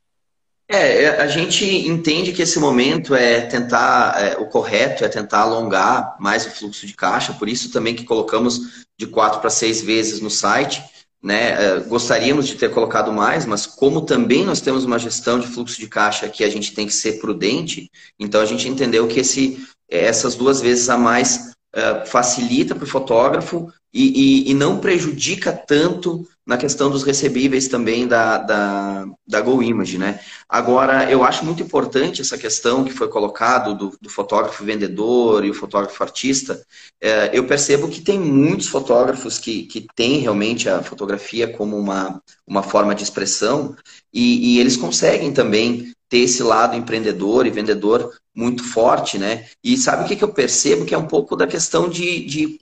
É, 0.67 1.05
é, 1.05 1.21
a 1.21 1.29
gente 1.29 1.65
entende 1.65 2.33
que 2.33 2.43
esse 2.43 2.59
momento 2.59 3.15
é 3.15 3.43
tentar, 3.43 4.21
é, 4.21 4.37
o 4.39 4.47
correto 4.47 5.05
é 5.05 5.09
tentar 5.09 5.43
alongar 5.43 6.17
mais 6.19 6.47
o 6.47 6.51
fluxo 6.51 6.85
de 6.85 6.95
caixa, 6.95 7.35
por 7.35 7.49
isso 7.49 7.71
também 7.71 7.95
que 7.95 8.05
colocamos 8.05 8.85
de 8.99 9.07
quatro 9.07 9.41
para 9.41 9.51
seis 9.51 9.81
vezes 9.81 10.21
no 10.21 10.31
site. 10.31 10.83
Né? 11.25 11.53
É, 11.53 11.81
gostaríamos 11.81 12.47
de 12.47 12.55
ter 12.57 12.71
colocado 12.71 13.11
mais, 13.11 13.47
mas 13.47 13.65
como 13.65 14.03
também 14.03 14.45
nós 14.45 14.61
temos 14.61 14.85
uma 14.85 14.99
gestão 14.99 15.41
de 15.41 15.47
fluxo 15.47 15.81
de 15.81 15.89
caixa 15.89 16.29
que 16.29 16.45
a 16.45 16.51
gente 16.51 16.75
tem 16.75 16.87
que 16.87 16.93
ser 16.93 17.19
prudente, 17.19 17.91
então 18.21 18.43
a 18.43 18.45
gente 18.45 18.69
entendeu 18.69 19.09
que 19.09 19.21
esse, 19.21 19.67
essas 19.89 20.35
duas 20.35 20.61
vezes 20.61 20.87
a 20.91 20.99
mais 20.99 21.55
uh, 21.75 22.07
facilita 22.07 22.75
para 22.75 22.85
o 22.85 22.87
fotógrafo 22.89 23.73
e, 23.91 24.45
e, 24.45 24.51
e, 24.51 24.55
não 24.55 24.79
prejudica 24.81 25.51
tanto 25.51 26.29
na 26.47 26.59
questão 26.59 26.91
dos 26.91 27.03
recebíveis 27.03 27.69
também 27.69 28.07
da, 28.07 28.39
da, 28.39 29.07
da 29.27 29.41
GoImage, 29.41 29.97
né? 29.97 30.21
Agora, 30.49 31.11
eu 31.11 31.25
acho 31.25 31.45
muito 31.45 31.63
importante 31.63 32.21
essa 32.21 32.37
questão 32.37 32.85
que 32.85 32.93
foi 32.93 33.09
colocado 33.09 33.75
do, 33.75 33.97
do 34.01 34.11
fotógrafo 34.11 34.65
vendedor 34.65 35.45
e 35.45 35.51
o 35.51 35.55
fotógrafo 35.55 36.03
artista. 36.03 36.63
É, 37.01 37.31
eu 37.33 37.47
percebo 37.47 37.89
que 37.89 38.03
tem 38.03 38.19
muitos 38.19 38.69
fotógrafos 38.69 39.39
que, 39.39 39.65
que 39.65 39.87
têm 39.95 40.19
realmente 40.19 40.69
a 40.69 40.83
fotografia 40.83 41.49
como 41.49 41.79
uma, 41.79 42.23
uma 42.47 42.63
forma 42.63 42.95
de 42.95 43.03
expressão 43.03 43.75
e, 44.13 44.55
e 44.55 44.61
eles 44.61 44.77
conseguem 44.77 45.33
também 45.33 45.95
ter 46.09 46.19
esse 46.19 46.43
lado 46.43 46.77
empreendedor 46.77 47.47
e 47.47 47.51
vendedor 47.51 48.13
muito 48.35 48.63
forte, 48.65 49.17
né? 49.19 49.47
E 49.63 49.77
sabe 49.77 50.05
o 50.05 50.07
que, 50.07 50.17
que 50.17 50.25
eu 50.25 50.33
percebo? 50.33 50.85
Que 50.85 50.95
é 50.95 50.99
um 50.99 51.07
pouco 51.07 51.37
da 51.37 51.47
questão 51.47 51.89
de, 51.89 52.25
de 52.25 52.59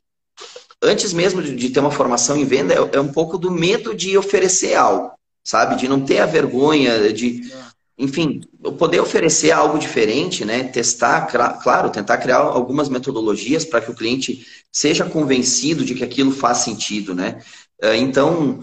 antes 0.82 1.12
mesmo 1.12 1.40
de, 1.40 1.54
de 1.54 1.70
ter 1.70 1.80
uma 1.80 1.90
formação 1.90 2.36
em 2.36 2.44
venda, 2.44 2.74
é, 2.74 2.96
é, 2.96 3.00
um 3.00 3.12
pouco 3.12 3.38
do 3.38 3.50
medo 3.50 3.94
de 3.94 4.18
oferecer 4.18 4.74
algo, 4.74 5.12
sabe? 5.44 5.76
De 5.76 5.88
não 5.88 6.00
ter 6.00 6.18
a 6.18 6.26
vergonha, 6.26 7.12
de, 7.12 7.52
enfim, 7.96 8.42
poder 8.78 9.00
oferecer 9.00 9.52
algo 9.52 9.78
diferente, 9.78 10.44
né? 10.44 10.64
Testar, 10.64 11.26
claro, 11.62 11.90
tentar 11.90 12.18
criar 12.18 12.38
algumas 12.38 12.88
metodologias 12.88 13.64
para 13.64 13.80
que 13.80 13.90
o 13.90 13.94
cliente 13.94 14.46
seja 14.72 15.04
convencido 15.04 15.84
de 15.84 15.94
que 15.94 16.04
aquilo 16.04 16.32
faz 16.32 16.58
sentido, 16.58 17.14
né? 17.14 17.40
É, 17.80 17.96
então, 17.96 18.60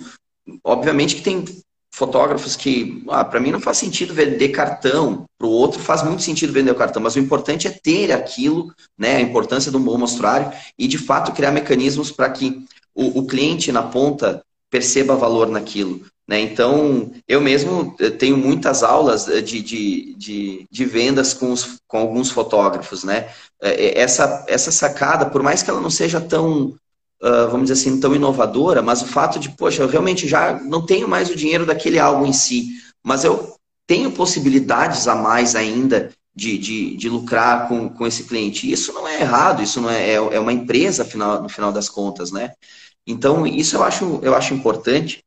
obviamente 0.64 1.16
que 1.16 1.22
tem 1.22 1.46
fotógrafos 1.92 2.56
que, 2.56 3.04
ah, 3.10 3.26
para 3.26 3.40
mim 3.40 3.52
não 3.52 3.60
faz 3.60 3.78
sentido 3.78 4.14
vender 4.14 4.50
cartão, 4.50 5.26
para 5.38 5.48
o 5.48 5.52
outro 5.52 5.80
faz 5.80 6.04
muito 6.04 6.22
sentido 6.22 6.54
vender 6.54 6.72
o 6.72 6.76
cartão, 6.76 7.02
mas 7.02 7.16
o 7.16 7.20
importante 7.20 7.68
é 7.68 7.72
ter 7.72 8.12
aquilo, 8.12 8.74
né, 8.98 9.18
a 9.18 9.22
importância 9.22 9.72
do 9.72 9.80
bom 9.80 9.98
mostruário 9.98 10.52
e 10.78 10.88
de 10.88 10.98
fato 10.98 11.32
criar 11.32 11.52
mecanismos 11.52 12.12
para 12.12 12.30
que 12.30 12.64
o, 12.94 13.20
o, 13.20 13.28
cliente 13.28 13.72
na 13.72 13.84
ponta 13.84 14.44
perceba 14.70 15.16
valor 15.16 15.48
naquilo. 15.50 16.02
Né? 16.28 16.42
Então, 16.42 17.12
eu 17.28 17.42
mesmo 17.42 17.96
eh, 18.00 18.12
tenho 18.12 18.38
muitas 18.38 18.84
aulas 18.84 19.28
eh, 19.28 19.42
de, 19.42 19.62
de, 19.62 20.14
de, 20.16 20.68
de 20.70 20.86
vendas 20.86 21.34
com, 21.34 21.52
os, 21.52 21.80
com 21.88 21.98
alguns 21.98 22.30
fotógrafos. 22.30 23.04
Né? 23.04 23.30
Eh, 23.62 24.00
essa, 24.00 24.46
essa 24.48 24.72
sacada, 24.72 25.26
por 25.26 25.42
mais 25.42 25.64
que 25.64 25.72
ela 25.72 25.82
não 25.82 25.90
seja 25.90 26.22
tão 26.22 26.76
uh, 27.22 27.50
vamos 27.50 27.70
dizer 27.70 27.74
assim, 27.74 28.00
tão 28.00 28.16
inovadora, 28.16 28.82
mas 28.82 29.02
o 29.02 29.08
fato 29.08 29.40
de, 29.40 29.50
poxa, 29.50 29.84
eu 29.84 29.88
realmente 29.88 30.28
já 30.28 30.60
não 30.60 30.86
tenho 30.86 31.08
mais 31.08 31.30
o 31.30 31.36
dinheiro 31.36 31.66
daquele 31.66 32.00
álbum 32.00 32.26
em 32.26 32.34
si, 32.34 32.70
mas 33.04 33.24
eu 33.24 33.56
tenho 33.88 34.12
possibilidades 34.12 35.08
a 35.08 35.16
mais 35.16 35.56
ainda 35.56 36.12
de, 36.36 36.58
de, 36.58 36.96
de 36.96 37.10
lucrar 37.10 37.68
com, 37.68 37.90
com 37.90 38.06
esse 38.06 38.24
cliente. 38.24 38.72
Isso 38.72 38.94
não 38.94 39.08
é 39.08 39.22
errado, 39.22 39.64
isso 39.64 39.82
não 39.82 39.90
é, 39.90 40.12
é, 40.12 40.14
é 40.16 40.40
uma 40.40 40.54
empresa 40.54 41.04
no 41.42 41.50
final 41.50 41.72
das 41.72 41.90
contas, 41.90 42.32
né? 42.32 42.54
Então, 43.06 43.48
isso 43.48 43.76
eu 43.76 43.84
acho, 43.84 44.20
eu 44.22 44.36
acho 44.36 44.54
importante, 44.54 45.24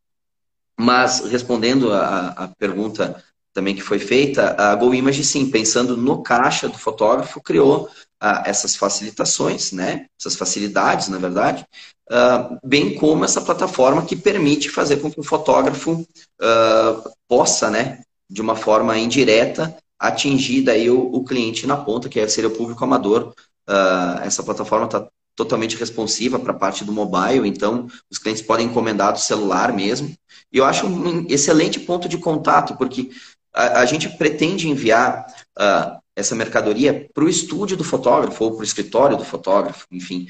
mas 0.79 1.21
respondendo 1.21 1.93
a, 1.93 2.29
a 2.29 2.49
pergunta 2.49 3.23
também 3.53 3.75
que 3.75 3.83
foi 3.83 3.99
feita, 3.99 4.55
a 4.59 4.75
GoImage, 4.75 5.25
sim, 5.25 5.51
pensando 5.51 5.97
no 5.97 6.23
caixa 6.23 6.69
do 6.69 6.79
fotógrafo, 6.79 7.41
criou 7.41 7.85
uh, 8.23 8.43
essas 8.45 8.75
facilitações, 8.75 9.73
né? 9.73 10.07
essas 10.19 10.37
facilidades, 10.37 11.09
na 11.09 11.19
verdade, 11.19 11.67
uh, 12.11 12.59
bem 12.65 12.95
como 12.95 13.25
essa 13.25 13.41
plataforma 13.41 14.05
que 14.05 14.17
permite 14.17 14.71
fazer 14.71 14.97
com 14.99 15.11
que 15.11 15.21
o 15.21 15.25
fotógrafo 15.25 15.93
uh, 15.93 17.11
possa, 17.29 17.71
né, 17.71 18.03
de 18.29 18.41
uma 18.41 18.57
forma 18.57 18.97
indireta, 18.97 19.77
atingir 19.99 20.63
daí 20.63 20.91
o, 20.91 21.13
o 21.13 21.25
cliente 21.25 21.67
na 21.67 21.77
ponta, 21.77 22.09
que 22.09 22.27
seria 22.29 22.49
o 22.51 22.57
público 22.57 22.83
amador. 22.83 23.35
essa 24.25 24.43
plataforma 24.43 24.87
está 24.87 25.07
totalmente 25.37 25.77
responsiva 25.77 26.39
para 26.39 26.53
a 26.53 26.59
parte 26.59 26.85
do 26.85 26.93
mobile, 26.93 27.49
então 27.49 27.87
os 28.11 28.19
clientes 28.19 28.43
podem 28.43 28.67
encomendar 28.67 29.13
do 29.13 29.21
celular 29.21 29.73
mesmo. 29.73 30.15
E 30.53 30.59
eu 30.59 30.65
acho 30.65 30.87
um 30.87 31.27
excelente 31.29 31.81
ponto 31.81 32.09
de 32.09 32.19
contato, 32.19 32.77
porque 32.77 33.11
a, 33.55 33.81
a 33.81 33.87
gente 33.87 34.09
pretende 34.09 34.69
enviar 34.69 35.27
uh, 35.59 36.01
essa 36.17 36.35
mercadoria 36.35 37.09
para 37.13 37.25
o 37.25 37.29
estúdio 37.29 37.77
do 37.77 37.85
fotógrafo 37.85 38.45
ou 38.45 38.53
para 38.53 38.61
o 38.61 38.65
escritório 38.65 39.17
do 39.17 39.25
fotógrafo, 39.25 39.87
enfim. 39.91 40.27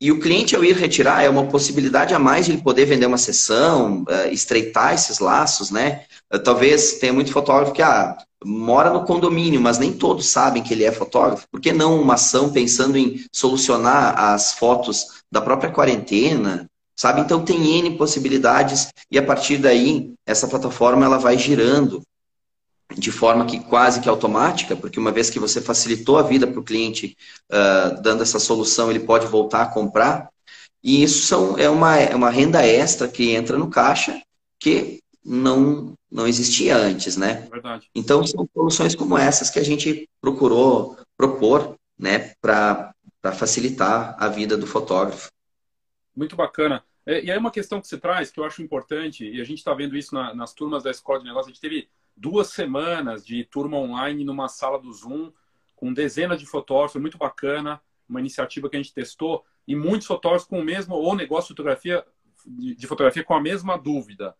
E 0.00 0.10
o 0.10 0.20
cliente, 0.20 0.54
ao 0.54 0.64
ir 0.64 0.76
retirar, 0.76 1.22
é 1.22 1.30
uma 1.30 1.46
possibilidade 1.46 2.14
a 2.14 2.18
mais 2.18 2.46
de 2.46 2.52
ele 2.52 2.62
poder 2.62 2.84
vender 2.84 3.06
uma 3.06 3.18
sessão, 3.18 4.02
uh, 4.02 4.32
estreitar 4.32 4.92
esses 4.92 5.18
laços, 5.18 5.70
né? 5.70 6.02
Uh, 6.32 6.38
talvez 6.38 6.94
tenha 6.94 7.12
muito 7.12 7.32
fotógrafo 7.32 7.72
que 7.72 7.82
ah, 7.82 8.16
mora 8.44 8.90
no 8.90 9.04
condomínio, 9.04 9.60
mas 9.60 9.78
nem 9.78 9.92
todos 9.92 10.26
sabem 10.26 10.62
que 10.62 10.74
ele 10.74 10.84
é 10.84 10.92
fotógrafo. 10.92 11.46
Por 11.50 11.60
que 11.60 11.72
não 11.72 12.00
uma 12.00 12.14
ação 12.14 12.52
pensando 12.52 12.98
em 12.98 13.24
solucionar 13.32 14.18
as 14.18 14.52
fotos 14.52 15.22
da 15.32 15.40
própria 15.40 15.70
quarentena, 15.70 16.68
sabe? 16.96 17.20
Então 17.20 17.44
tem 17.44 17.78
N 17.78 17.96
possibilidades 17.96 18.88
e 19.10 19.18
a 19.18 19.22
partir 19.22 19.58
daí 19.58 20.12
essa 20.26 20.46
plataforma 20.46 21.04
ela 21.04 21.18
vai 21.18 21.38
girando 21.38 22.02
de 22.96 23.10
forma 23.10 23.46
que 23.46 23.60
quase 23.60 24.00
que 24.00 24.08
automática, 24.08 24.76
porque 24.76 24.98
uma 24.98 25.12
vez 25.12 25.30
que 25.30 25.38
você 25.38 25.60
facilitou 25.60 26.18
a 26.18 26.22
vida 26.22 26.46
para 26.46 26.60
o 26.60 26.64
cliente, 26.64 27.16
uh, 27.50 28.00
dando 28.02 28.22
essa 28.22 28.38
solução, 28.38 28.90
ele 28.90 29.00
pode 29.00 29.26
voltar 29.26 29.62
a 29.62 29.66
comprar. 29.66 30.28
E 30.82 31.02
isso 31.02 31.26
são, 31.26 31.58
é, 31.58 31.68
uma, 31.68 31.96
é 31.96 32.14
uma 32.14 32.30
renda 32.30 32.64
extra 32.64 33.08
que 33.08 33.30
entra 33.30 33.58
no 33.58 33.68
caixa 33.68 34.20
que 34.58 35.00
não, 35.24 35.94
não 36.10 36.26
existia 36.26 36.76
antes, 36.76 37.16
né? 37.16 37.48
Verdade. 37.50 37.88
Então, 37.94 38.26
são 38.26 38.48
soluções 38.54 38.94
como 38.94 39.16
essas 39.16 39.50
que 39.50 39.58
a 39.58 39.64
gente 39.64 40.08
procurou 40.20 40.96
propor 41.16 41.76
né, 41.98 42.34
para 42.40 42.92
facilitar 43.32 44.14
a 44.18 44.28
vida 44.28 44.56
do 44.56 44.66
fotógrafo. 44.66 45.28
Muito 46.14 46.36
bacana. 46.36 46.84
É, 47.06 47.22
e 47.22 47.30
aí 47.30 47.38
uma 47.38 47.50
questão 47.50 47.80
que 47.80 47.88
você 47.88 47.98
traz, 47.98 48.30
que 48.30 48.38
eu 48.38 48.44
acho 48.44 48.62
importante, 48.62 49.28
e 49.28 49.40
a 49.40 49.44
gente 49.44 49.58
está 49.58 49.74
vendo 49.74 49.96
isso 49.96 50.14
na, 50.14 50.34
nas 50.34 50.52
turmas 50.52 50.82
da 50.82 50.90
Escola 50.90 51.18
de 51.18 51.24
Negócios, 51.26 51.48
a 51.48 51.52
gente 51.52 51.60
teve 51.60 51.88
duas 52.16 52.48
semanas 52.48 53.24
de 53.24 53.44
turma 53.44 53.76
online 53.76 54.24
numa 54.24 54.48
sala 54.48 54.78
do 54.78 54.92
Zoom, 54.92 55.32
com 55.74 55.92
dezenas 55.92 56.38
de 56.38 56.46
fotógrafos, 56.46 57.00
muito 57.00 57.18
bacana, 57.18 57.80
uma 58.08 58.20
iniciativa 58.20 58.68
que 58.68 58.76
a 58.76 58.82
gente 58.82 58.94
testou, 58.94 59.44
e 59.66 59.74
muitos 59.74 60.06
fotógrafos 60.06 60.46
com 60.46 60.60
o 60.60 60.64
mesmo, 60.64 60.94
ou 60.94 61.14
negócio 61.14 61.48
de 61.48 61.56
fotografia, 61.56 62.04
de 62.46 62.86
fotografia 62.86 63.24
com 63.24 63.34
a 63.34 63.40
mesma 63.40 63.76
dúvida. 63.76 64.36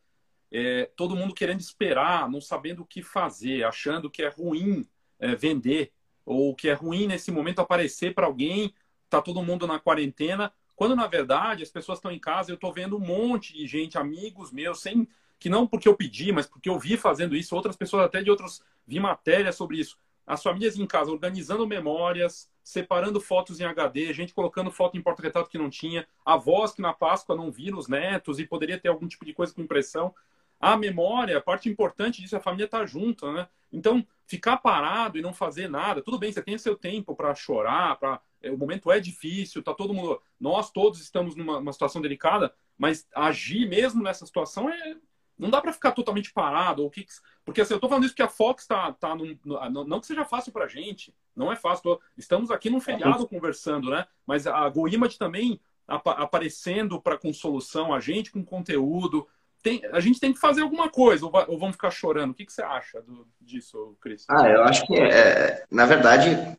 É, 0.50 0.90
todo 0.96 1.16
mundo 1.16 1.34
querendo 1.34 1.60
esperar, 1.60 2.30
não 2.30 2.40
sabendo 2.40 2.82
o 2.82 2.86
que 2.86 3.02
fazer, 3.02 3.64
achando 3.64 4.10
que 4.10 4.22
é 4.22 4.28
ruim 4.28 4.86
é, 5.18 5.34
vender, 5.34 5.92
ou 6.24 6.54
que 6.54 6.68
é 6.68 6.72
ruim 6.72 7.06
nesse 7.06 7.30
momento 7.30 7.60
aparecer 7.60 8.14
para 8.14 8.26
alguém, 8.26 8.72
tá 9.10 9.20
todo 9.20 9.42
mundo 9.42 9.66
na 9.66 9.78
quarentena, 9.78 10.52
quando 10.76 10.96
na 10.96 11.06
verdade 11.06 11.62
as 11.62 11.70
pessoas 11.70 11.98
estão 11.98 12.10
em 12.10 12.18
casa, 12.18 12.50
eu 12.50 12.56
estou 12.56 12.72
vendo 12.72 12.96
um 12.96 13.00
monte 13.00 13.52
de 13.52 13.66
gente, 13.66 13.98
amigos 13.98 14.52
meus, 14.52 14.80
sem 14.80 15.08
que 15.44 15.50
não 15.50 15.66
porque 15.66 15.86
eu 15.86 15.94
pedi, 15.94 16.32
mas 16.32 16.46
porque 16.46 16.70
eu 16.70 16.78
vi 16.78 16.96
fazendo 16.96 17.36
isso, 17.36 17.54
outras 17.54 17.76
pessoas 17.76 18.06
até 18.06 18.22
de 18.22 18.30
outros 18.30 18.62
vi 18.86 18.98
matérias 18.98 19.54
sobre 19.54 19.76
isso. 19.76 19.98
As 20.26 20.42
famílias 20.42 20.78
em 20.78 20.86
casa 20.86 21.10
organizando 21.10 21.66
memórias, 21.66 22.50
separando 22.62 23.20
fotos 23.20 23.60
em 23.60 23.64
HD, 23.64 24.10
gente 24.14 24.32
colocando 24.32 24.70
foto 24.70 24.96
em 24.96 25.02
porta-retrato 25.02 25.50
que 25.50 25.58
não 25.58 25.68
tinha, 25.68 26.08
avós 26.24 26.72
que 26.72 26.80
na 26.80 26.94
Páscoa 26.94 27.36
não 27.36 27.52
viram 27.52 27.76
os 27.76 27.88
netos 27.88 28.38
e 28.38 28.46
poderia 28.46 28.80
ter 28.80 28.88
algum 28.88 29.06
tipo 29.06 29.22
de 29.22 29.34
coisa 29.34 29.52
com 29.52 29.60
impressão. 29.60 30.14
A 30.58 30.78
memória, 30.78 31.36
a 31.36 31.42
parte 31.42 31.68
importante 31.68 32.22
disso 32.22 32.34
a 32.34 32.40
família 32.40 32.64
estar 32.64 32.78
tá 32.78 32.86
junto, 32.86 33.30
né? 33.30 33.46
Então, 33.70 34.02
ficar 34.26 34.56
parado 34.56 35.18
e 35.18 35.20
não 35.20 35.34
fazer 35.34 35.68
nada, 35.68 36.00
tudo 36.00 36.18
bem, 36.18 36.32
você 36.32 36.40
tem 36.40 36.56
seu 36.56 36.74
tempo 36.74 37.14
para 37.14 37.34
chorar, 37.34 37.98
para 37.98 38.18
é, 38.40 38.50
o 38.50 38.56
momento 38.56 38.90
é 38.90 38.98
difícil, 38.98 39.62
tá 39.62 39.74
todo 39.74 39.92
mundo, 39.92 40.22
nós 40.40 40.70
todos 40.70 41.02
estamos 41.02 41.36
numa 41.36 41.70
situação 41.70 42.00
delicada, 42.00 42.54
mas 42.78 43.06
agir 43.14 43.68
mesmo 43.68 44.02
nessa 44.02 44.24
situação 44.24 44.70
é 44.70 44.96
não 45.38 45.50
dá 45.50 45.60
para 45.60 45.72
ficar 45.72 45.92
totalmente 45.92 46.32
parado. 46.32 46.82
Ou 46.82 46.90
que, 46.90 47.06
porque 47.44 47.60
assim, 47.60 47.74
eu 47.74 47.76
estou 47.76 47.88
falando 47.88 48.04
isso 48.04 48.12
porque 48.12 48.22
a 48.22 48.28
Fox 48.28 48.62
está. 48.62 48.92
Tá 48.92 49.14
no, 49.14 49.38
no, 49.44 49.84
não 49.84 50.00
que 50.00 50.06
seja 50.06 50.24
fácil 50.24 50.52
para 50.52 50.64
a 50.64 50.68
gente, 50.68 51.14
não 51.34 51.52
é 51.52 51.56
fácil. 51.56 51.82
Tô, 51.82 52.00
estamos 52.16 52.50
aqui 52.50 52.70
num 52.70 52.80
feriado 52.80 53.26
conversando, 53.28 53.90
né? 53.90 54.06
Mas 54.26 54.46
a 54.46 54.68
GoImage 54.68 55.18
também 55.18 55.60
ap 55.86 56.06
aparecendo 56.08 57.00
para 57.00 57.18
com 57.18 57.32
solução, 57.32 57.92
a 57.92 58.00
gente 58.00 58.30
com 58.30 58.44
conteúdo. 58.44 59.26
Tem, 59.62 59.82
a 59.92 60.00
gente 60.00 60.20
tem 60.20 60.30
que 60.30 60.38
fazer 60.38 60.60
alguma 60.60 60.90
coisa, 60.90 61.24
ou, 61.24 61.32
ou 61.48 61.58
vamos 61.58 61.76
ficar 61.76 61.90
chorando? 61.90 62.32
O 62.32 62.34
que, 62.34 62.44
que 62.44 62.52
você 62.52 62.62
acha 62.62 63.00
do, 63.00 63.26
disso, 63.40 63.96
Cris? 63.98 64.26
Ah, 64.28 64.46
eu 64.46 64.62
acho 64.62 64.86
que, 64.86 64.94
é, 64.94 65.64
na 65.70 65.86
verdade, 65.86 66.58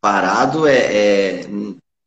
parado 0.00 0.66
é, 0.66 1.42
é, 1.42 1.46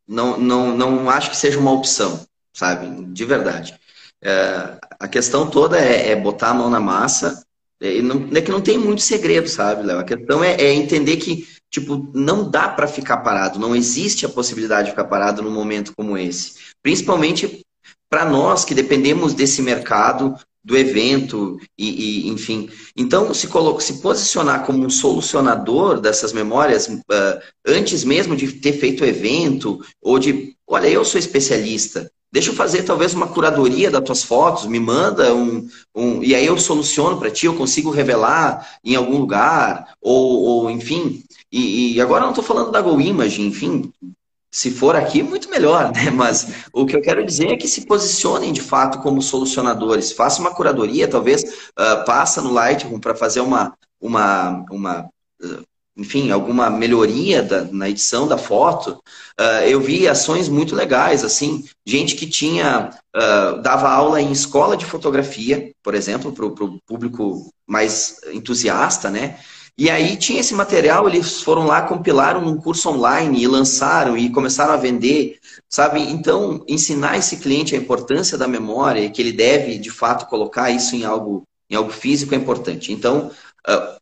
não, 0.07 0.37
não, 0.37 0.77
não 0.77 1.09
acho 1.09 1.29
que 1.29 1.37
seja 1.37 1.57
uma 1.57 1.71
opção, 1.71 2.25
sabe? 2.53 3.05
De 3.05 3.23
verdade. 3.23 3.79
É, 4.21 4.77
a 5.01 5.07
questão 5.07 5.49
toda 5.49 5.79
é, 5.79 6.11
é, 6.11 6.15
botar 6.15 6.49
a 6.49 6.53
mão 6.53 6.69
na 6.69 6.79
massa. 6.79 7.43
É, 7.81 8.03
não, 8.03 8.29
é 8.31 8.39
que 8.39 8.51
não 8.51 8.61
tem 8.61 8.77
muito 8.77 9.01
segredo, 9.01 9.49
sabe, 9.49 9.81
Léo? 9.81 9.97
A 9.97 10.03
questão 10.03 10.43
é, 10.43 10.53
é, 10.53 10.71
entender 10.71 11.17
que, 11.17 11.47
tipo, 11.71 12.07
não 12.13 12.47
dá 12.47 12.69
para 12.69 12.87
ficar 12.87 13.17
parado. 13.17 13.57
Não 13.57 13.75
existe 13.75 14.27
a 14.27 14.29
possibilidade 14.29 14.85
de 14.85 14.91
ficar 14.91 15.05
parado 15.05 15.41
num 15.41 15.49
momento 15.49 15.91
como 15.97 16.15
esse. 16.15 16.53
Principalmente 16.83 17.65
para 18.07 18.25
nós 18.25 18.63
que 18.63 18.75
dependemos 18.75 19.33
desse 19.33 19.63
mercado, 19.63 20.35
do 20.63 20.77
evento, 20.77 21.59
e, 21.75 22.27
e 22.27 22.29
enfim. 22.29 22.69
Então, 22.95 23.33
se, 23.33 23.47
coloca, 23.47 23.81
se 23.81 24.01
posicionar 24.01 24.63
como 24.63 24.85
um 24.85 24.89
solucionador 24.91 25.99
dessas 25.99 26.31
memórias, 26.31 26.87
uh, 26.87 27.41
antes 27.65 28.03
mesmo 28.03 28.35
de 28.35 28.51
ter 28.51 28.73
feito 28.73 29.03
o 29.03 29.07
evento, 29.07 29.83
ou 29.99 30.19
de, 30.19 30.55
olha, 30.67 30.87
eu 30.87 31.03
sou 31.03 31.17
especialista, 31.17 32.11
Deixa 32.31 32.49
eu 32.49 32.55
fazer 32.55 32.83
talvez 32.83 33.13
uma 33.13 33.27
curadoria 33.27 33.91
das 33.91 34.03
tuas 34.03 34.23
fotos, 34.23 34.65
me 34.65 34.79
manda 34.79 35.35
um, 35.35 35.67
um 35.93 36.23
e 36.23 36.33
aí 36.33 36.45
eu 36.45 36.57
soluciono 36.57 37.17
para 37.19 37.29
ti, 37.29 37.45
eu 37.45 37.55
consigo 37.55 37.91
revelar 37.91 38.79
em 38.83 38.95
algum 38.95 39.17
lugar, 39.17 39.95
ou, 40.01 40.41
ou 40.41 40.71
enfim. 40.71 41.23
E, 41.51 41.95
e, 41.95 42.01
agora 42.01 42.21
eu 42.21 42.27
não 42.27 42.31
estou 42.31 42.43
falando 42.43 42.71
da 42.71 42.81
GoImage, 42.81 43.41
enfim, 43.41 43.91
se 44.49 44.71
for 44.71 44.95
aqui, 44.95 45.21
muito 45.21 45.49
melhor, 45.49 45.91
né? 45.91 46.09
Mas 46.15 46.47
o 46.71 46.85
que 46.85 46.95
eu 46.95 47.01
quero 47.01 47.25
dizer 47.25 47.49
é 47.51 47.57
que 47.57 47.67
se 47.67 47.85
posicionem 47.85 48.53
de 48.53 48.61
fato 48.61 48.99
como 48.99 49.21
solucionadores, 49.21 50.13
faça 50.13 50.39
uma 50.39 50.53
curadoria, 50.53 51.09
talvez 51.09 51.43
uh, 51.43 52.05
passa 52.05 52.41
no 52.41 52.53
Lightroom 52.53 52.99
para 52.99 53.13
fazer 53.13 53.41
uma, 53.41 53.73
uma, 53.99 54.65
uma 54.71 55.09
enfim, 55.95 56.31
alguma 56.31 56.69
melhoria 56.69 57.43
da, 57.43 57.63
na 57.65 57.89
edição 57.89 58.27
da 58.27 58.37
foto, 58.37 59.01
uh, 59.39 59.63
eu 59.67 59.81
vi 59.81 60.07
ações 60.07 60.47
muito 60.47 60.75
legais, 60.75 61.23
assim, 61.23 61.65
gente 61.85 62.15
que 62.15 62.25
tinha, 62.25 62.91
uh, 63.15 63.61
dava 63.61 63.89
aula 63.89 64.21
em 64.21 64.31
escola 64.31 64.77
de 64.77 64.85
fotografia, 64.85 65.71
por 65.83 65.93
exemplo, 65.93 66.31
para 66.31 66.45
o 66.45 66.79
público 66.85 67.51
mais 67.67 68.21
entusiasta, 68.31 69.09
né? 69.09 69.37
E 69.77 69.89
aí 69.89 70.15
tinha 70.17 70.41
esse 70.41 70.53
material, 70.53 71.07
eles 71.07 71.41
foram 71.41 71.65
lá, 71.65 71.81
compilaram 71.81 72.45
um 72.45 72.57
curso 72.57 72.89
online 72.89 73.41
e 73.41 73.47
lançaram 73.47 74.17
e 74.17 74.29
começaram 74.29 74.73
a 74.73 74.77
vender, 74.77 75.39
sabe? 75.67 76.01
Então, 76.01 76.63
ensinar 76.67 77.17
esse 77.17 77.37
cliente 77.37 77.75
a 77.75 77.77
importância 77.77 78.37
da 78.37 78.47
memória, 78.47 79.09
que 79.09 79.21
ele 79.21 79.31
deve, 79.31 79.77
de 79.77 79.89
fato, 79.89 80.27
colocar 80.27 80.69
isso 80.69 80.95
em 80.95 81.03
algo, 81.03 81.43
em 81.69 81.75
algo 81.75 81.89
físico 81.89 82.35
é 82.35 82.37
importante. 82.37 82.91
Então, 82.91 83.31
uh, 83.67 83.97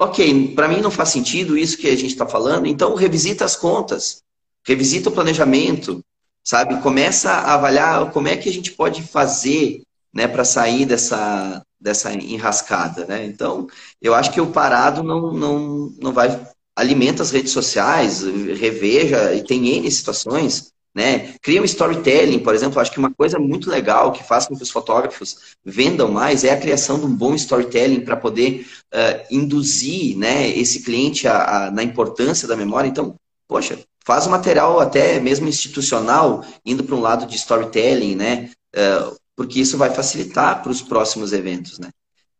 ok, 0.00 0.54
para 0.54 0.66
mim 0.66 0.80
não 0.80 0.90
faz 0.90 1.10
sentido 1.10 1.58
isso 1.58 1.76
que 1.76 1.86
a 1.86 1.94
gente 1.94 2.12
está 2.12 2.26
falando, 2.26 2.66
então 2.66 2.94
revisita 2.94 3.44
as 3.44 3.54
contas, 3.54 4.22
revisita 4.66 5.10
o 5.10 5.12
planejamento, 5.12 6.02
sabe? 6.42 6.80
Começa 6.80 7.30
a 7.30 7.54
avaliar 7.54 8.10
como 8.10 8.26
é 8.26 8.36
que 8.36 8.48
a 8.48 8.52
gente 8.52 8.72
pode 8.72 9.02
fazer 9.02 9.82
né, 10.12 10.26
para 10.26 10.42
sair 10.42 10.86
dessa, 10.86 11.62
dessa 11.78 12.14
enrascada. 12.14 13.04
Né? 13.04 13.26
Então, 13.26 13.66
eu 14.00 14.14
acho 14.14 14.32
que 14.32 14.40
o 14.40 14.50
parado 14.50 15.02
não, 15.02 15.32
não, 15.32 15.94
não 16.00 16.12
vai. 16.12 16.48
Alimenta 16.74 17.22
as 17.22 17.30
redes 17.30 17.52
sociais, 17.52 18.22
reveja, 18.22 19.34
e 19.34 19.44
tem 19.44 19.68
N 19.68 19.90
situações 19.90 20.72
né? 20.94 21.34
Cria 21.40 21.62
um 21.62 21.64
storytelling, 21.64 22.40
por 22.40 22.54
exemplo, 22.54 22.80
acho 22.80 22.90
que 22.90 22.98
uma 22.98 23.14
coisa 23.14 23.38
muito 23.38 23.70
legal 23.70 24.12
que 24.12 24.24
faz 24.24 24.46
com 24.46 24.56
que 24.56 24.62
os 24.62 24.70
fotógrafos 24.70 25.54
vendam 25.64 26.10
mais 26.10 26.42
é 26.42 26.50
a 26.50 26.60
criação 26.60 26.98
de 26.98 27.06
um 27.06 27.14
bom 27.14 27.34
storytelling 27.34 28.00
para 28.00 28.16
poder 28.16 28.66
uh, 28.92 29.26
induzir 29.30 30.16
né, 30.16 30.48
esse 30.48 30.82
cliente 30.82 31.28
a, 31.28 31.66
a, 31.66 31.70
na 31.70 31.82
importância 31.82 32.48
da 32.48 32.56
memória. 32.56 32.88
Então, 32.88 33.14
poxa, 33.46 33.78
faz 34.04 34.26
um 34.26 34.30
material 34.30 34.80
até 34.80 35.20
mesmo 35.20 35.48
institucional, 35.48 36.44
indo 36.64 36.82
para 36.82 36.96
um 36.96 37.00
lado 37.00 37.26
de 37.26 37.36
storytelling, 37.36 38.16
né? 38.16 38.50
Uh, 38.74 39.16
porque 39.36 39.60
isso 39.60 39.78
vai 39.78 39.90
facilitar 39.90 40.62
para 40.62 40.72
os 40.72 40.82
próximos 40.82 41.32
eventos, 41.32 41.78
né? 41.78 41.90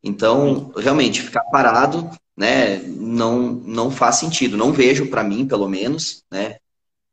Então, 0.03 0.73
realmente, 0.77 1.23
ficar 1.23 1.43
parado 1.45 2.11
né, 2.37 2.79
não, 2.79 3.53
não 3.53 3.91
faz 3.91 4.17
sentido. 4.17 4.57
Não 4.57 4.73
vejo, 4.73 5.09
para 5.09 5.23
mim, 5.23 5.47
pelo 5.47 5.69
menos, 5.69 6.25
né? 6.31 6.57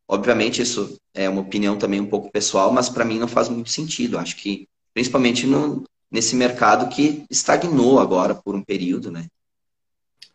Obviamente, 0.08 0.62
isso 0.62 0.98
é 1.14 1.28
uma 1.28 1.42
opinião 1.42 1.78
também 1.78 2.00
um 2.00 2.10
pouco 2.10 2.32
pessoal, 2.32 2.72
mas 2.72 2.90
para 2.90 3.04
mim 3.04 3.20
não 3.20 3.28
faz 3.28 3.50
muito 3.50 3.70
sentido. 3.70 4.18
Acho 4.18 4.38
que, 4.38 4.68
principalmente 4.94 5.46
no, 5.46 5.84
nesse 6.10 6.36
mercado 6.36 6.88
que 6.94 7.26
estagnou 7.30 8.00
agora 8.00 8.34
por 8.34 8.56
um 8.56 8.64
período, 8.64 9.12
né? 9.12 9.28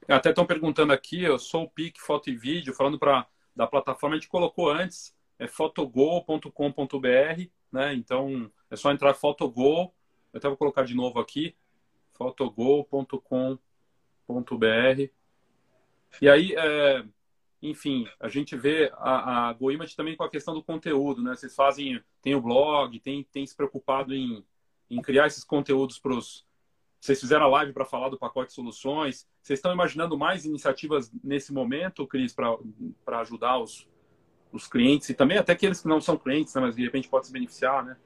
Até 0.07 0.31
estão 0.31 0.45
perguntando 0.45 0.93
aqui, 0.93 1.23
eu 1.23 1.39
sou 1.39 1.65
o 1.65 1.71
PIC 1.71 2.01
Foto 2.01 2.29
e 2.29 2.37
Vídeo, 2.37 2.75
falando 2.75 2.99
para 2.99 3.27
da 3.55 3.67
plataforma, 3.67 4.17
a 4.17 4.19
gente 4.19 4.29
colocou 4.29 4.71
antes, 4.71 5.15
é 5.39 5.47
fotogol.com.br, 5.47 6.49
né? 7.71 7.95
Então, 7.95 8.51
é 8.71 8.77
só 8.77 8.91
entrar 8.91 9.15
fotogol, 9.15 9.95
eu 10.33 10.39
até 10.39 10.49
vou 10.49 10.57
colocar 10.57 10.85
de 10.85 10.95
novo 10.95 11.21
aqui, 11.21 11.55
fotogol.com.br. 12.15 13.59
E 16.21 16.29
aí, 16.29 16.55
é, 16.55 17.05
enfim, 17.63 18.09
a 18.19 18.29
gente 18.29 18.57
vê 18.57 18.91
a, 18.95 19.49
a 19.49 19.53
GoImage 19.53 19.95
também 19.95 20.17
com 20.17 20.25
a 20.25 20.31
questão 20.31 20.53
do 20.53 20.63
conteúdo, 20.63 21.23
né? 21.23 21.37
Vocês 21.37 21.55
fazem, 21.55 22.03
tem 22.21 22.35
o 22.35 22.41
blog, 22.41 22.99
tem, 22.99 23.25
tem 23.31 23.47
se 23.47 23.55
preocupado 23.55 24.13
em, 24.13 24.45
em 24.91 25.01
criar 25.01 25.29
esses 25.29 25.45
conteúdos 25.45 25.99
para 25.99 26.13
os. 26.13 26.45
Vocês 27.01 27.21
fizeram 27.21 27.47
a 27.47 27.49
live 27.49 27.73
para 27.73 27.85
falar 27.85 28.09
do 28.09 28.19
pacote 28.19 28.49
de 28.49 28.55
soluções. 28.55 29.27
Vocês 29.41 29.59
estão 29.59 29.73
imaginando 29.73 30.19
mais 30.19 30.45
iniciativas 30.45 31.11
nesse 31.23 31.53
momento, 31.53 32.07
Cris, 32.07 32.35
para 32.35 33.21
ajudar 33.21 33.59
os, 33.59 33.89
os 34.53 34.67
clientes 34.67 35.09
e 35.09 35.15
também 35.15 35.39
até 35.39 35.53
aqueles 35.53 35.81
que 35.81 35.89
não 35.89 36.01
são 36.01 36.17
clientes, 36.17 36.55
né, 36.55 36.61
mas 36.61 36.77
de 36.77 36.83
repente 36.83 37.09
pode 37.09 37.27
se 37.27 37.33
beneficiar, 37.33 37.85
né? 37.85 37.97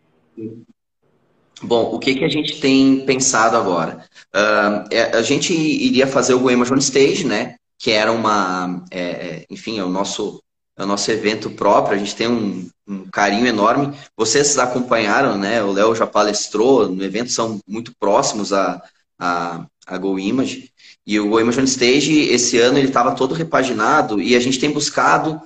Bom, 1.62 1.94
o 1.94 1.98
que, 1.98 2.14
que 2.14 2.24
a 2.24 2.28
gente 2.28 2.60
tem 2.60 3.04
pensado 3.06 3.56
agora? 3.56 4.06
Uh, 4.34 5.16
a 5.16 5.22
gente 5.22 5.54
iria 5.54 6.06
fazer 6.06 6.34
o 6.34 6.40
GoImage 6.40 6.72
on 6.72 6.76
Stage, 6.76 7.26
né? 7.26 7.56
Que 7.78 7.90
era 7.90 8.12
uma, 8.12 8.84
é, 8.90 9.00
é, 9.00 9.46
enfim, 9.50 9.78
é 9.78 9.84
o 9.84 9.88
nosso 9.88 10.42
é 10.78 10.82
o 10.82 10.86
nosso 10.86 11.10
evento 11.10 11.50
próprio, 11.50 11.96
a 11.96 11.98
gente 11.98 12.14
tem 12.14 12.28
um, 12.28 12.68
um 12.86 13.06
carinho 13.10 13.46
enorme. 13.46 13.96
Vocês 14.14 14.58
acompanharam, 14.58 15.38
né? 15.38 15.62
O 15.62 15.72
Léo 15.72 15.94
já 15.94 16.06
palestrou 16.06 16.86
no 16.86 17.02
evento, 17.02 17.32
são 17.32 17.58
muito 17.66 17.92
próximos 17.98 18.52
a, 18.52 18.82
a, 19.18 19.66
a 19.86 19.96
Go 19.96 20.18
Image. 20.18 20.70
E 21.06 21.18
o 21.18 21.30
Go 21.30 21.40
Image 21.40 21.60
on 21.60 21.64
Stage, 21.64 22.28
esse 22.28 22.58
ano, 22.58 22.76
ele 22.76 22.88
estava 22.88 23.14
todo 23.14 23.34
repaginado 23.34 24.20
e 24.20 24.36
a 24.36 24.40
gente 24.40 24.58
tem 24.58 24.70
buscado 24.70 25.40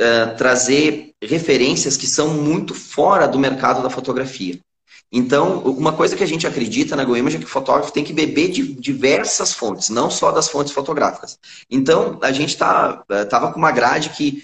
uh, 0.00 0.36
trazer 0.38 1.12
referências 1.22 1.96
que 1.96 2.06
são 2.06 2.28
muito 2.28 2.74
fora 2.74 3.28
do 3.28 3.38
mercado 3.38 3.82
da 3.82 3.90
fotografia. 3.90 4.58
Então, 5.12 5.58
uma 5.58 5.92
coisa 5.92 6.16
que 6.16 6.24
a 6.24 6.26
gente 6.26 6.46
acredita 6.46 6.96
na 6.96 7.04
GoImage 7.04 7.36
é 7.36 7.38
que 7.38 7.44
o 7.44 7.48
fotógrafo 7.48 7.92
tem 7.92 8.02
que 8.02 8.14
beber 8.14 8.50
de 8.50 8.72
diversas 8.72 9.52
fontes, 9.52 9.90
não 9.90 10.10
só 10.10 10.32
das 10.32 10.48
fontes 10.48 10.72
fotográficas. 10.72 11.38
Então, 11.70 12.18
a 12.22 12.32
gente 12.32 12.56
tá, 12.56 13.04
com 13.52 13.58
uma 13.58 13.70
grade 13.70 14.08
que 14.10 14.42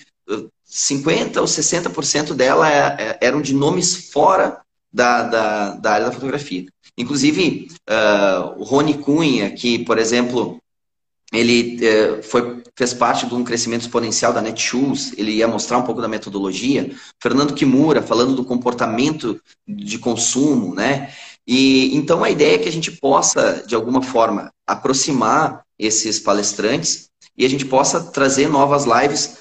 50% 0.71 1.39
ou 1.39 1.45
60% 1.45 2.35
dela 2.35 2.71
é, 2.71 2.97
é, 2.99 3.19
eram 3.23 3.41
de 3.41 3.55
nomes 3.55 4.11
fora 4.11 4.61
da, 4.93 5.23
da, 5.23 5.71
da 5.71 5.93
área 5.93 6.07
da 6.07 6.13
fotografia. 6.13 6.67
Inclusive, 6.99 7.69
uh, 7.89 8.61
o 8.61 8.65
Rony 8.65 8.95
Cunha, 8.99 9.51
que, 9.51 9.79
por 9.79 9.99
exemplo, 9.99 10.61
ele 11.33 11.79
uh, 11.87 12.23
foi, 12.23 12.63
fez 12.75 12.95
parte 12.95 13.27
de 13.27 13.35
um 13.35 13.45
crescimento 13.45 13.83
exponencial 13.83 14.33
da 14.33 14.41
Netshoes, 14.41 15.13
ele 15.17 15.33
ia 15.33 15.49
mostrar 15.49 15.79
um 15.79 15.83
pouco 15.83 16.01
da 16.01 16.09
metodologia. 16.09 16.91
Fernando 17.23 17.55
Kimura, 17.55 18.03
falando 18.03 18.35
do 18.35 18.45
comportamento 18.45 19.41
de 19.67 19.99
consumo, 19.99 20.75
né? 20.75 21.13
E 21.47 21.97
então 21.97 22.25
a 22.25 22.31
ideia 22.31 22.55
é 22.55 22.59
que 22.59 22.69
a 22.69 22.73
gente 22.73 22.93
possa, 22.93 23.65
de 23.67 23.75
alguma 23.75 24.03
forma, 24.03 24.51
aproximar 24.67 25.63
esses 25.79 26.19
palestrantes 26.19 27.09
e 27.37 27.45
a 27.45 27.49
gente 27.49 27.65
possa 27.65 28.01
trazer 28.01 28.49
novas 28.49 28.85
lives 28.85 29.39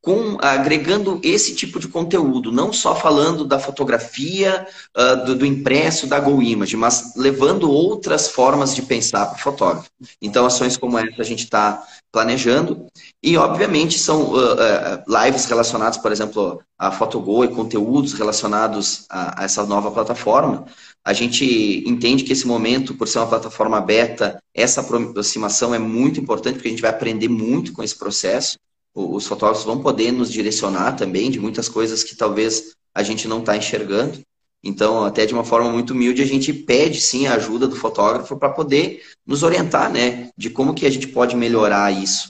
com, 0.00 0.38
agregando 0.40 1.20
esse 1.24 1.54
tipo 1.54 1.80
de 1.80 1.88
conteúdo, 1.88 2.52
não 2.52 2.72
só 2.72 2.94
falando 2.94 3.44
da 3.44 3.58
fotografia, 3.58 4.66
uh, 4.96 5.24
do, 5.26 5.34
do, 5.34 5.46
impresso, 5.46 6.06
da 6.06 6.20
Go 6.20 6.40
Image, 6.40 6.76
mas 6.76 7.14
levando 7.16 7.70
outras 7.70 8.28
formas 8.28 8.74
de 8.74 8.82
pensar 8.82 9.26
para 9.26 9.36
o 9.36 9.40
fotógrafo. 9.40 9.90
Então, 10.22 10.46
ações 10.46 10.76
como 10.76 10.98
essa 10.98 11.20
a 11.20 11.24
gente 11.24 11.44
está 11.44 11.82
planejando. 12.12 12.86
E, 13.22 13.36
obviamente, 13.36 13.98
são 13.98 14.32
uh, 14.32 14.54
uh, 14.54 15.24
lives 15.24 15.44
relacionadas, 15.46 15.98
por 15.98 16.12
exemplo, 16.12 16.62
a 16.78 16.90
Fotogo 16.92 17.44
e 17.44 17.48
conteúdos 17.48 18.12
relacionados 18.12 19.04
a, 19.10 19.42
a 19.42 19.44
essa 19.44 19.66
nova 19.66 19.90
plataforma. 19.90 20.64
A 21.04 21.12
gente 21.12 21.82
entende 21.86 22.22
que 22.22 22.32
esse 22.32 22.46
momento, 22.46 22.94
por 22.94 23.08
ser 23.08 23.18
uma 23.18 23.26
plataforma 23.26 23.80
beta, 23.80 24.40
essa 24.54 24.80
aproximação 24.80 25.74
é 25.74 25.78
muito 25.78 26.20
importante, 26.20 26.54
porque 26.54 26.68
a 26.68 26.70
gente 26.70 26.82
vai 26.82 26.90
aprender 26.90 27.28
muito 27.28 27.72
com 27.72 27.82
esse 27.82 27.96
processo 27.96 28.58
os 28.94 29.26
fotógrafos 29.26 29.64
vão 29.64 29.80
poder 29.80 30.12
nos 30.12 30.30
direcionar 30.30 30.96
também 30.96 31.30
de 31.30 31.38
muitas 31.38 31.68
coisas 31.68 32.02
que 32.02 32.16
talvez 32.16 32.74
a 32.94 33.02
gente 33.02 33.28
não 33.28 33.40
está 33.40 33.56
enxergando. 33.56 34.20
Então, 34.62 35.04
até 35.04 35.24
de 35.24 35.32
uma 35.32 35.44
forma 35.44 35.70
muito 35.70 35.92
humilde, 35.92 36.20
a 36.20 36.26
gente 36.26 36.52
pede 36.52 37.00
sim 37.00 37.26
a 37.26 37.34
ajuda 37.34 37.68
do 37.68 37.76
fotógrafo 37.76 38.36
para 38.36 38.50
poder 38.50 39.02
nos 39.24 39.42
orientar, 39.42 39.90
né, 39.90 40.30
de 40.36 40.50
como 40.50 40.74
que 40.74 40.84
a 40.84 40.90
gente 40.90 41.06
pode 41.08 41.36
melhorar 41.36 41.92
isso. 41.92 42.26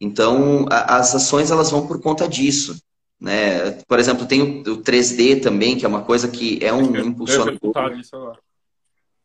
Então, 0.00 0.66
a, 0.68 0.96
as 0.96 1.14
ações 1.14 1.50
elas 1.50 1.70
vão 1.70 1.86
por 1.86 2.00
conta 2.00 2.28
disso, 2.28 2.76
né? 3.20 3.70
Por 3.86 3.98
exemplo, 3.98 4.26
tem 4.26 4.42
o, 4.42 4.60
o 4.72 4.82
3D 4.82 5.40
também, 5.40 5.78
que 5.78 5.84
é 5.84 5.88
uma 5.88 6.02
coisa 6.02 6.28
que 6.28 6.58
é 6.60 6.72
um 6.72 6.94
impulsionador. 6.96 8.36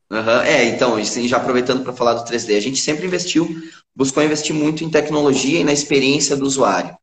Uhum. 0.10 0.41
É, 0.41 0.66
então, 0.66 1.03
já 1.03 1.38
aproveitando 1.38 1.84
para 1.84 1.93
falar 1.93 2.14
do 2.14 2.26
3D, 2.26 2.55
a 2.55 2.62
gente 2.62 2.80
sempre 2.80 3.05
investiu, 3.05 3.47
buscou 3.95 4.24
investir 4.24 4.55
muito 4.55 4.84
em 4.84 4.89
tecnologia 4.89 5.60
e 5.60 5.64
na 5.64 5.74
experiência 5.74 6.36
do 6.36 6.45
usuário. 6.45 6.97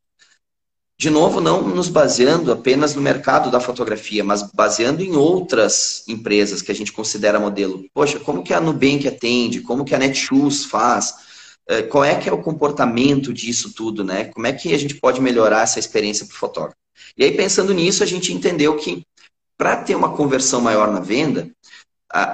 De 0.97 1.11
novo, 1.11 1.41
não 1.41 1.63
nos 1.69 1.89
baseando 1.89 2.53
apenas 2.53 2.95
no 2.95 3.03
mercado 3.03 3.51
da 3.51 3.61
fotografia, 3.61 4.23
mas 4.23 4.49
baseando 4.53 5.03
em 5.03 5.17
outras 5.17 6.05
empresas 6.09 6.63
que 6.63 6.71
a 6.71 6.75
gente 6.75 6.93
considera 6.93 7.41
modelo. 7.41 7.85
Poxa, 7.93 8.21
como 8.21 8.45
que 8.45 8.55
a 8.55 8.61
Nubank 8.61 9.07
atende? 9.09 9.61
Como 9.61 9.85
que 9.85 9.95
a 9.95 9.99
Netshoes 9.99 10.65
faz? 10.65 11.15
Eh, 11.69 11.83
qual 11.83 12.05
é 12.05 12.15
que 12.15 12.29
é 12.29 12.33
o 12.33 12.43
comportamento 12.43 13.33
disso 13.33 13.73
tudo, 13.75 14.05
né? 14.05 14.27
Como 14.27 14.47
é 14.47 14.53
que 14.53 14.73
a 14.73 14.79
gente 14.79 14.95
pode 14.95 15.21
melhorar 15.21 15.63
essa 15.63 15.81
experiência 15.81 16.27
para 16.27 16.35
o 16.35 16.39
fotógrafo? 16.39 16.77
E 17.17 17.25
aí, 17.25 17.33
pensando 17.33 17.75
nisso, 17.75 18.03
a 18.03 18.07
gente 18.07 18.33
entendeu 18.33 18.77
que 18.77 19.05
para 19.59 19.77
ter 19.77 19.95
uma 19.95 20.17
conversão 20.17 20.61
maior 20.61 20.93
na 20.93 21.01
venda, 21.01 21.51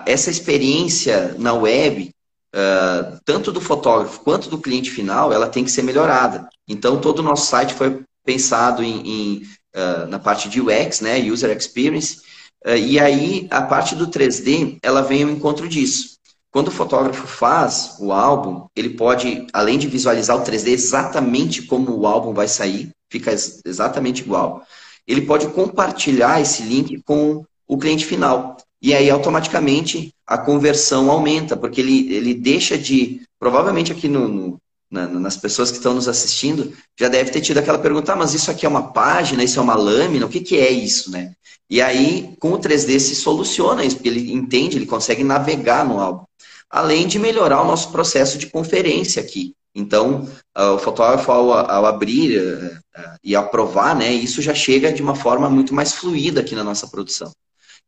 essa 0.04 0.30
experiência 0.30 1.34
na 1.38 1.54
web, 1.54 2.10
uh, 2.54 3.18
tanto 3.24 3.50
do 3.50 3.60
fotógrafo 3.60 4.20
quanto 4.20 4.50
do 4.50 4.58
cliente 4.58 4.90
final, 4.90 5.32
ela 5.32 5.48
tem 5.48 5.64
que 5.64 5.70
ser 5.70 5.82
melhorada. 5.82 6.48
Então, 6.68 7.00
todo 7.00 7.20
o 7.20 7.22
nosso 7.22 7.46
site 7.46 7.74
foi 7.74 8.02
pensado 8.24 8.82
em, 8.82 9.00
em 9.06 9.42
uh, 9.74 10.06
na 10.08 10.18
parte 10.18 10.48
de 10.48 10.60
UX, 10.60 11.00
né, 11.00 11.18
User 11.18 11.56
Experience, 11.56 12.20
uh, 12.66 12.76
e 12.76 13.00
aí 13.00 13.48
a 13.50 13.62
parte 13.62 13.94
do 13.94 14.08
3D, 14.08 14.78
ela 14.82 15.00
vem 15.00 15.22
ao 15.22 15.30
encontro 15.30 15.66
disso. 15.66 16.18
Quando 16.52 16.68
o 16.68 16.72
fotógrafo 16.72 17.26
faz 17.26 17.96
o 18.00 18.12
álbum, 18.12 18.66
ele 18.74 18.90
pode, 18.90 19.46
além 19.52 19.78
de 19.78 19.86
visualizar 19.86 20.36
o 20.36 20.44
3D 20.44 20.68
exatamente 20.68 21.62
como 21.62 21.96
o 21.96 22.06
álbum 22.06 22.34
vai 22.34 22.48
sair, 22.48 22.90
fica 23.08 23.32
exatamente 23.64 24.22
igual, 24.22 24.62
ele 25.06 25.22
pode 25.22 25.46
compartilhar 25.48 26.40
esse 26.40 26.62
link 26.62 27.00
com 27.04 27.44
o 27.66 27.78
cliente 27.78 28.04
final. 28.04 28.56
E 28.82 28.94
aí, 28.94 29.10
automaticamente, 29.10 30.12
a 30.26 30.38
conversão 30.38 31.10
aumenta, 31.10 31.56
porque 31.56 31.80
ele, 31.80 32.12
ele 32.12 32.34
deixa 32.34 32.78
de. 32.78 33.20
Provavelmente 33.38 33.92
aqui 33.92 34.08
no, 34.08 34.28
no 34.28 34.58
na, 34.90 35.06
nas 35.06 35.36
pessoas 35.36 35.70
que 35.70 35.76
estão 35.76 35.94
nos 35.94 36.08
assistindo, 36.08 36.72
já 36.98 37.08
deve 37.08 37.30
ter 37.30 37.40
tido 37.40 37.58
aquela 37.58 37.78
pergunta: 37.78 38.12
ah, 38.12 38.16
mas 38.16 38.34
isso 38.34 38.50
aqui 38.50 38.66
é 38.66 38.68
uma 38.68 38.92
página, 38.92 39.44
isso 39.44 39.58
é 39.58 39.62
uma 39.62 39.76
lâmina, 39.76 40.26
o 40.26 40.28
que, 40.28 40.40
que 40.40 40.58
é 40.58 40.70
isso, 40.70 41.10
né? 41.10 41.32
E 41.68 41.80
aí, 41.80 42.34
com 42.40 42.52
o 42.52 42.58
3D 42.58 42.98
se 42.98 43.14
soluciona 43.14 43.84
isso, 43.84 43.96
porque 43.96 44.08
ele 44.08 44.32
entende, 44.32 44.76
ele 44.76 44.86
consegue 44.86 45.22
navegar 45.22 45.86
no 45.86 46.00
álbum. 46.00 46.24
Além 46.68 47.06
de 47.06 47.18
melhorar 47.18 47.62
o 47.62 47.66
nosso 47.66 47.92
processo 47.92 48.38
de 48.38 48.46
conferência 48.46 49.22
aqui. 49.22 49.54
Então, 49.74 50.28
o 50.56 50.78
fotógrafo, 50.78 51.30
ao, 51.30 51.52
ao 51.52 51.86
abrir 51.86 52.40
uh, 52.40 52.66
uh, 53.00 53.16
e 53.22 53.36
aprovar, 53.36 53.94
né, 53.94 54.12
isso 54.12 54.42
já 54.42 54.52
chega 54.52 54.92
de 54.92 55.00
uma 55.00 55.14
forma 55.14 55.48
muito 55.48 55.72
mais 55.72 55.92
fluida 55.92 56.40
aqui 56.40 56.56
na 56.56 56.64
nossa 56.64 56.88
produção. 56.88 57.30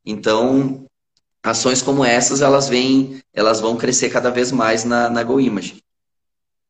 Então, 0.05 0.87
ações 1.43 1.83
como 1.83 2.05
essas, 2.05 2.41
elas 2.41 2.69
vêm, 2.69 3.23
elas 3.33 3.61
vão 3.61 3.77
crescer 3.77 4.11
cada 4.11 4.31
vez 4.31 4.53
mais 4.53 4.85
na, 4.85 5.09
na 5.09 5.23
GoImage. 5.23 5.83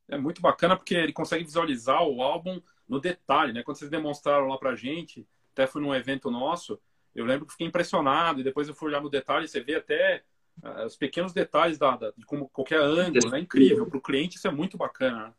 É 0.09 0.19
muito 0.19 0.43
bacana 0.43 0.77
porque 0.77 0.95
ele 0.95 1.13
consegue 1.13 1.45
visualizar 1.45 2.03
o 2.03 2.23
álbum 2.23 2.61
no 2.89 3.01
detalhe, 3.01 3.53
né? 3.53 3.63
Quando 3.63 3.79
vocês 3.79 3.91
demonstraram 3.91 4.47
lá 4.47 4.59
pra 4.59 4.75
gente, 4.75 5.27
até 5.53 5.67
foi 5.67 5.81
num 5.81 5.95
evento 5.95 6.31
nosso, 6.31 6.79
eu 7.15 7.25
lembro 7.25 7.47
que 7.47 7.53
fiquei 7.53 7.67
impressionado 7.67 8.41
e 8.41 8.45
depois 8.45 8.69
eu 8.69 8.75
fui 8.75 8.89
olhar 8.89 9.01
no 9.01 9.11
detalhe, 9.11 9.49
você 9.49 9.61
vê 9.61 9.77
até 9.77 10.23
uh, 10.63 10.85
os 10.87 10.97
pequenos 10.97 11.33
detalhes 11.33 11.79
da, 11.79 11.97
da, 11.97 12.13
de 12.17 12.25
como 12.27 12.49
qualquer 12.49 12.81
ângulo, 12.81 13.31
né? 13.31 13.41
Incrível. 13.41 13.87
Para 13.87 13.99
o 13.99 14.03
cliente 14.03 14.37
isso 14.37 14.49
é 14.49 14.51
muito 14.51 14.77
bacana. 14.77 15.35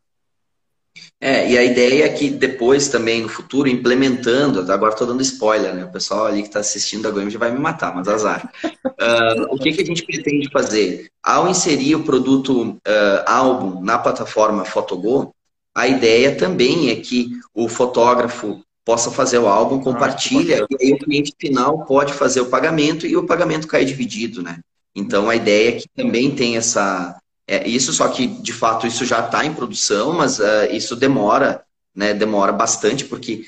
É, 1.20 1.50
e 1.50 1.58
a 1.58 1.64
ideia 1.64 2.04
é 2.04 2.08
que 2.08 2.30
depois 2.30 2.88
também, 2.88 3.22
no 3.22 3.28
futuro, 3.28 3.68
implementando, 3.68 4.60
agora 4.70 4.92
estou 4.92 5.06
dando 5.06 5.22
spoiler, 5.22 5.74
né? 5.74 5.84
O 5.84 5.90
pessoal 5.90 6.26
ali 6.26 6.42
que 6.42 6.48
está 6.48 6.60
assistindo 6.60 7.08
a 7.08 7.10
Goiânia 7.10 7.32
já 7.32 7.38
vai 7.38 7.50
me 7.50 7.58
matar, 7.58 7.94
mas 7.94 8.08
azar. 8.08 8.52
Uh, 8.64 9.54
o 9.54 9.58
que, 9.58 9.72
que 9.72 9.82
a 9.82 9.84
gente 9.86 10.04
pretende 10.04 10.50
fazer? 10.50 11.08
Ao 11.22 11.48
inserir 11.48 11.96
o 11.96 12.04
produto 12.04 12.72
uh, 12.72 12.80
álbum 13.26 13.80
na 13.82 13.98
plataforma 13.98 14.64
Fotogo, 14.64 15.34
a 15.74 15.88
ideia 15.88 16.36
também 16.36 16.90
é 16.90 16.96
que 16.96 17.30
o 17.52 17.68
fotógrafo 17.68 18.62
possa 18.84 19.10
fazer 19.10 19.38
o 19.38 19.48
álbum, 19.48 19.80
compartilha, 19.80 20.62
ah, 20.62 20.66
e 20.78 20.84
aí 20.86 20.92
o 20.92 20.98
cliente 20.98 21.32
final 21.40 21.84
pode 21.86 22.12
fazer 22.12 22.42
o 22.42 22.50
pagamento 22.50 23.06
e 23.06 23.16
o 23.16 23.26
pagamento 23.26 23.66
cai 23.66 23.84
dividido, 23.84 24.42
né? 24.42 24.60
Então 24.94 25.28
a 25.28 25.34
ideia 25.34 25.70
é 25.70 25.72
que 25.72 25.88
também 25.96 26.34
tem 26.34 26.56
essa, 26.56 27.18
é, 27.46 27.68
isso 27.68 27.92
só 27.92 28.08
que, 28.08 28.26
de 28.26 28.52
fato, 28.52 28.86
isso 28.86 29.04
já 29.04 29.20
está 29.20 29.44
em 29.44 29.52
produção, 29.54 30.12
mas 30.14 30.38
uh, 30.38 30.66
isso 30.70 30.96
demora, 30.96 31.62
né? 31.94 32.14
Demora 32.14 32.52
bastante, 32.52 33.04
porque 33.04 33.44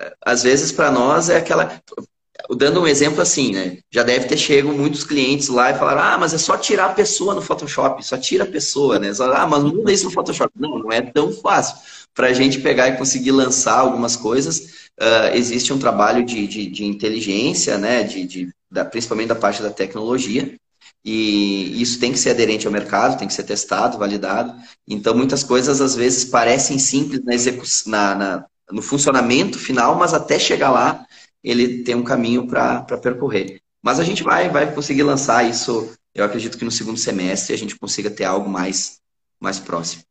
uh, 0.00 0.12
às 0.24 0.42
vezes 0.42 0.70
para 0.70 0.90
nós 0.90 1.28
é 1.28 1.36
aquela. 1.36 1.80
Dando 2.56 2.80
um 2.80 2.86
exemplo 2.86 3.20
assim, 3.20 3.52
né? 3.52 3.78
Já 3.90 4.02
deve 4.02 4.26
ter 4.26 4.36
chegado 4.36 4.72
muitos 4.72 5.04
clientes 5.04 5.48
lá 5.48 5.70
e 5.70 5.78
falaram: 5.78 6.02
ah, 6.02 6.18
mas 6.18 6.32
é 6.32 6.38
só 6.38 6.56
tirar 6.56 6.86
a 6.86 6.94
pessoa 6.94 7.34
no 7.34 7.42
Photoshop, 7.42 8.04
só 8.04 8.16
tira 8.16 8.44
a 8.44 8.46
pessoa, 8.46 8.98
né? 8.98 9.12
Só, 9.12 9.32
ah, 9.32 9.46
mas 9.46 9.62
muda 9.64 9.92
isso 9.92 10.04
no 10.04 10.10
Photoshop. 10.10 10.52
Não, 10.56 10.78
não 10.78 10.92
é 10.92 11.02
tão 11.02 11.32
fácil. 11.32 11.76
Para 12.14 12.28
a 12.28 12.32
gente 12.32 12.60
pegar 12.60 12.88
e 12.88 12.96
conseguir 12.96 13.30
lançar 13.32 13.78
algumas 13.78 14.16
coisas, 14.16 14.90
uh, 15.00 15.34
existe 15.34 15.72
um 15.72 15.78
trabalho 15.78 16.24
de, 16.24 16.46
de, 16.46 16.66
de 16.66 16.84
inteligência, 16.84 17.76
né? 17.76 18.04
De, 18.04 18.24
de, 18.24 18.48
da, 18.70 18.84
principalmente 18.84 19.28
da 19.28 19.34
parte 19.34 19.60
da 19.62 19.70
tecnologia, 19.70 20.56
e 21.04 21.80
isso 21.80 21.98
tem 21.98 22.12
que 22.12 22.18
ser 22.18 22.30
aderente 22.30 22.66
ao 22.66 22.72
mercado, 22.72 23.18
tem 23.18 23.26
que 23.26 23.34
ser 23.34 23.44
testado, 23.44 23.98
validado. 23.98 24.54
Então, 24.86 25.14
muitas 25.14 25.42
coisas 25.42 25.80
às 25.80 25.96
vezes 25.96 26.24
parecem 26.24 26.78
simples 26.78 27.22
na 27.24 27.34
na, 27.86 28.14
na, 28.14 28.46
no 28.70 28.82
funcionamento 28.82 29.58
final, 29.58 29.94
mas 29.96 30.12
até 30.12 30.38
chegar 30.38 30.70
lá, 30.70 31.06
ele 31.42 31.82
tem 31.82 31.94
um 31.94 32.04
caminho 32.04 32.46
para 32.46 32.82
percorrer. 32.98 33.60
Mas 33.82 33.98
a 33.98 34.04
gente 34.04 34.22
vai, 34.22 34.50
vai 34.50 34.74
conseguir 34.74 35.02
lançar 35.02 35.48
isso, 35.48 35.96
eu 36.14 36.24
acredito 36.24 36.58
que 36.58 36.64
no 36.64 36.70
segundo 36.70 36.98
semestre 36.98 37.54
a 37.54 37.58
gente 37.58 37.78
consiga 37.78 38.10
ter 38.10 38.24
algo 38.24 38.48
mais, 38.48 39.00
mais 39.40 39.58
próximo. 39.58 40.02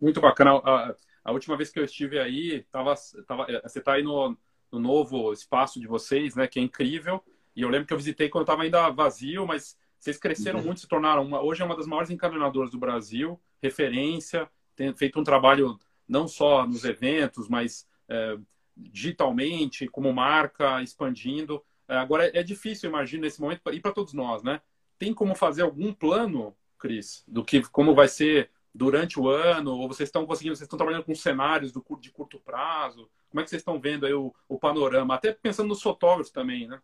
Muito 0.00 0.20
bacana. 0.20 0.56
A, 0.56 0.94
a 1.24 1.32
última 1.32 1.56
vez 1.56 1.70
que 1.70 1.78
eu 1.78 1.84
estive 1.84 2.18
aí, 2.18 2.64
tava, 2.72 2.94
tava, 3.26 3.46
você 3.62 3.78
está 3.78 3.92
aí 3.92 4.02
no, 4.02 4.36
no 4.72 4.80
novo 4.80 5.32
espaço 5.32 5.80
de 5.80 5.86
vocês, 5.86 6.34
né, 6.34 6.48
que 6.48 6.58
é 6.58 6.62
incrível. 6.62 7.22
E 7.54 7.62
eu 7.62 7.68
lembro 7.68 7.86
que 7.86 7.94
eu 7.94 7.98
visitei 7.98 8.28
quando 8.28 8.42
estava 8.42 8.64
ainda 8.64 8.90
vazio, 8.90 9.46
mas 9.46 9.76
Vocês 10.04 10.18
cresceram 10.18 10.58
uhum. 10.58 10.66
muito, 10.66 10.80
se 10.80 10.86
tornaram 10.86 11.24
uma, 11.24 11.42
hoje 11.42 11.62
é 11.62 11.64
uma 11.64 11.74
das 11.74 11.86
maiores 11.86 12.10
encadernadoras 12.10 12.70
do 12.70 12.78
Brasil, 12.78 13.40
referência, 13.62 14.46
tem 14.76 14.94
feito 14.94 15.18
um 15.18 15.24
trabalho 15.24 15.78
não 16.06 16.28
só 16.28 16.66
nos 16.66 16.84
eventos, 16.84 17.48
mas 17.48 17.88
é, 18.06 18.36
digitalmente, 18.76 19.88
como 19.88 20.12
marca, 20.12 20.82
expandindo. 20.82 21.64
É, 21.88 21.96
agora, 21.96 22.30
é 22.38 22.42
difícil, 22.42 22.90
imagino, 22.90 23.22
nesse 23.22 23.40
momento, 23.40 23.62
e 23.72 23.80
para 23.80 23.92
todos 23.92 24.12
nós, 24.12 24.42
né? 24.42 24.60
Tem 24.98 25.14
como 25.14 25.34
fazer 25.34 25.62
algum 25.62 25.90
plano, 25.90 26.54
Cris, 26.78 27.24
do 27.26 27.42
que 27.42 27.62
como 27.62 27.94
vai 27.94 28.06
ser 28.06 28.50
durante 28.74 29.18
o 29.18 29.26
ano? 29.26 29.72
Ou 29.74 29.88
vocês 29.88 30.10
estão 30.10 30.26
conseguindo, 30.26 30.54
vocês 30.54 30.66
estão 30.66 30.76
trabalhando 30.76 31.04
com 31.04 31.14
cenários 31.14 31.72
do, 31.72 31.82
de 31.98 32.10
curto 32.10 32.38
prazo? 32.38 33.10
Como 33.30 33.40
é 33.40 33.44
que 33.44 33.48
vocês 33.48 33.60
estão 33.60 33.80
vendo 33.80 34.04
aí 34.04 34.12
o, 34.12 34.34
o 34.50 34.58
panorama? 34.58 35.14
Até 35.14 35.32
pensando 35.32 35.68
nos 35.68 35.80
fotógrafos 35.80 36.30
também, 36.30 36.68
né? 36.68 36.78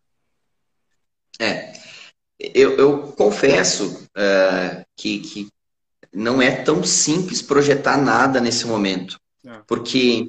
É, 1.39 1.73
eu, 2.55 2.77
eu 2.77 2.99
confesso 3.17 4.09
uh, 4.17 4.85
que, 4.97 5.19
que 5.21 5.49
não 6.13 6.41
é 6.41 6.51
tão 6.51 6.83
simples 6.83 7.43
projetar 7.43 7.99
nada 7.99 8.41
nesse 8.41 8.67
momento. 8.67 9.19
É. 9.47 9.61
Porque 9.67 10.29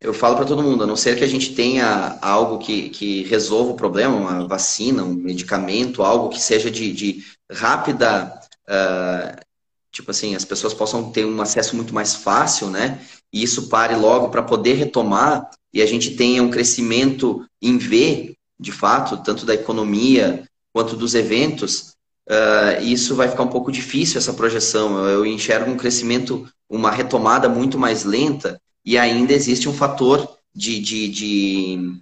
eu 0.00 0.12
falo 0.14 0.36
para 0.36 0.44
todo 0.44 0.62
mundo, 0.62 0.84
a 0.84 0.86
não 0.86 0.94
ser 0.94 1.16
que 1.16 1.24
a 1.24 1.28
gente 1.28 1.54
tenha 1.54 2.18
algo 2.20 2.58
que, 2.58 2.90
que 2.90 3.24
resolva 3.24 3.72
o 3.72 3.76
problema, 3.76 4.16
uma 4.16 4.46
vacina, 4.46 5.02
um 5.02 5.14
medicamento, 5.14 6.02
algo 6.02 6.28
que 6.28 6.40
seja 6.40 6.70
de, 6.70 6.92
de 6.92 7.24
rápida, 7.50 8.38
uh, 8.68 9.40
tipo 9.90 10.10
assim, 10.10 10.36
as 10.36 10.44
pessoas 10.44 10.74
possam 10.74 11.10
ter 11.10 11.24
um 11.24 11.40
acesso 11.40 11.74
muito 11.74 11.94
mais 11.94 12.14
fácil, 12.14 12.68
né? 12.68 13.00
E 13.32 13.42
isso 13.42 13.68
pare 13.68 13.96
logo 13.96 14.28
para 14.28 14.42
poder 14.42 14.74
retomar 14.74 15.50
e 15.72 15.82
a 15.82 15.86
gente 15.86 16.14
tenha 16.14 16.42
um 16.42 16.50
crescimento 16.50 17.44
em 17.60 17.76
V, 17.76 18.36
de 18.58 18.72
fato, 18.72 19.22
tanto 19.22 19.44
da 19.44 19.54
economia 19.54 20.47
quanto 20.78 20.94
dos 20.94 21.16
eventos, 21.16 21.96
uh, 22.30 22.80
isso 22.80 23.16
vai 23.16 23.28
ficar 23.28 23.42
um 23.42 23.48
pouco 23.48 23.72
difícil 23.72 24.16
essa 24.16 24.32
projeção. 24.32 24.96
Eu, 25.04 25.24
eu 25.24 25.26
enxergo 25.26 25.68
um 25.68 25.76
crescimento, 25.76 26.48
uma 26.70 26.92
retomada 26.92 27.48
muito 27.48 27.76
mais 27.76 28.04
lenta 28.04 28.60
e 28.84 28.96
ainda 28.96 29.32
existe 29.32 29.68
um 29.68 29.74
fator 29.74 30.38
de, 30.54 30.78
de, 30.78 31.08
de 31.08 32.00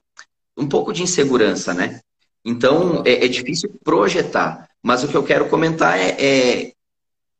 um 0.54 0.68
pouco 0.68 0.92
de 0.92 1.02
insegurança, 1.02 1.72
né? 1.72 2.00
Então 2.44 3.02
é, 3.06 3.24
é, 3.24 3.28
difícil 3.28 3.70
projetar. 3.82 4.68
Mas 4.82 5.02
o 5.02 5.08
que 5.08 5.16
eu 5.16 5.24
quero 5.24 5.48
comentar 5.48 5.98
é, 5.98 6.10
é 6.18 6.72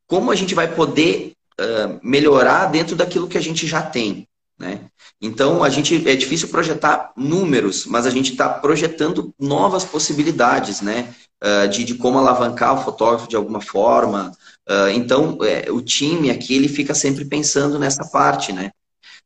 como 0.06 0.30
a 0.30 0.34
gente 0.34 0.54
vai 0.54 0.74
poder 0.74 1.32
uh, 1.60 2.00
melhorar 2.02 2.64
dentro 2.64 2.96
daquilo 2.96 3.28
que 3.28 3.36
a 3.36 3.42
gente 3.42 3.66
já 3.66 3.82
tem. 3.82 4.26
Né? 4.58 4.86
Então, 5.20 5.62
a 5.62 5.68
gente 5.68 6.08
é 6.08 6.16
difícil 6.16 6.48
projetar 6.48 7.12
números, 7.14 7.84
mas 7.84 8.06
a 8.06 8.10
gente 8.10 8.32
está 8.32 8.48
projetando 8.48 9.34
novas 9.38 9.84
possibilidades, 9.84 10.80
né? 10.80 11.14
Uh, 11.44 11.68
de, 11.68 11.84
de, 11.84 11.94
como 11.94 12.18
alavancar 12.18 12.74
o 12.74 12.82
fotógrafo 12.82 13.28
de 13.28 13.36
alguma 13.36 13.60
forma. 13.60 14.32
Uh, 14.68 14.88
então, 14.94 15.38
é, 15.42 15.70
o 15.70 15.82
time 15.82 16.30
aqui 16.30 16.54
ele 16.54 16.66
fica 16.66 16.94
sempre 16.94 17.26
pensando 17.26 17.78
nessa 17.78 18.04
parte, 18.06 18.52
né? 18.52 18.70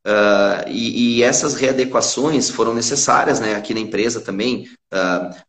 Uh, 0.05 0.69
e, 0.69 1.19
e, 1.19 1.23
essas 1.23 1.55
readequações 1.55 2.51
foram 2.51 2.75
necessárias, 2.75 3.39
né? 3.39 3.55
Aqui 3.55 3.73
na 3.73 3.81
empresa 3.81 4.21
também, 4.21 4.69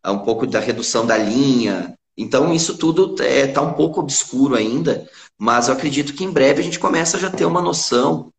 um 0.06 0.18
pouco 0.18 0.46
da 0.46 0.60
redução 0.60 1.04
da 1.04 1.18
linha. 1.18 1.94
Então, 2.16 2.54
isso 2.54 2.76
tudo 2.76 3.12
está 3.12 3.24
é, 3.24 3.46
tá 3.48 3.60
um 3.60 3.72
pouco 3.72 4.00
obscuro 4.00 4.54
ainda, 4.54 5.08
mas 5.38 5.66
eu 5.66 5.74
acredito 5.74 6.14
que 6.14 6.22
em 6.22 6.30
breve 6.30 6.60
a 6.60 6.64
gente 6.64 6.78
começa 6.78 7.16
a 7.16 7.20
já 7.20 7.30
ter 7.30 7.44
uma 7.44 7.60
noção 7.62 8.32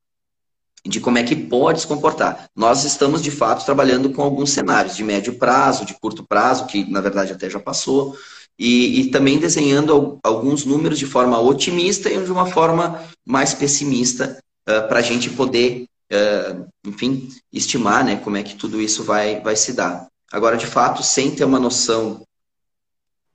de 0.85 0.99
como 0.99 1.17
é 1.17 1.23
que 1.23 1.35
pode 1.35 1.81
se 1.81 1.87
comportar. 1.87 2.49
Nós 2.55 2.83
estamos, 2.83 3.21
de 3.21 3.31
fato, 3.31 3.65
trabalhando 3.65 4.09
com 4.09 4.21
alguns 4.21 4.51
cenários 4.51 4.95
de 4.95 5.03
médio 5.03 5.35
prazo, 5.35 5.85
de 5.85 5.93
curto 5.93 6.25
prazo, 6.27 6.65
que 6.65 6.89
na 6.89 6.99
verdade 6.99 7.31
até 7.31 7.49
já 7.49 7.59
passou, 7.59 8.17
e, 8.59 9.01
e 9.01 9.09
também 9.09 9.39
desenhando 9.39 10.19
alguns 10.21 10.65
números 10.65 10.99
de 10.99 11.05
forma 11.05 11.39
otimista 11.39 12.09
e 12.09 12.23
de 12.23 12.31
uma 12.31 12.45
forma 12.45 13.01
mais 13.25 13.53
pessimista, 13.53 14.37
uh, 14.69 14.87
para 14.87 14.99
a 14.99 15.01
gente 15.01 15.29
poder, 15.29 15.85
uh, 16.11 16.67
enfim, 16.85 17.29
estimar 17.51 18.03
né, 18.03 18.17
como 18.17 18.37
é 18.37 18.43
que 18.43 18.55
tudo 18.55 18.81
isso 18.81 19.03
vai, 19.03 19.39
vai 19.39 19.55
se 19.55 19.73
dar. 19.73 20.07
Agora, 20.31 20.57
de 20.57 20.67
fato, 20.67 21.01
sem 21.01 21.31
ter 21.31 21.45
uma 21.45 21.59
noção 21.59 22.25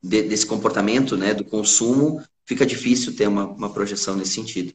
de, 0.03 0.23
desse 0.23 0.47
comportamento, 0.47 1.17
né, 1.17 1.33
do 1.33 1.45
consumo, 1.45 2.23
fica 2.45 2.67
difícil 2.67 3.17
ter 3.17 3.27
uma, 3.27 3.47
uma 3.47 3.71
projeção 3.71 4.17
nesse 4.17 4.35
sentido. 4.35 4.73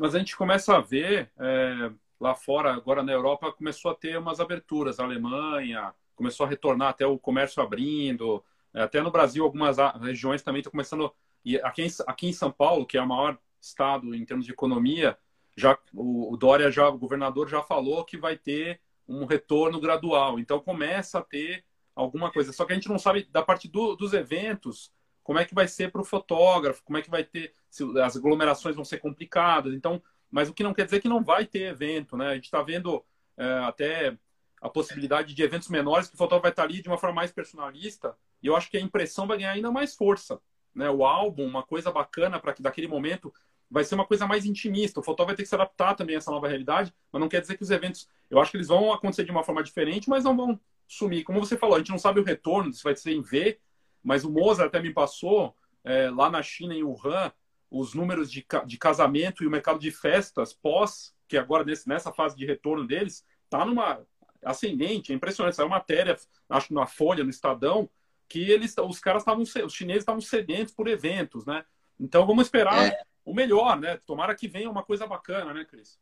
Mas 0.00 0.14
a 0.14 0.18
gente 0.18 0.34
começa 0.34 0.74
a 0.74 0.80
ver 0.80 1.30
é, 1.38 1.90
lá 2.18 2.34
fora, 2.34 2.72
agora 2.72 3.02
na 3.02 3.12
Europa, 3.12 3.52
começou 3.52 3.90
a 3.90 3.94
ter 3.94 4.16
umas 4.16 4.40
aberturas. 4.40 4.98
A 4.98 5.04
Alemanha 5.04 5.92
começou 6.16 6.46
a 6.46 6.48
retornar 6.48 6.88
até 6.88 7.06
o 7.06 7.18
comércio 7.18 7.62
abrindo. 7.62 8.42
É, 8.72 8.80
até 8.80 9.02
no 9.02 9.10
Brasil, 9.10 9.44
algumas 9.44 9.76
regiões 10.00 10.40
também 10.40 10.60
estão 10.60 10.70
começando. 10.70 11.12
E 11.44 11.58
aqui 11.58 11.86
aqui 12.06 12.28
em 12.28 12.32
São 12.32 12.50
Paulo, 12.50 12.86
que 12.86 12.96
é 12.96 13.02
o 13.02 13.06
maior 13.06 13.38
estado 13.60 14.14
em 14.14 14.24
termos 14.24 14.46
de 14.46 14.52
economia, 14.52 15.18
já 15.54 15.78
o, 15.92 16.32
o 16.32 16.36
Dória, 16.38 16.70
já, 16.70 16.88
o 16.88 16.96
governador, 16.96 17.46
já 17.46 17.60
falou 17.62 18.02
que 18.02 18.16
vai 18.16 18.38
ter 18.38 18.80
um 19.06 19.26
retorno 19.26 19.78
gradual. 19.78 20.38
Então 20.38 20.60
começa 20.60 21.18
a 21.18 21.22
ter 21.22 21.62
alguma 21.94 22.32
coisa. 22.32 22.54
Só 22.54 22.64
que 22.64 22.72
a 22.72 22.74
gente 22.74 22.88
não 22.88 22.98
sabe 22.98 23.28
da 23.30 23.42
parte 23.42 23.68
do, 23.68 23.94
dos 23.96 24.14
eventos 24.14 24.90
como 25.30 25.38
é 25.38 25.44
que 25.44 25.54
vai 25.54 25.68
ser 25.68 25.92
para 25.92 26.00
o 26.00 26.04
fotógrafo, 26.04 26.82
como 26.82 26.98
é 26.98 27.02
que 27.02 27.08
vai 27.08 27.22
ter, 27.22 27.54
se 27.70 27.84
as 28.00 28.16
aglomerações 28.16 28.74
vão 28.74 28.84
ser 28.84 28.98
complicadas. 28.98 29.72
Então, 29.72 30.02
mas 30.28 30.48
o 30.48 30.52
que 30.52 30.64
não 30.64 30.74
quer 30.74 30.86
dizer 30.86 30.98
que 30.98 31.08
não 31.08 31.22
vai 31.22 31.46
ter 31.46 31.68
evento, 31.68 32.16
né? 32.16 32.30
A 32.30 32.34
gente 32.34 32.46
está 32.46 32.60
vendo 32.62 33.04
é, 33.36 33.44
até 33.60 34.18
a 34.60 34.68
possibilidade 34.68 35.32
de 35.32 35.40
eventos 35.40 35.68
menores 35.68 36.08
que 36.08 36.16
o 36.16 36.18
fotógrafo 36.18 36.42
vai 36.42 36.50
estar 36.50 36.64
ali 36.64 36.82
de 36.82 36.88
uma 36.88 36.98
forma 36.98 37.14
mais 37.14 37.30
personalista 37.30 38.16
e 38.42 38.48
eu 38.48 38.56
acho 38.56 38.68
que 38.68 38.76
a 38.76 38.80
impressão 38.80 39.24
vai 39.24 39.38
ganhar 39.38 39.52
ainda 39.52 39.70
mais 39.70 39.94
força, 39.94 40.40
né? 40.74 40.90
O 40.90 41.04
álbum, 41.04 41.46
uma 41.46 41.62
coisa 41.62 41.92
bacana 41.92 42.40
para 42.40 42.52
que 42.52 42.60
daquele 42.60 42.88
momento 42.88 43.32
vai 43.70 43.84
ser 43.84 43.94
uma 43.94 44.04
coisa 44.04 44.26
mais 44.26 44.44
intimista. 44.44 44.98
O 44.98 45.02
fotógrafo 45.04 45.28
vai 45.28 45.36
ter 45.36 45.44
que 45.44 45.48
se 45.48 45.54
adaptar 45.54 45.94
também 45.94 46.16
a 46.16 46.18
essa 46.18 46.32
nova 46.32 46.48
realidade, 46.48 46.92
mas 47.12 47.20
não 47.20 47.28
quer 47.28 47.40
dizer 47.40 47.56
que 47.56 47.62
os 47.62 47.70
eventos, 47.70 48.08
eu 48.28 48.40
acho 48.40 48.50
que 48.50 48.56
eles 48.56 48.66
vão 48.66 48.92
acontecer 48.92 49.22
de 49.22 49.30
uma 49.30 49.44
forma 49.44 49.62
diferente, 49.62 50.10
mas 50.10 50.24
não 50.24 50.36
vão 50.36 50.58
sumir. 50.88 51.22
Como 51.22 51.38
você 51.38 51.56
falou, 51.56 51.76
a 51.76 51.78
gente 51.78 51.92
não 51.92 52.00
sabe 52.00 52.18
o 52.18 52.24
retorno, 52.24 52.72
se 52.72 52.82
vai 52.82 52.96
ser 52.96 53.12
em 53.12 53.22
V, 53.22 53.60
mas 54.02 54.24
o 54.24 54.30
Mozart 54.30 54.68
até 54.68 54.80
me 54.80 54.92
passou, 54.92 55.54
é, 55.84 56.10
lá 56.10 56.30
na 56.30 56.42
China, 56.42 56.74
em 56.74 56.82
Wuhan, 56.82 57.32
os 57.70 57.94
números 57.94 58.30
de, 58.30 58.44
de 58.66 58.78
casamento 58.78 59.44
e 59.44 59.46
o 59.46 59.50
mercado 59.50 59.78
de 59.78 59.90
festas 59.90 60.52
pós, 60.52 61.14
que 61.28 61.36
agora 61.36 61.64
nesse, 61.64 61.88
nessa 61.88 62.12
fase 62.12 62.36
de 62.36 62.44
retorno 62.44 62.86
deles, 62.86 63.24
está 63.44 63.64
numa 63.64 64.00
ascendente. 64.44 65.12
É 65.12 65.14
impressionante. 65.14 65.56
Saiu 65.56 65.68
matéria, 65.68 66.16
acho 66.48 66.74
na 66.74 66.86
Folha, 66.86 67.22
no 67.22 67.30
Estadão, 67.30 67.88
que 68.28 68.50
eles, 68.50 68.74
os 68.78 69.00
caras 69.00 69.22
estavam, 69.22 69.42
os 69.42 69.72
chineses 69.72 70.02
estavam 70.02 70.20
sedentos 70.20 70.72
por 70.74 70.88
eventos, 70.88 71.44
né? 71.44 71.64
Então 71.98 72.26
vamos 72.26 72.46
esperar 72.46 72.86
é. 72.86 73.02
o 73.24 73.34
melhor, 73.34 73.78
né? 73.78 73.98
Tomara 74.06 74.34
que 74.34 74.48
venha 74.48 74.70
uma 74.70 74.82
coisa 74.82 75.06
bacana, 75.06 75.52
né, 75.52 75.64
Cris? 75.64 75.98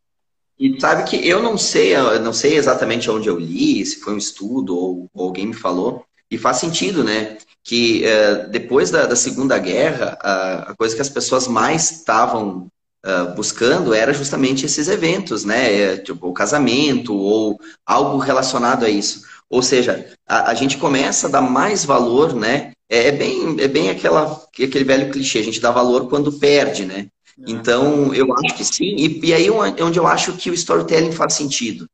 E 0.59 0.80
sabe 0.80 1.09
que 1.09 1.28
eu 1.28 1.42
não 1.42 1.57
sei, 1.57 1.94
eu 1.94 2.20
não 2.20 2.32
sei 2.32 2.57
exatamente 2.57 3.09
onde 3.09 3.28
eu 3.28 3.38
li, 3.38 3.84
se 3.86 4.01
foi 4.01 4.14
um 4.14 4.18
estudo 4.18 4.76
ou, 4.76 5.11
ou 5.14 5.26
alguém 5.26 5.46
me 5.46 5.55
falou, 5.55 6.05
e 6.30 6.38
faz 6.38 6.58
sentido, 6.58 7.02
né? 7.02 7.38
Que 7.64 8.04
uh, 8.04 8.48
depois 8.50 8.90
da, 8.90 9.06
da, 9.06 9.16
Segunda 9.16 9.58
Guerra, 9.58 10.18
a, 10.20 10.70
a, 10.70 10.76
coisa 10.76 10.94
que 10.94 11.02
as 11.02 11.08
pessoas 11.08 11.46
mais 11.46 11.90
estavam 11.90 12.68
uh, 13.04 13.34
buscando 13.34 13.92
era 13.92 14.12
justamente 14.12 14.64
esses 14.64 14.88
eventos, 14.88 15.44
né? 15.44 15.74
É, 15.74 15.96
tipo, 15.96 16.28
o 16.28 16.32
casamento 16.32 17.14
ou 17.14 17.58
algo 17.86 18.18
relacionado 18.18 18.84
a 18.84 18.90
isso. 18.90 19.22
Ou 19.50 19.62
seja, 19.62 20.06
a, 20.26 20.50
a 20.50 20.54
gente 20.54 20.76
começa 20.76 21.26
a 21.26 21.30
dar 21.30 21.42
mais 21.42 21.84
valor, 21.84 22.34
né? 22.34 22.72
É, 22.88 23.08
é, 23.08 23.12
bem, 23.12 23.56
é 23.60 23.68
bem 23.68 23.90
aquela, 23.90 24.42
aquele 24.52 24.84
velho 24.84 25.10
clichê, 25.10 25.38
a 25.38 25.44
gente 25.44 25.60
dá 25.60 25.70
valor 25.70 26.08
quando 26.08 26.32
perde, 26.32 26.84
né? 26.84 27.08
É. 27.38 27.50
Então, 27.50 28.14
eu 28.14 28.32
acho 28.32 28.54
que 28.54 28.64
sim. 28.64 28.96
E, 28.96 29.26
e 29.26 29.34
aí 29.34 29.46
é 29.46 29.84
onde 29.84 29.98
eu 29.98 30.06
acho 30.06 30.32
que 30.34 30.50
o 30.50 30.54
storytelling 30.54 31.12
faz 31.12 31.34
sentido 31.34 31.86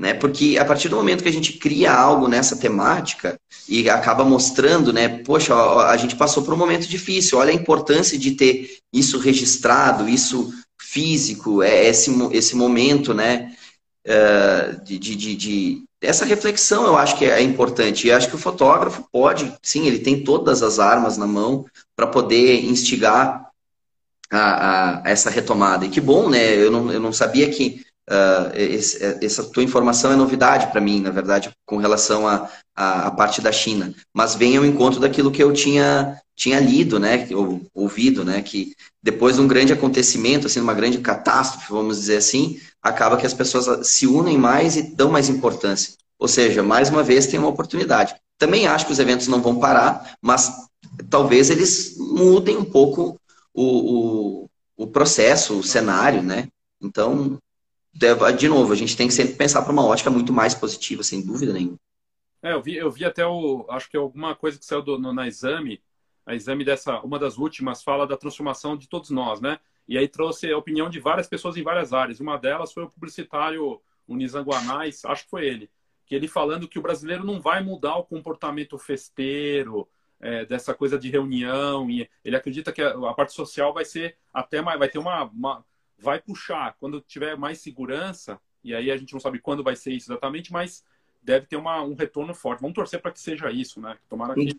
né? 0.00 0.14
Porque 0.14 0.56
a 0.58 0.64
partir 0.64 0.88
do 0.88 0.96
momento 0.96 1.22
que 1.22 1.28
a 1.28 1.32
gente 1.32 1.52
cria 1.52 1.92
algo 1.92 2.26
nessa 2.26 2.56
temática 2.56 3.38
e 3.68 3.90
acaba 3.90 4.24
mostrando, 4.24 4.94
né? 4.94 5.18
Poxa, 5.18 5.54
a 5.54 5.96
gente 5.98 6.16
passou 6.16 6.42
por 6.42 6.54
um 6.54 6.56
momento 6.56 6.88
difícil. 6.88 7.36
Olha 7.36 7.50
a 7.50 7.54
importância 7.54 8.18
de 8.18 8.30
ter 8.30 8.78
isso 8.90 9.18
registrado, 9.18 10.08
isso 10.08 10.54
físico, 10.80 11.62
é 11.62 11.86
esse, 11.86 12.10
esse 12.32 12.56
momento, 12.56 13.12
né? 13.12 13.54
Uh, 14.06 14.82
de, 14.82 14.98
de, 14.98 15.36
de, 15.36 15.84
essa 16.00 16.24
reflexão 16.24 16.86
eu 16.86 16.96
acho 16.96 17.18
que 17.18 17.26
é 17.26 17.42
importante. 17.42 18.06
E 18.06 18.10
acho 18.10 18.30
que 18.30 18.36
o 18.36 18.38
fotógrafo 18.38 19.04
pode, 19.12 19.54
sim, 19.62 19.86
ele 19.86 19.98
tem 19.98 20.24
todas 20.24 20.62
as 20.62 20.78
armas 20.78 21.18
na 21.18 21.26
mão 21.26 21.66
para 21.94 22.06
poder 22.06 22.64
instigar 22.64 23.50
a, 24.32 25.02
a, 25.02 25.10
essa 25.10 25.28
retomada. 25.28 25.84
E 25.84 25.90
que 25.90 26.00
bom, 26.00 26.30
né? 26.30 26.54
Eu 26.56 26.70
não, 26.70 26.90
eu 26.90 27.00
não 27.00 27.12
sabia 27.12 27.50
que 27.50 27.84
Uh, 28.10 28.50
esse, 28.54 28.98
essa 29.24 29.44
tua 29.44 29.62
informação 29.62 30.10
é 30.10 30.16
novidade 30.16 30.66
para 30.72 30.80
mim, 30.80 31.00
na 31.00 31.10
verdade, 31.10 31.50
com 31.64 31.76
relação 31.76 32.26
à 32.26 32.50
a, 32.74 32.84
a, 32.84 33.06
a, 33.06 33.10
parte 33.12 33.40
da 33.40 33.52
China. 33.52 33.94
Mas 34.12 34.34
vem 34.34 34.56
ao 34.56 34.66
encontro 34.66 34.98
daquilo 34.98 35.30
que 35.30 35.40
eu 35.40 35.52
tinha, 35.52 36.20
tinha 36.34 36.58
lido, 36.58 36.98
né, 36.98 37.28
ou 37.32 37.60
ouvido, 37.72 38.24
né, 38.24 38.42
que 38.42 38.74
depois 39.00 39.36
de 39.36 39.42
um 39.42 39.46
grande 39.46 39.72
acontecimento, 39.72 40.48
assim, 40.48 40.58
uma 40.58 40.74
grande 40.74 40.98
catástrofe, 40.98 41.70
vamos 41.70 42.00
dizer 42.00 42.16
assim, 42.16 42.60
acaba 42.82 43.16
que 43.16 43.26
as 43.26 43.34
pessoas 43.34 43.86
se 43.86 44.08
unem 44.08 44.36
mais 44.36 44.76
e 44.76 44.82
dão 44.82 45.08
mais 45.08 45.28
importância. 45.28 45.94
Ou 46.18 46.26
seja, 46.26 46.64
mais 46.64 46.90
uma 46.90 47.04
vez 47.04 47.28
tem 47.28 47.38
uma 47.38 47.48
oportunidade. 47.48 48.16
Também 48.36 48.66
acho 48.66 48.86
que 48.86 48.92
os 48.92 48.98
eventos 48.98 49.28
não 49.28 49.40
vão 49.40 49.60
parar, 49.60 50.16
mas 50.20 50.52
talvez 51.08 51.48
eles 51.48 51.96
mudem 51.96 52.56
um 52.56 52.64
pouco 52.64 53.20
o, 53.54 54.42
o, 54.42 54.50
o 54.76 54.86
processo, 54.88 55.60
o 55.60 55.62
cenário, 55.62 56.22
né? 56.22 56.48
Então, 56.82 57.38
de 57.92 58.48
novo, 58.48 58.72
a 58.72 58.76
gente 58.76 58.96
tem 58.96 59.08
que 59.08 59.14
sempre 59.14 59.34
pensar 59.34 59.62
para 59.62 59.72
uma 59.72 59.84
ótica 59.84 60.10
muito 60.10 60.32
mais 60.32 60.54
positiva, 60.54 61.02
sem 61.02 61.24
dúvida 61.24 61.52
nenhuma. 61.52 61.78
É, 62.42 62.52
eu 62.52 62.62
vi, 62.62 62.76
eu 62.76 62.90
vi 62.90 63.04
até 63.04 63.26
o, 63.26 63.66
acho 63.68 63.90
que 63.90 63.96
alguma 63.96 64.34
coisa 64.34 64.58
que 64.58 64.64
saiu 64.64 64.82
do, 64.82 64.98
no, 64.98 65.12
na 65.12 65.26
exame, 65.26 65.82
a 66.24 66.34
exame 66.34 66.64
dessa, 66.64 67.00
uma 67.00 67.18
das 67.18 67.36
últimas 67.36 67.82
fala 67.82 68.06
da 68.06 68.16
transformação 68.16 68.76
de 68.76 68.88
todos 68.88 69.10
nós, 69.10 69.40
né? 69.40 69.58
E 69.86 69.98
aí 69.98 70.08
trouxe 70.08 70.50
a 70.50 70.56
opinião 70.56 70.88
de 70.88 71.00
várias 71.00 71.26
pessoas 71.26 71.56
em 71.56 71.62
várias 71.62 71.92
áreas. 71.92 72.20
Uma 72.20 72.38
delas 72.38 72.72
foi 72.72 72.84
o 72.84 72.88
publicitário 72.88 73.80
o 74.06 74.16
Nizanguanais, 74.16 75.04
acho 75.04 75.24
que 75.24 75.30
foi 75.30 75.46
ele, 75.46 75.70
que 76.04 76.14
ele 76.14 76.26
falando 76.26 76.66
que 76.66 76.78
o 76.78 76.82
brasileiro 76.82 77.24
não 77.24 77.40
vai 77.40 77.62
mudar 77.62 77.96
o 77.96 78.04
comportamento 78.04 78.76
festeiro, 78.76 79.88
é, 80.20 80.44
dessa 80.44 80.74
coisa 80.74 80.98
de 80.98 81.08
reunião. 81.08 81.90
E 81.90 82.08
ele 82.24 82.36
acredita 82.36 82.72
que 82.72 82.82
a, 82.82 82.90
a, 82.90 83.14
parte 83.14 83.32
social 83.32 83.72
vai 83.72 83.84
ser 83.84 84.16
até 84.32 84.60
mais, 84.60 84.78
vai 84.78 84.88
ter 84.88 84.98
uma, 84.98 85.24
uma, 85.24 85.64
vai 86.00 86.20
puxar 86.20 86.76
quando 86.78 87.00
tiver 87.00 87.36
mais 87.36 87.60
segurança. 87.60 88.40
E 88.62 88.74
aí 88.74 88.90
a 88.90 88.96
gente 88.96 89.12
não 89.12 89.20
sabe 89.20 89.38
quando 89.38 89.62
vai 89.62 89.76
ser 89.76 89.92
isso 89.92 90.10
exatamente, 90.10 90.52
mas 90.52 90.84
deve 91.22 91.46
ter 91.46 91.56
uma, 91.56 91.82
um 91.82 91.94
retorno 91.94 92.34
forte. 92.34 92.60
Vamos 92.60 92.74
torcer 92.74 93.00
para 93.00 93.10
que 93.10 93.20
seja 93.20 93.50
isso, 93.50 93.80
né? 93.80 93.96
Tomara 94.08 94.34
que, 94.34 94.56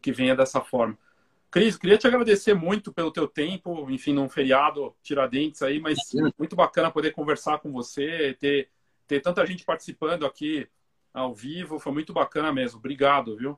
que 0.00 0.12
venha 0.12 0.36
dessa 0.36 0.60
forma. 0.60 0.98
Cris, 1.50 1.76
queria 1.76 1.96
te 1.96 2.06
agradecer 2.06 2.52
muito 2.52 2.92
pelo 2.92 3.12
teu 3.12 3.28
tempo, 3.28 3.88
enfim, 3.88 4.12
num 4.12 4.28
feriado 4.28 4.94
Tiradentes 5.02 5.62
aí, 5.62 5.78
mas 5.78 5.98
muito 6.36 6.56
bacana 6.56 6.90
poder 6.90 7.12
conversar 7.12 7.60
com 7.60 7.70
você, 7.70 8.36
ter, 8.40 8.68
ter 9.06 9.20
tanta 9.20 9.46
gente 9.46 9.64
participando 9.64 10.26
aqui 10.26 10.68
ao 11.12 11.32
vivo, 11.32 11.78
foi 11.78 11.92
muito 11.92 12.12
bacana 12.12 12.52
mesmo. 12.52 12.80
Obrigado, 12.80 13.36
viu? 13.36 13.56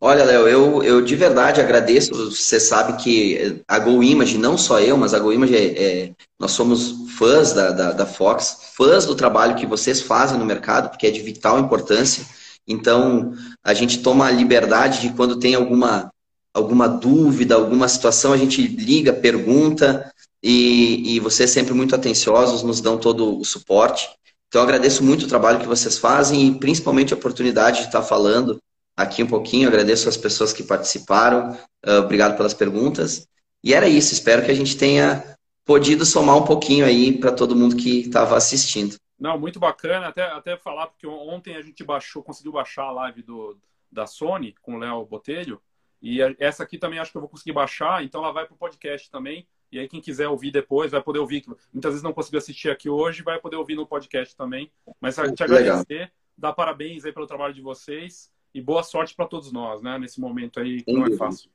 Olha, 0.00 0.24
Léo, 0.24 0.46
eu, 0.46 0.82
eu 0.84 1.02
de 1.02 1.16
verdade 1.16 1.60
agradeço. 1.60 2.30
Você 2.30 2.60
sabe 2.60 3.02
que 3.02 3.62
a 3.66 3.78
Go 3.80 4.02
Image, 4.02 4.38
não 4.38 4.56
só 4.56 4.78
eu, 4.78 4.96
mas 4.96 5.12
a 5.12 5.18
Go 5.18 5.32
Image, 5.32 5.56
é, 5.56 5.82
é, 5.82 6.12
nós 6.38 6.52
somos 6.52 7.08
fãs 7.18 7.52
da, 7.52 7.72
da, 7.72 7.92
da, 7.92 8.06
Fox, 8.06 8.70
fãs 8.76 9.04
do 9.04 9.16
trabalho 9.16 9.56
que 9.56 9.66
vocês 9.66 10.00
fazem 10.00 10.38
no 10.38 10.44
mercado, 10.44 10.90
porque 10.90 11.08
é 11.08 11.10
de 11.10 11.20
vital 11.20 11.58
importância. 11.58 12.24
Então, 12.66 13.32
a 13.64 13.74
gente 13.74 13.98
toma 14.00 14.26
a 14.26 14.30
liberdade 14.30 15.00
de 15.00 15.10
quando 15.10 15.38
tem 15.38 15.54
alguma 15.54 16.12
alguma 16.54 16.88
dúvida, 16.88 17.54
alguma 17.54 17.86
situação, 17.88 18.32
a 18.32 18.36
gente 18.36 18.66
liga, 18.66 19.12
pergunta 19.12 20.10
e, 20.42 21.14
e 21.14 21.20
vocês 21.20 21.50
sempre 21.50 21.72
muito 21.72 21.94
atenciosos, 21.94 22.62
nos 22.62 22.80
dão 22.80 22.98
todo 22.98 23.38
o 23.38 23.44
suporte. 23.44 24.08
Então, 24.48 24.62
agradeço 24.62 25.04
muito 25.04 25.24
o 25.24 25.28
trabalho 25.28 25.60
que 25.60 25.68
vocês 25.68 25.98
fazem 25.98 26.48
e 26.48 26.58
principalmente 26.58 27.12
a 27.12 27.16
oportunidade 27.16 27.80
de 27.80 27.86
estar 27.86 28.02
falando 28.02 28.58
aqui 28.98 29.22
um 29.22 29.28
pouquinho. 29.28 29.68
Agradeço 29.68 30.08
as 30.08 30.16
pessoas 30.16 30.52
que 30.52 30.64
participaram, 30.64 31.52
uh, 31.86 32.00
obrigado 32.00 32.36
pelas 32.36 32.52
perguntas. 32.52 33.28
E 33.62 33.72
era 33.72 33.88
isso, 33.88 34.12
espero 34.12 34.44
que 34.44 34.50
a 34.50 34.54
gente 34.54 34.76
tenha 34.76 35.36
podido 35.64 36.04
somar 36.04 36.36
um 36.36 36.44
pouquinho 36.44 36.84
aí 36.84 37.16
para 37.16 37.30
todo 37.30 37.54
mundo 37.54 37.76
que 37.76 38.00
estava 38.00 38.36
assistindo. 38.36 38.96
Não, 39.18 39.38
muito 39.38 39.60
bacana, 39.60 40.08
até, 40.08 40.22
até 40.22 40.56
falar, 40.56 40.88
porque 40.88 41.06
ontem 41.06 41.56
a 41.56 41.62
gente 41.62 41.84
baixou, 41.84 42.22
conseguiu 42.22 42.52
baixar 42.52 42.84
a 42.84 42.92
live 42.92 43.22
do, 43.22 43.56
da 43.90 44.06
Sony 44.06 44.54
com 44.62 44.74
o 44.74 44.78
Léo 44.78 45.04
Botelho, 45.04 45.60
e 46.00 46.20
essa 46.38 46.62
aqui 46.62 46.78
também 46.78 47.00
acho 47.00 47.10
que 47.10 47.16
eu 47.16 47.20
vou 47.20 47.28
conseguir 47.28 47.52
baixar, 47.52 48.04
então 48.04 48.22
ela 48.22 48.32
vai 48.32 48.46
para 48.46 48.54
o 48.54 48.58
podcast 48.58 49.10
também. 49.10 49.46
E 49.70 49.78
aí, 49.78 49.88
quem 49.88 50.00
quiser 50.00 50.28
ouvir 50.28 50.52
depois, 50.52 50.92
vai 50.92 51.02
poder 51.02 51.18
ouvir. 51.18 51.44
Muitas 51.72 51.90
vezes 51.90 52.02
não 52.02 52.12
conseguiu 52.12 52.38
assistir 52.38 52.70
aqui 52.70 52.88
hoje, 52.88 53.22
vai 53.22 53.38
poder 53.38 53.56
ouvir 53.56 53.74
no 53.74 53.84
podcast 53.84 54.34
também. 54.34 54.70
Mas 55.00 55.18
a 55.18 55.30
te 55.30 55.42
agradecer, 55.42 56.10
dar 56.38 56.52
parabéns 56.52 57.04
aí 57.04 57.12
pelo 57.12 57.26
trabalho 57.26 57.52
de 57.52 57.60
vocês 57.60 58.30
e 58.54 58.60
boa 58.60 58.82
sorte 58.82 59.14
para 59.14 59.26
todos 59.26 59.52
nós, 59.52 59.82
né? 59.82 59.98
Nesse 59.98 60.20
momento 60.20 60.60
aí 60.60 60.82
que 60.82 60.92
não 60.92 61.06
é 61.06 61.16
fácil. 61.16 61.50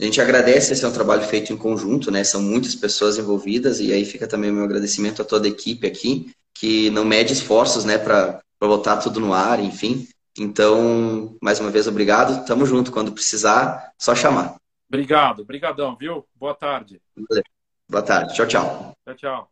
A 0.00 0.04
gente 0.04 0.20
agradece 0.20 0.72
esse 0.72 0.84
é 0.84 0.88
um 0.88 0.92
trabalho 0.92 1.22
feito 1.22 1.52
em 1.52 1.56
conjunto, 1.56 2.10
né? 2.10 2.24
São 2.24 2.42
muitas 2.42 2.74
pessoas 2.74 3.16
envolvidas 3.16 3.78
e 3.80 3.92
aí 3.92 4.04
fica 4.04 4.26
também 4.26 4.50
o 4.50 4.54
meu 4.54 4.64
agradecimento 4.64 5.22
a 5.22 5.24
toda 5.24 5.46
a 5.46 5.50
equipe 5.50 5.86
aqui 5.86 6.34
que 6.54 6.88
não 6.90 7.04
mede 7.04 7.32
esforços, 7.32 7.84
né, 7.84 7.98
para 7.98 8.40
botar 8.60 8.98
tudo 8.98 9.20
no 9.20 9.34
ar, 9.34 9.60
enfim. 9.60 10.06
Então, 10.38 11.36
mais 11.42 11.60
uma 11.60 11.70
vez, 11.70 11.86
obrigado. 11.86 12.46
Tamo 12.46 12.64
junto. 12.64 12.90
Quando 12.90 13.12
precisar, 13.12 13.92
só 13.98 14.14
chamar. 14.14 14.56
Obrigado, 14.88 15.42
obrigadão, 15.42 15.96
viu? 15.96 16.26
Boa 16.34 16.54
tarde. 16.54 17.00
Boa 17.88 18.02
tarde. 18.02 18.34
Tchau, 18.34 18.46
tchau. 18.46 18.96
Tchau, 19.04 19.14
tchau. 19.14 19.50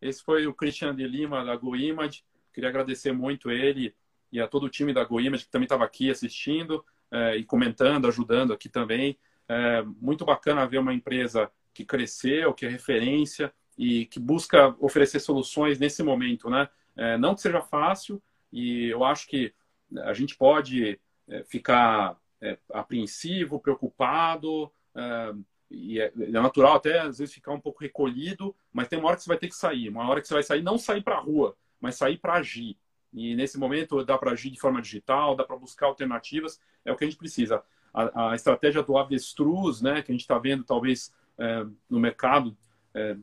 Esse 0.00 0.22
foi 0.22 0.46
o 0.46 0.54
Christian 0.54 0.94
de 0.94 1.06
Lima, 1.06 1.44
da 1.44 1.56
GoImage. 1.56 2.24
Queria 2.52 2.68
agradecer 2.68 3.12
muito 3.12 3.50
ele 3.50 3.94
e 4.34 4.40
a 4.40 4.48
todo 4.48 4.64
o 4.64 4.68
time 4.68 4.92
da 4.92 5.04
GoImage 5.04 5.44
que 5.44 5.50
também 5.50 5.64
estava 5.64 5.84
aqui 5.84 6.10
assistindo 6.10 6.84
é, 7.08 7.36
e 7.36 7.44
comentando, 7.44 8.08
ajudando 8.08 8.52
aqui 8.52 8.68
também. 8.68 9.16
É, 9.48 9.82
muito 10.00 10.24
bacana 10.24 10.66
ver 10.66 10.78
uma 10.78 10.92
empresa 10.92 11.48
que 11.72 11.84
cresceu, 11.84 12.52
que 12.52 12.66
é 12.66 12.68
referência 12.68 13.54
e 13.78 14.06
que 14.06 14.18
busca 14.18 14.74
oferecer 14.80 15.20
soluções 15.20 15.78
nesse 15.78 16.02
momento, 16.02 16.50
né? 16.50 16.68
É, 16.96 17.16
não 17.16 17.36
que 17.36 17.42
seja 17.42 17.60
fácil, 17.60 18.20
e 18.52 18.88
eu 18.88 19.04
acho 19.04 19.28
que 19.28 19.54
a 20.02 20.12
gente 20.12 20.36
pode 20.36 20.98
é, 21.28 21.44
ficar 21.44 22.16
é, 22.40 22.58
apreensivo, 22.72 23.60
preocupado, 23.60 24.72
é, 24.96 25.32
e 25.70 26.00
é, 26.00 26.12
natural 26.28 26.74
até 26.74 26.98
às 27.00 27.18
vezes 27.18 27.34
ficar 27.34 27.52
um 27.52 27.60
pouco 27.60 27.82
recolhido, 27.82 28.54
mas 28.72 28.88
tem 28.88 28.98
uma 28.98 29.08
hora 29.08 29.16
que 29.16 29.22
você 29.22 29.28
vai 29.28 29.38
ter 29.38 29.48
que 29.48 29.56
sair, 29.56 29.88
uma 29.88 30.08
hora 30.08 30.20
que 30.20 30.26
você 30.26 30.34
vai 30.34 30.42
sair, 30.42 30.62
não 30.62 30.76
sair 30.76 31.02
para 31.02 31.16
a 31.16 31.20
rua, 31.20 31.56
mas 31.80 31.94
sair 31.94 32.18
para 32.18 32.34
agir. 32.34 32.76
E 33.14 33.36
nesse 33.36 33.56
momento 33.56 34.04
dá 34.04 34.18
para 34.18 34.32
agir 34.32 34.50
de 34.50 34.58
forma 34.58 34.82
digital, 34.82 35.36
dá 35.36 35.44
para 35.44 35.56
buscar 35.56 35.86
alternativas, 35.86 36.60
é 36.84 36.92
o 36.92 36.96
que 36.96 37.04
a 37.04 37.06
gente 37.06 37.18
precisa. 37.18 37.62
A, 37.92 38.32
a 38.32 38.34
estratégia 38.34 38.82
do 38.82 38.98
avestruz, 38.98 39.80
né, 39.80 40.02
que 40.02 40.10
a 40.10 40.14
gente 40.14 40.22
está 40.22 40.38
vendo 40.38 40.64
talvez 40.64 41.14
é, 41.38 41.64
no 41.88 42.00
mercado, 42.00 42.56
é, 42.92 43.16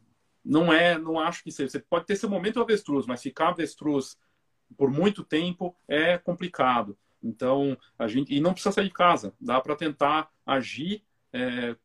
não 0.44 0.72
é, 0.72 0.98
não 0.98 1.20
acho 1.20 1.44
que 1.44 1.52
seja. 1.52 1.70
Você 1.70 1.80
pode 1.80 2.06
ter 2.06 2.16
seu 2.16 2.30
momento 2.30 2.62
avestruz, 2.62 3.06
mas 3.06 3.22
ficar 3.22 3.50
avestruz 3.50 4.18
por 4.78 4.90
muito 4.90 5.24
tempo 5.24 5.76
é 5.88 6.18
complicado. 6.18 6.98
Então, 7.22 7.78
a 8.00 8.08
gente. 8.08 8.34
E 8.34 8.40
não 8.40 8.54
precisa 8.54 8.72
sair 8.72 8.86
de 8.86 8.94
casa, 8.94 9.34
dá 9.40 9.62
para 9.62 9.76
tentar 9.76 10.32
agir 10.46 11.04
é, 11.32 11.76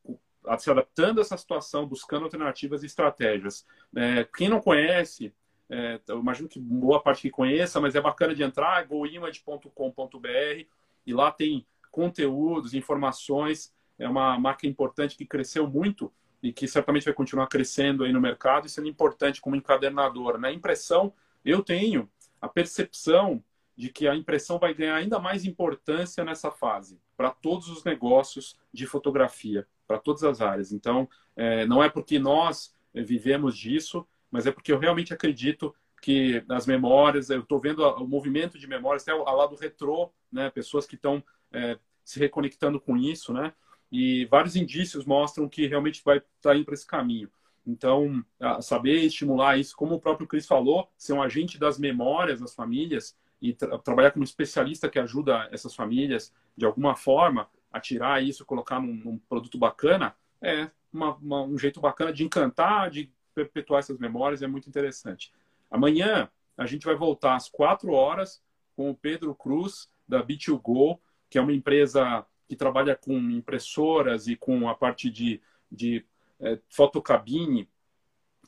se 0.59 0.71
adaptando 0.71 1.19
a 1.19 1.23
essa 1.23 1.37
situação, 1.37 1.87
buscando 1.87 2.25
alternativas 2.25 2.83
e 2.83 2.87
estratégias. 2.87 3.67
É, 3.95 4.25
quem 4.25 4.49
não 4.49 4.61
conhece, 4.61 5.35
é, 5.69 6.01
eu 6.09 6.21
imagino 6.21 6.49
que 6.49 6.61
boa 6.61 7.03
parte 7.03 7.23
que 7.23 7.31
conheça, 7.31 7.81
mas 7.81 7.95
é 7.95 8.01
bacana 8.01 8.35
de 8.35 8.43
entrar, 8.43 8.81
é 8.81 8.87
goimage.com.br 8.87 10.67
e 11.07 11.13
lá 11.13 11.31
tem 11.31 11.67
conteúdos, 11.91 12.75
informações. 12.75 13.73
É 13.99 14.09
uma 14.09 14.39
marca 14.39 14.67
importante 14.67 15.17
que 15.17 15.25
cresceu 15.25 15.67
muito 15.67 16.13
e 16.43 16.53
que 16.53 16.69
certamente 16.69 17.05
vai 17.05 17.15
continuar 17.15 17.47
crescendo 17.47 18.05
aí 18.05 18.13
no 18.13 18.21
mercado 18.21 18.67
e 18.67 18.71
sendo 18.71 18.89
importante 18.89 19.41
como 19.41 19.57
encadernadora. 19.57 20.39
Na 20.39 20.49
né? 20.49 20.55
impressão, 20.55 21.13
eu 21.45 21.63
tenho 21.63 22.09
a 22.41 22.49
percepção 22.49 23.43
de 23.77 23.91
que 23.91 24.07
a 24.09 24.15
impressão 24.15 24.59
vai 24.59 24.73
ganhar 24.73 24.97
ainda 24.97 25.19
mais 25.19 25.45
importância 25.45 26.25
nessa 26.25 26.51
fase, 26.51 26.99
para 27.17 27.31
todos 27.31 27.69
os 27.69 27.85
negócios 27.85 28.59
de 28.73 28.87
fotografia, 28.87 29.67
para 29.87 29.99
todas 29.99 30.25
as 30.25 30.41
áreas. 30.41 30.73
Então, 30.73 31.09
é, 31.35 31.67
não 31.67 31.83
é 31.83 31.89
porque 31.89 32.19
nós 32.19 32.75
vivemos 32.95 33.57
disso, 33.57 34.07
mas 34.31 34.47
é 34.47 34.53
porque 34.53 34.73
eu 34.73 34.79
realmente 34.79 35.13
acredito 35.13 35.75
que 36.03 36.45
as 36.49 36.67
memórias, 36.67 37.31
eu 37.31 37.41
estou 37.41 37.59
vendo 37.59 37.83
o 37.83 38.07
movimento 38.07 38.59
de 38.59 38.67
memórias, 38.67 39.03
até 39.03 39.13
ao 39.13 39.37
lado 39.37 39.57
retrô, 39.57 40.13
né, 40.31 40.51
pessoas 40.51 40.87
que 40.87 40.95
estão 40.95 41.23
é, 41.53 41.79
se 42.05 42.19
reconectando 42.19 42.81
com 42.81 42.97
isso, 42.97 43.33
né, 43.33 43.53
e 43.91 44.25
vários 44.27 44.57
indícios 44.57 45.05
mostram 45.05 45.49
que 45.49 45.67
realmente 45.67 46.03
vai 46.05 46.19
estar 46.19 46.51
tá 46.51 46.57
indo 46.57 46.65
para 46.65 46.75
esse 46.75 46.87
caminho. 46.87 47.31
Então, 47.67 48.25
saber 48.63 49.01
estimular 49.01 49.59
isso, 49.59 49.75
como 49.77 49.97
o 49.97 50.01
próprio 50.01 50.27
Cris 50.27 50.47
falou, 50.47 50.89
ser 50.97 51.15
um 51.15 51.23
agente 51.23 51.59
das 51.59 51.79
memórias 51.79 52.39
das 52.39 52.55
famílias 52.55 53.17
e 53.43 53.53
tra 53.53 53.77
trabalhar 53.79 54.13
como 54.13 54.25
especialista 54.25 54.89
que 54.89 55.01
ajuda 55.01 55.49
essas 55.51 55.75
famílias, 55.75 56.33
de 56.57 56.65
alguma 56.65 56.95
forma, 56.95 57.49
a 57.73 57.81
tirar 57.81 58.23
isso, 58.23 58.47
colocar 58.47 58.81
num, 58.81 58.95
num 58.95 59.19
produto 59.19 59.59
bacana, 59.59 60.15
é 60.41 60.71
uma, 60.93 61.17
uma, 61.17 61.43
um 61.43 61.59
jeito 61.59 61.81
bacana 61.81 62.13
de 62.13 62.25
encantar, 62.25 62.89
de 62.89 63.11
perpetuar 63.37 63.81
essas 63.81 63.99
memórias, 63.99 64.41
é 64.43 64.47
muito 64.47 64.67
interessante. 64.67 65.31
Amanhã, 65.71 66.31
a 66.57 66.65
gente 66.65 66.87
vai 66.87 66.95
voltar 66.95 67.37
às 67.37 67.51
quatro 67.51 67.93
horas 67.93 68.43
com 68.75 68.91
o 68.91 68.97
Pedro 68.97 69.35
Cruz, 69.35 69.91
da 70.09 70.25
B2Go, 70.25 70.99
que 71.29 71.37
é 71.37 71.41
uma 71.41 71.53
empresa 71.53 72.25
que 72.49 72.57
trabalha 72.57 72.97
com 72.97 73.13
impressoras 73.31 74.27
e 74.27 74.37
com 74.37 74.69
a 74.69 74.75
parte 74.75 75.11
de, 75.11 75.41
de 75.71 76.05
é, 76.41 76.59
fotocabine, 76.71 77.69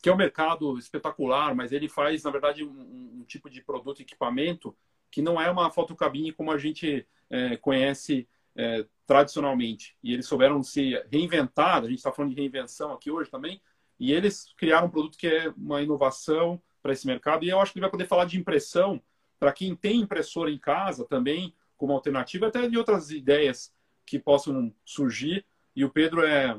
que 0.00 0.08
é 0.08 0.12
um 0.12 0.16
mercado 0.16 0.78
espetacular, 0.78 1.54
mas 1.54 1.72
ele 1.72 1.88
faz, 1.88 2.22
na 2.22 2.30
verdade, 2.30 2.64
um, 2.64 3.18
um 3.20 3.24
tipo 3.24 3.50
de 3.50 3.60
produto, 3.60 4.00
equipamento, 4.00 4.74
que 5.10 5.20
não 5.20 5.40
é 5.40 5.50
uma 5.50 5.70
fotocabine 5.70 6.32
como 6.32 6.52
a 6.52 6.56
gente 6.56 7.06
é, 7.28 7.56
conhece 7.56 8.26
é, 8.56 8.86
tradicionalmente. 9.06 9.96
E 10.02 10.14
eles 10.14 10.26
souberam 10.26 10.62
se 10.62 10.94
reinventar, 11.10 11.82
a 11.82 11.88
gente 11.88 11.98
está 11.98 12.12
falando 12.12 12.30
de 12.30 12.40
reinvenção 12.40 12.92
aqui 12.92 13.10
hoje 13.10 13.30
também, 13.30 13.60
e 13.98 14.12
eles 14.12 14.52
criaram 14.56 14.86
um 14.86 14.90
produto 14.90 15.18
que 15.18 15.26
é 15.26 15.52
uma 15.56 15.82
inovação 15.82 16.60
para 16.82 16.92
esse 16.92 17.06
mercado. 17.06 17.44
E 17.44 17.48
eu 17.48 17.60
acho 17.60 17.72
que 17.72 17.78
ele 17.78 17.84
vai 17.84 17.90
poder 17.90 18.06
falar 18.06 18.24
de 18.24 18.38
impressão 18.38 19.02
para 19.38 19.52
quem 19.52 19.74
tem 19.74 20.00
impressora 20.00 20.50
em 20.50 20.58
casa 20.58 21.04
também, 21.04 21.54
como 21.76 21.92
alternativa, 21.92 22.48
até 22.48 22.68
de 22.68 22.76
outras 22.76 23.10
ideias 23.10 23.72
que 24.04 24.18
possam 24.18 24.72
surgir. 24.84 25.44
E 25.74 25.84
o 25.84 25.90
Pedro 25.90 26.24
é 26.24 26.56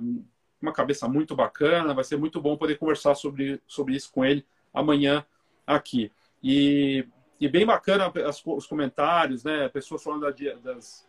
uma 0.61 0.73
cabeça 0.73 1.07
muito 1.07 1.35
bacana, 1.35 1.93
vai 1.93 2.03
ser 2.03 2.17
muito 2.17 2.41
bom 2.41 2.57
poder 2.57 2.77
conversar 2.77 3.15
sobre, 3.15 3.61
sobre 3.67 3.95
isso 3.95 4.11
com 4.11 4.23
ele 4.23 4.45
amanhã 4.73 5.25
aqui. 5.65 6.11
E, 6.43 7.05
e 7.39 7.47
bem 7.47 7.65
bacana 7.65 8.11
as, 8.25 8.41
os 8.45 8.65
comentários, 8.65 9.43
né? 9.43 9.67
Pessoas 9.69 10.03
falando 10.03 10.21
da, 10.21 10.53
das, 10.55 11.07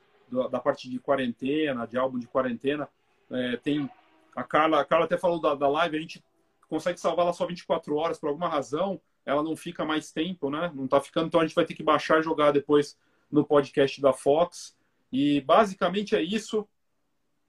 da 0.50 0.60
parte 0.60 0.88
de 0.88 0.98
quarentena, 0.98 1.86
de 1.86 1.96
álbum 1.96 2.18
de 2.18 2.26
quarentena. 2.26 2.88
É, 3.30 3.56
tem 3.56 3.88
a 4.34 4.44
Carla, 4.44 4.80
a 4.80 4.84
Carla 4.84 5.04
até 5.04 5.16
falou 5.16 5.40
da, 5.40 5.54
da 5.54 5.68
live, 5.68 5.96
a 5.96 6.00
gente 6.00 6.24
consegue 6.68 7.00
salvar 7.00 7.24
ela 7.26 7.32
só 7.32 7.46
24 7.46 7.96
horas 7.96 8.18
por 8.18 8.28
alguma 8.28 8.48
razão, 8.48 9.00
ela 9.26 9.42
não 9.42 9.56
fica 9.56 9.84
mais 9.84 10.12
tempo, 10.12 10.50
né? 10.50 10.70
Não 10.74 10.86
tá 10.86 11.00
ficando, 11.00 11.26
então 11.26 11.40
a 11.40 11.46
gente 11.46 11.54
vai 11.54 11.64
ter 11.64 11.74
que 11.74 11.82
baixar 11.82 12.20
e 12.20 12.22
jogar 12.22 12.52
depois 12.52 12.96
no 13.30 13.44
podcast 13.44 14.00
da 14.00 14.12
Fox. 14.12 14.76
E 15.12 15.40
basicamente 15.40 16.14
é 16.14 16.22
isso. 16.22 16.66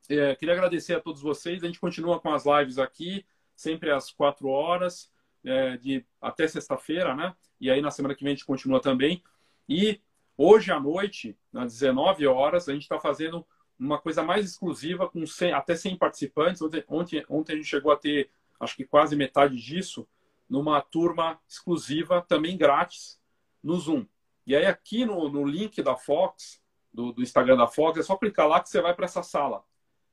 É, 0.09 0.35
queria 0.35 0.53
agradecer 0.53 0.95
a 0.95 0.99
todos 0.99 1.21
vocês. 1.21 1.63
A 1.63 1.67
gente 1.67 1.79
continua 1.79 2.19
com 2.19 2.33
as 2.33 2.45
lives 2.45 2.77
aqui, 2.77 3.25
sempre 3.55 3.91
às 3.91 4.11
4 4.11 4.47
horas, 4.47 5.11
é, 5.43 5.77
de 5.77 6.05
até 6.21 6.47
sexta-feira, 6.47 7.15
né? 7.15 7.35
E 7.59 7.69
aí 7.69 7.81
na 7.81 7.91
semana 7.91 8.15
que 8.15 8.23
vem 8.23 8.33
a 8.33 8.35
gente 8.35 8.45
continua 8.45 8.81
também. 8.81 9.23
E 9.69 10.01
hoje 10.37 10.71
à 10.71 10.79
noite, 10.79 11.37
às 11.53 11.73
19 11.73 12.27
horas, 12.27 12.67
a 12.67 12.73
gente 12.73 12.83
está 12.83 12.99
fazendo 12.99 13.45
uma 13.85 13.99
coisa 13.99 14.23
mais 14.23 14.45
exclusiva, 14.45 15.09
com 15.09 15.25
100, 15.25 15.53
até 15.53 15.75
100 15.75 15.97
participantes. 15.97 16.61
Ontem, 16.87 17.25
ontem 17.27 17.53
a 17.53 17.55
gente 17.55 17.67
chegou 17.67 17.91
a 17.91 17.97
ter, 17.97 18.29
acho 18.59 18.75
que 18.75 18.85
quase 18.85 19.15
metade 19.15 19.55
disso, 19.57 20.07
numa 20.47 20.81
turma 20.81 21.39
exclusiva, 21.47 22.21
também 22.21 22.57
grátis, 22.57 23.19
no 23.63 23.77
Zoom. 23.77 24.05
E 24.45 24.55
aí 24.55 24.65
aqui 24.65 25.05
no, 25.05 25.29
no 25.29 25.45
link 25.45 25.81
da 25.81 25.95
Fox, 25.95 26.61
do, 26.93 27.11
do 27.11 27.21
Instagram 27.21 27.57
da 27.57 27.67
Fox, 27.67 27.99
é 27.99 28.03
só 28.03 28.15
clicar 28.15 28.47
lá 28.47 28.59
que 28.59 28.69
você 28.69 28.81
vai 28.81 28.93
para 28.93 29.05
essa 29.05 29.23
sala. 29.23 29.63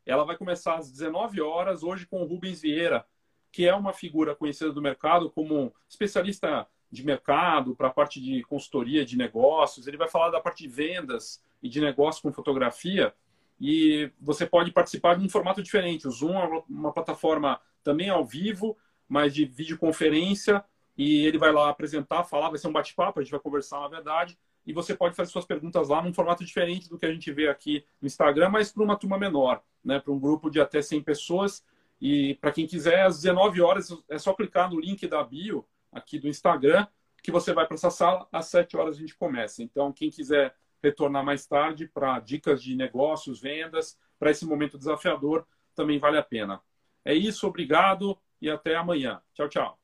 Ela 0.06 0.24
vai 0.24 0.36
começar 0.36 0.76
às 0.76 0.90
19 0.90 1.40
horas, 1.40 1.82
hoje 1.82 2.06
com 2.06 2.22
o 2.22 2.26
Rubens 2.26 2.62
Vieira, 2.62 3.06
que 3.52 3.66
é 3.66 3.74
uma 3.74 3.92
figura 3.92 4.34
conhecida 4.34 4.72
do 4.72 4.80
mercado 4.80 5.30
como 5.30 5.74
especialista 5.88 6.66
de 6.90 7.04
mercado, 7.04 7.76
para 7.76 7.88
a 7.88 7.92
parte 7.92 8.20
de 8.20 8.42
consultoria 8.44 9.04
de 9.04 9.16
negócios. 9.16 9.86
Ele 9.86 9.98
vai 9.98 10.08
falar 10.08 10.30
da 10.30 10.40
parte 10.40 10.62
de 10.62 10.68
vendas 10.68 11.42
e 11.62 11.68
de 11.68 11.80
negócio 11.80 12.22
com 12.22 12.32
fotografia. 12.32 13.14
E 13.61 14.11
você 14.20 14.46
pode 14.46 14.70
participar 14.70 15.16
de 15.16 15.24
um 15.24 15.28
formato 15.28 15.62
diferente. 15.62 16.06
O 16.06 16.11
Zoom 16.11 16.38
é 16.38 16.62
uma 16.68 16.92
plataforma 16.92 17.61
também 17.82 18.09
ao 18.09 18.24
vivo, 18.24 18.76
mas 19.09 19.34
de 19.34 19.44
videoconferência. 19.44 20.64
E 20.96 21.26
ele 21.26 21.38
vai 21.38 21.52
lá 21.52 21.68
apresentar, 21.68 22.24
falar, 22.24 22.50
vai 22.50 22.59
ser 22.59 22.68
um 22.68 22.72
bate-papo, 22.72 23.18
a 23.18 23.22
gente 23.22 23.30
vai 23.30 23.40
conversar 23.40 23.80
na 23.80 23.88
verdade 23.88 24.36
e 24.68 24.72
você 24.74 24.94
pode 24.94 25.16
fazer 25.16 25.30
suas 25.32 25.46
perguntas 25.46 25.88
lá 25.88 26.02
num 26.02 26.12
formato 26.12 26.44
diferente 26.44 26.90
do 26.90 26.98
que 26.98 27.06
a 27.06 27.11
gente 27.11 27.32
vê 27.32 27.48
aqui 27.48 27.86
no 28.02 28.06
Instagram, 28.06 28.50
mas 28.50 28.70
para 28.70 28.82
uma 28.82 28.98
turma 28.98 29.16
menor, 29.16 29.62
né? 29.82 29.98
para 29.98 30.12
um 30.12 30.18
grupo 30.18 30.50
de 30.50 30.61
até 30.61 30.82
100 30.82 31.02
pessoas. 31.02 31.64
E 31.98 32.34
para 32.34 32.52
quem 32.52 32.66
quiser, 32.66 33.06
às 33.06 33.22
19 33.22 33.62
horas, 33.62 33.88
é 34.11 34.18
só 34.18 34.34
clicar 34.34 34.70
no 34.70 34.78
link 34.78 35.06
da 35.06 35.24
bio 35.24 35.66
aqui 35.90 36.18
do 36.18 36.28
Instagram, 36.28 36.86
que 37.22 37.32
você 37.32 37.54
vai 37.54 37.66
para 37.66 37.76
essa 37.76 37.88
sala, 37.88 38.28
às 38.30 38.44
7 38.48 38.76
horas 38.76 38.96
a 38.96 39.00
gente 39.00 39.16
começa. 39.16 39.62
Então, 39.62 39.90
quem 39.90 40.11
quiser 40.11 40.54
retornar 40.82 41.24
mais 41.24 41.46
tarde 41.46 41.88
para 41.88 42.20
dicas 42.20 42.62
de 42.62 42.74
negócios, 42.74 43.40
vendas, 43.40 43.98
para 44.18 44.30
esse 44.30 44.44
momento 44.44 44.78
desafiador, 44.78 45.46
também 45.74 45.98
vale 45.98 46.18
a 46.18 46.22
pena. 46.22 46.60
É 47.04 47.14
isso, 47.14 47.46
obrigado 47.46 48.18
e 48.40 48.50
até 48.50 48.76
amanhã. 48.76 49.20
Tchau, 49.34 49.48
tchau. 49.48 49.78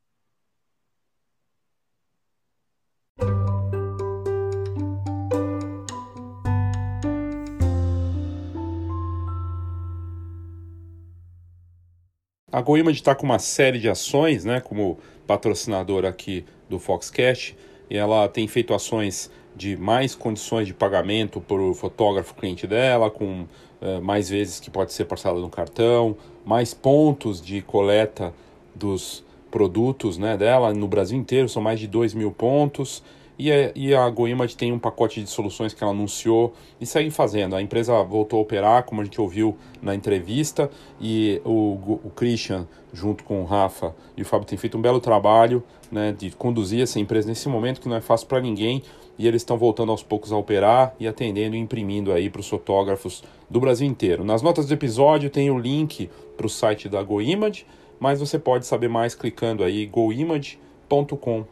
A 12.54 12.60
GoImage 12.60 13.00
está 13.00 13.16
com 13.16 13.26
uma 13.26 13.40
série 13.40 13.80
de 13.80 13.88
ações, 13.88 14.44
né, 14.44 14.60
como 14.60 15.00
patrocinador 15.26 16.04
aqui 16.04 16.46
do 16.68 16.78
Foxcast, 16.78 17.56
e 17.90 17.96
ela 17.96 18.28
tem 18.28 18.46
feito 18.46 18.72
ações 18.72 19.28
de 19.54 19.76
mais 19.76 20.14
condições 20.14 20.66
de 20.66 20.74
pagamento 20.74 21.40
para 21.40 21.60
o 21.60 21.74
fotógrafo 21.74 22.34
cliente 22.34 22.66
dela, 22.66 23.10
com 23.10 23.42
uh, 23.80 24.02
mais 24.02 24.28
vezes 24.28 24.60
que 24.60 24.70
pode 24.70 24.92
ser 24.92 25.04
parcelado 25.04 25.40
no 25.40 25.50
cartão, 25.50 26.16
mais 26.44 26.74
pontos 26.74 27.40
de 27.40 27.62
coleta 27.62 28.34
dos 28.74 29.24
produtos 29.50 30.18
né, 30.18 30.36
dela 30.36 30.74
no 30.74 30.88
Brasil 30.88 31.16
inteiro, 31.16 31.48
são 31.48 31.62
mais 31.62 31.78
de 31.78 31.86
2 31.86 32.14
mil 32.14 32.32
pontos. 32.32 33.02
E 33.36 33.50
a, 33.50 33.72
e 33.74 33.94
a 33.94 34.08
GoImage 34.08 34.56
tem 34.56 34.72
um 34.72 34.78
pacote 34.78 35.20
de 35.20 35.28
soluções 35.28 35.74
que 35.74 35.82
ela 35.82 35.92
anunciou 35.92 36.54
e 36.80 36.86
segue 36.86 37.10
fazendo. 37.10 37.56
A 37.56 37.62
empresa 37.62 38.00
voltou 38.02 38.38
a 38.38 38.42
operar, 38.42 38.84
como 38.84 39.00
a 39.00 39.04
gente 39.04 39.20
ouviu 39.20 39.56
na 39.82 39.94
entrevista, 39.94 40.70
e 41.00 41.40
o, 41.44 41.98
o 42.04 42.12
Christian, 42.14 42.66
junto 42.92 43.24
com 43.24 43.42
o 43.42 43.44
Rafa 43.44 43.94
e 44.16 44.22
o 44.22 44.24
Fábio, 44.24 44.46
tem 44.46 44.56
feito 44.56 44.78
um 44.78 44.80
belo 44.80 45.00
trabalho 45.00 45.64
né, 45.90 46.14
de 46.16 46.30
conduzir 46.30 46.82
essa 46.82 47.00
empresa 47.00 47.28
nesse 47.28 47.48
momento 47.48 47.80
que 47.80 47.88
não 47.88 47.96
é 47.96 48.00
fácil 48.00 48.28
para 48.28 48.40
ninguém. 48.40 48.82
E 49.18 49.26
eles 49.28 49.42
estão 49.42 49.56
voltando 49.56 49.92
aos 49.92 50.02
poucos 50.02 50.32
a 50.32 50.36
operar 50.36 50.94
e 50.98 51.06
atendendo 51.06 51.54
e 51.54 51.58
imprimindo 51.58 52.12
aí 52.12 52.28
para 52.28 52.40
os 52.40 52.48
fotógrafos 52.48 53.22
do 53.48 53.60
Brasil 53.60 53.86
inteiro. 53.86 54.24
Nas 54.24 54.42
notas 54.42 54.66
do 54.66 54.74
episódio 54.74 55.30
tem 55.30 55.50
o 55.50 55.58
link 55.58 56.10
para 56.36 56.46
o 56.46 56.50
site 56.50 56.88
da 56.88 57.02
GoImage, 57.02 57.66
mas 58.00 58.20
você 58.20 58.38
pode 58.38 58.66
saber 58.66 58.88
mais 58.88 59.14
clicando 59.14 59.62
aí 59.62 59.86
goimage.com.br. 59.86 61.44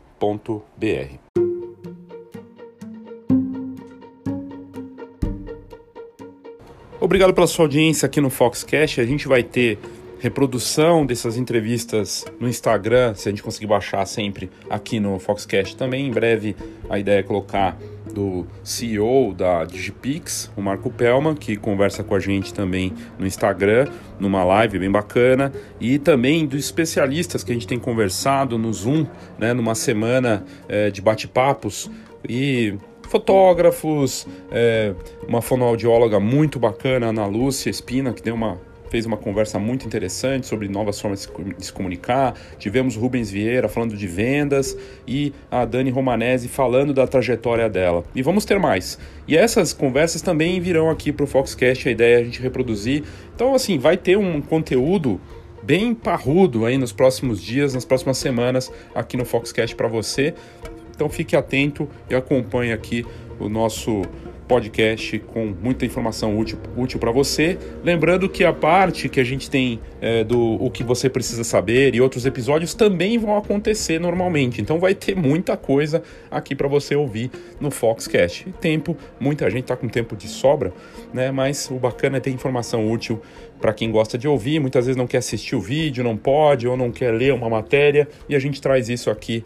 Obrigado 7.01 7.35
pela 7.35 7.49
sua 7.49 7.65
audiência 7.65 8.07
aqui 8.07 8.21
no 8.21 8.31
Foxcast. 8.31 9.01
A 9.01 9.05
gente 9.05 9.27
vai 9.27 9.43
ter 9.43 9.77
reprodução 10.23 11.05
dessas 11.05 11.37
entrevistas 11.37 12.25
no 12.39 12.49
Instagram, 12.49 13.13
se 13.17 13.29
a 13.29 13.33
gente 13.33 13.43
conseguir 13.43 13.67
baixar 13.67 14.07
sempre 14.07 14.49
aqui 14.71 15.01
no 15.01 15.19
Foxcast 15.19 15.77
também. 15.77 16.07
Em 16.07 16.13
breve 16.13 16.55
a 16.89 16.97
ideia 16.97 17.19
é 17.19 17.23
colocar 17.25 17.77
do 18.15 18.47
CEO 18.63 19.35
da 19.35 19.65
Digipix, 19.65 20.49
o 20.57 20.63
Marco 20.63 20.91
Pelman, 20.91 21.35
que 21.35 21.57
conversa 21.57 22.05
com 22.05 22.15
a 22.15 22.21
gente 22.21 22.55
também 22.55 22.95
no 23.19 23.27
Instagram, 23.27 23.89
numa 24.21 24.45
live 24.45 24.79
bem 24.79 24.91
bacana, 24.91 25.53
e 25.81 25.99
também 25.99 26.47
dos 26.47 26.61
especialistas 26.61 27.43
que 27.43 27.51
a 27.51 27.55
gente 27.55 27.67
tem 27.67 27.79
conversado 27.79 28.57
no 28.57 28.73
Zoom, 28.73 29.05
né, 29.37 29.53
numa 29.53 29.75
semana 29.75 30.45
é, 30.69 30.89
de 30.89 31.03
bate-papos 31.03 31.91
e 32.29 32.75
fotógrafos, 33.09 34.25
é, 34.53 34.95
uma 35.27 35.43
fonoaudióloga 35.43 36.21
muito 36.21 36.61
bacana, 36.61 37.09
Ana 37.09 37.27
Lúcia 37.27 37.71
Espina, 37.71 38.13
que 38.13 38.23
deu 38.23 38.37
uma 38.37 38.59
fez 38.93 39.07
uma 39.07 39.17
conversa 39.17 39.59
muito 39.59 39.87
interessante 39.87 40.47
sobre 40.47 40.69
novas 40.69 41.01
formas 41.01 41.27
de 41.57 41.65
se 41.65 41.73
comunicar. 41.73 42.35
Tivemos 42.59 42.95
Rubens 42.95 43.31
Vieira 43.31 43.67
falando 43.67 43.97
de 43.97 44.07
vendas 44.07 44.77
e 45.09 45.33
a 45.51 45.65
Dani 45.65 45.89
Romanese 45.89 46.47
falando 46.47 46.93
da 46.93 47.07
trajetória 47.07 47.71
dela. 47.71 48.05
E 48.15 48.21
vamos 48.21 48.45
ter 48.45 48.59
mais. 48.59 48.99
E 49.27 49.35
essas 49.35 49.73
conversas 49.73 50.21
também 50.21 50.61
virão 50.61 50.91
aqui 50.91 51.11
para 51.11 51.25
o 51.25 51.27
Foxcast, 51.27 51.89
a 51.89 51.91
ideia 51.91 52.17
é 52.17 52.21
a 52.21 52.25
gente 52.25 52.43
reproduzir. 52.43 53.03
Então, 53.35 53.55
assim, 53.55 53.79
vai 53.79 53.97
ter 53.97 54.19
um 54.19 54.43
conteúdo 54.43 55.19
bem 55.63 55.95
parrudo 55.95 56.67
aí 56.67 56.77
nos 56.77 56.93
próximos 56.93 57.43
dias, 57.43 57.73
nas 57.73 57.87
próximas 57.87 58.19
semanas 58.19 58.71
aqui 58.95 59.17
no 59.17 59.25
Foxcast 59.25 59.75
para 59.75 59.89
você. 59.89 60.35
Então 60.95 61.09
fique 61.09 61.35
atento 61.35 61.89
e 62.11 62.15
acompanhe 62.15 62.73
aqui 62.73 63.07
o 63.41 63.49
nosso 63.49 64.03
podcast 64.49 65.19
com 65.19 65.55
muita 65.63 65.87
informação 65.87 66.39
útil, 66.39 66.59
útil 66.77 66.99
para 66.99 67.11
você. 67.11 67.59
Lembrando 67.83 68.29
que 68.29 68.45
a 68.45 68.53
parte 68.53 69.09
que 69.09 69.21
a 69.21 69.25
gente 69.25 69.51
tem 69.51 69.81
é, 70.01 70.25
do 70.25 70.41
o 70.63 70.71
que 70.71 70.83
você 70.83 71.09
precisa 71.09 71.45
saber 71.45 71.95
e 71.95 72.01
outros 72.01 72.27
episódios 72.27 72.75
também 72.75 73.19
vão 73.19 73.37
acontecer 73.37 73.99
normalmente. 73.99 74.61
Então 74.61 74.79
vai 74.79 74.95
ter 74.95 75.17
muita 75.17 75.57
coisa 75.57 76.03
aqui 76.31 76.55
para 76.55 76.69
você 76.69 76.95
ouvir 76.95 77.31
no 77.61 77.71
Foxcast. 77.71 78.53
Tempo, 78.61 78.97
muita 79.19 79.49
gente 79.51 79.63
está 79.63 79.77
com 79.77 79.89
tempo 79.89 80.17
de 80.17 80.29
sobra, 80.29 80.73
né? 81.13 81.31
Mas 81.31 81.71
o 81.71 81.75
bacana 81.75 82.19
é 82.19 82.21
ter 82.21 82.31
informação 82.31 82.91
útil 82.91 83.21
para 83.61 83.73
quem 83.73 83.91
gosta 83.91 84.19
de 84.19 84.27
ouvir. 84.27 84.61
Muitas 84.61 84.87
vezes 84.87 84.97
não 84.97 85.07
quer 85.07 85.19
assistir 85.19 85.55
o 85.55 85.61
vídeo, 85.61 86.03
não 86.03 86.17
pode 86.17 86.67
ou 86.67 86.77
não 86.77 86.91
quer 86.91 87.13
ler 87.13 87.33
uma 87.33 87.49
matéria 87.49 88.09
e 88.29 88.35
a 88.35 88.39
gente 88.39 88.61
traz 88.61 88.89
isso 88.89 89.11
aqui 89.11 89.45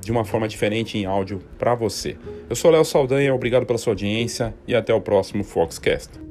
de 0.00 0.10
uma 0.10 0.24
forma 0.24 0.48
diferente 0.48 0.98
em 0.98 1.04
áudio 1.04 1.40
para 1.58 1.74
você. 1.74 2.16
Eu 2.48 2.56
sou 2.56 2.70
Léo 2.70 2.84
Saldanha, 2.84 3.34
obrigado 3.34 3.66
pela 3.66 3.78
sua 3.78 3.92
audiência 3.92 4.54
e 4.66 4.74
até 4.74 4.92
o 4.92 5.00
próximo 5.00 5.44
Foxcast. 5.44 6.25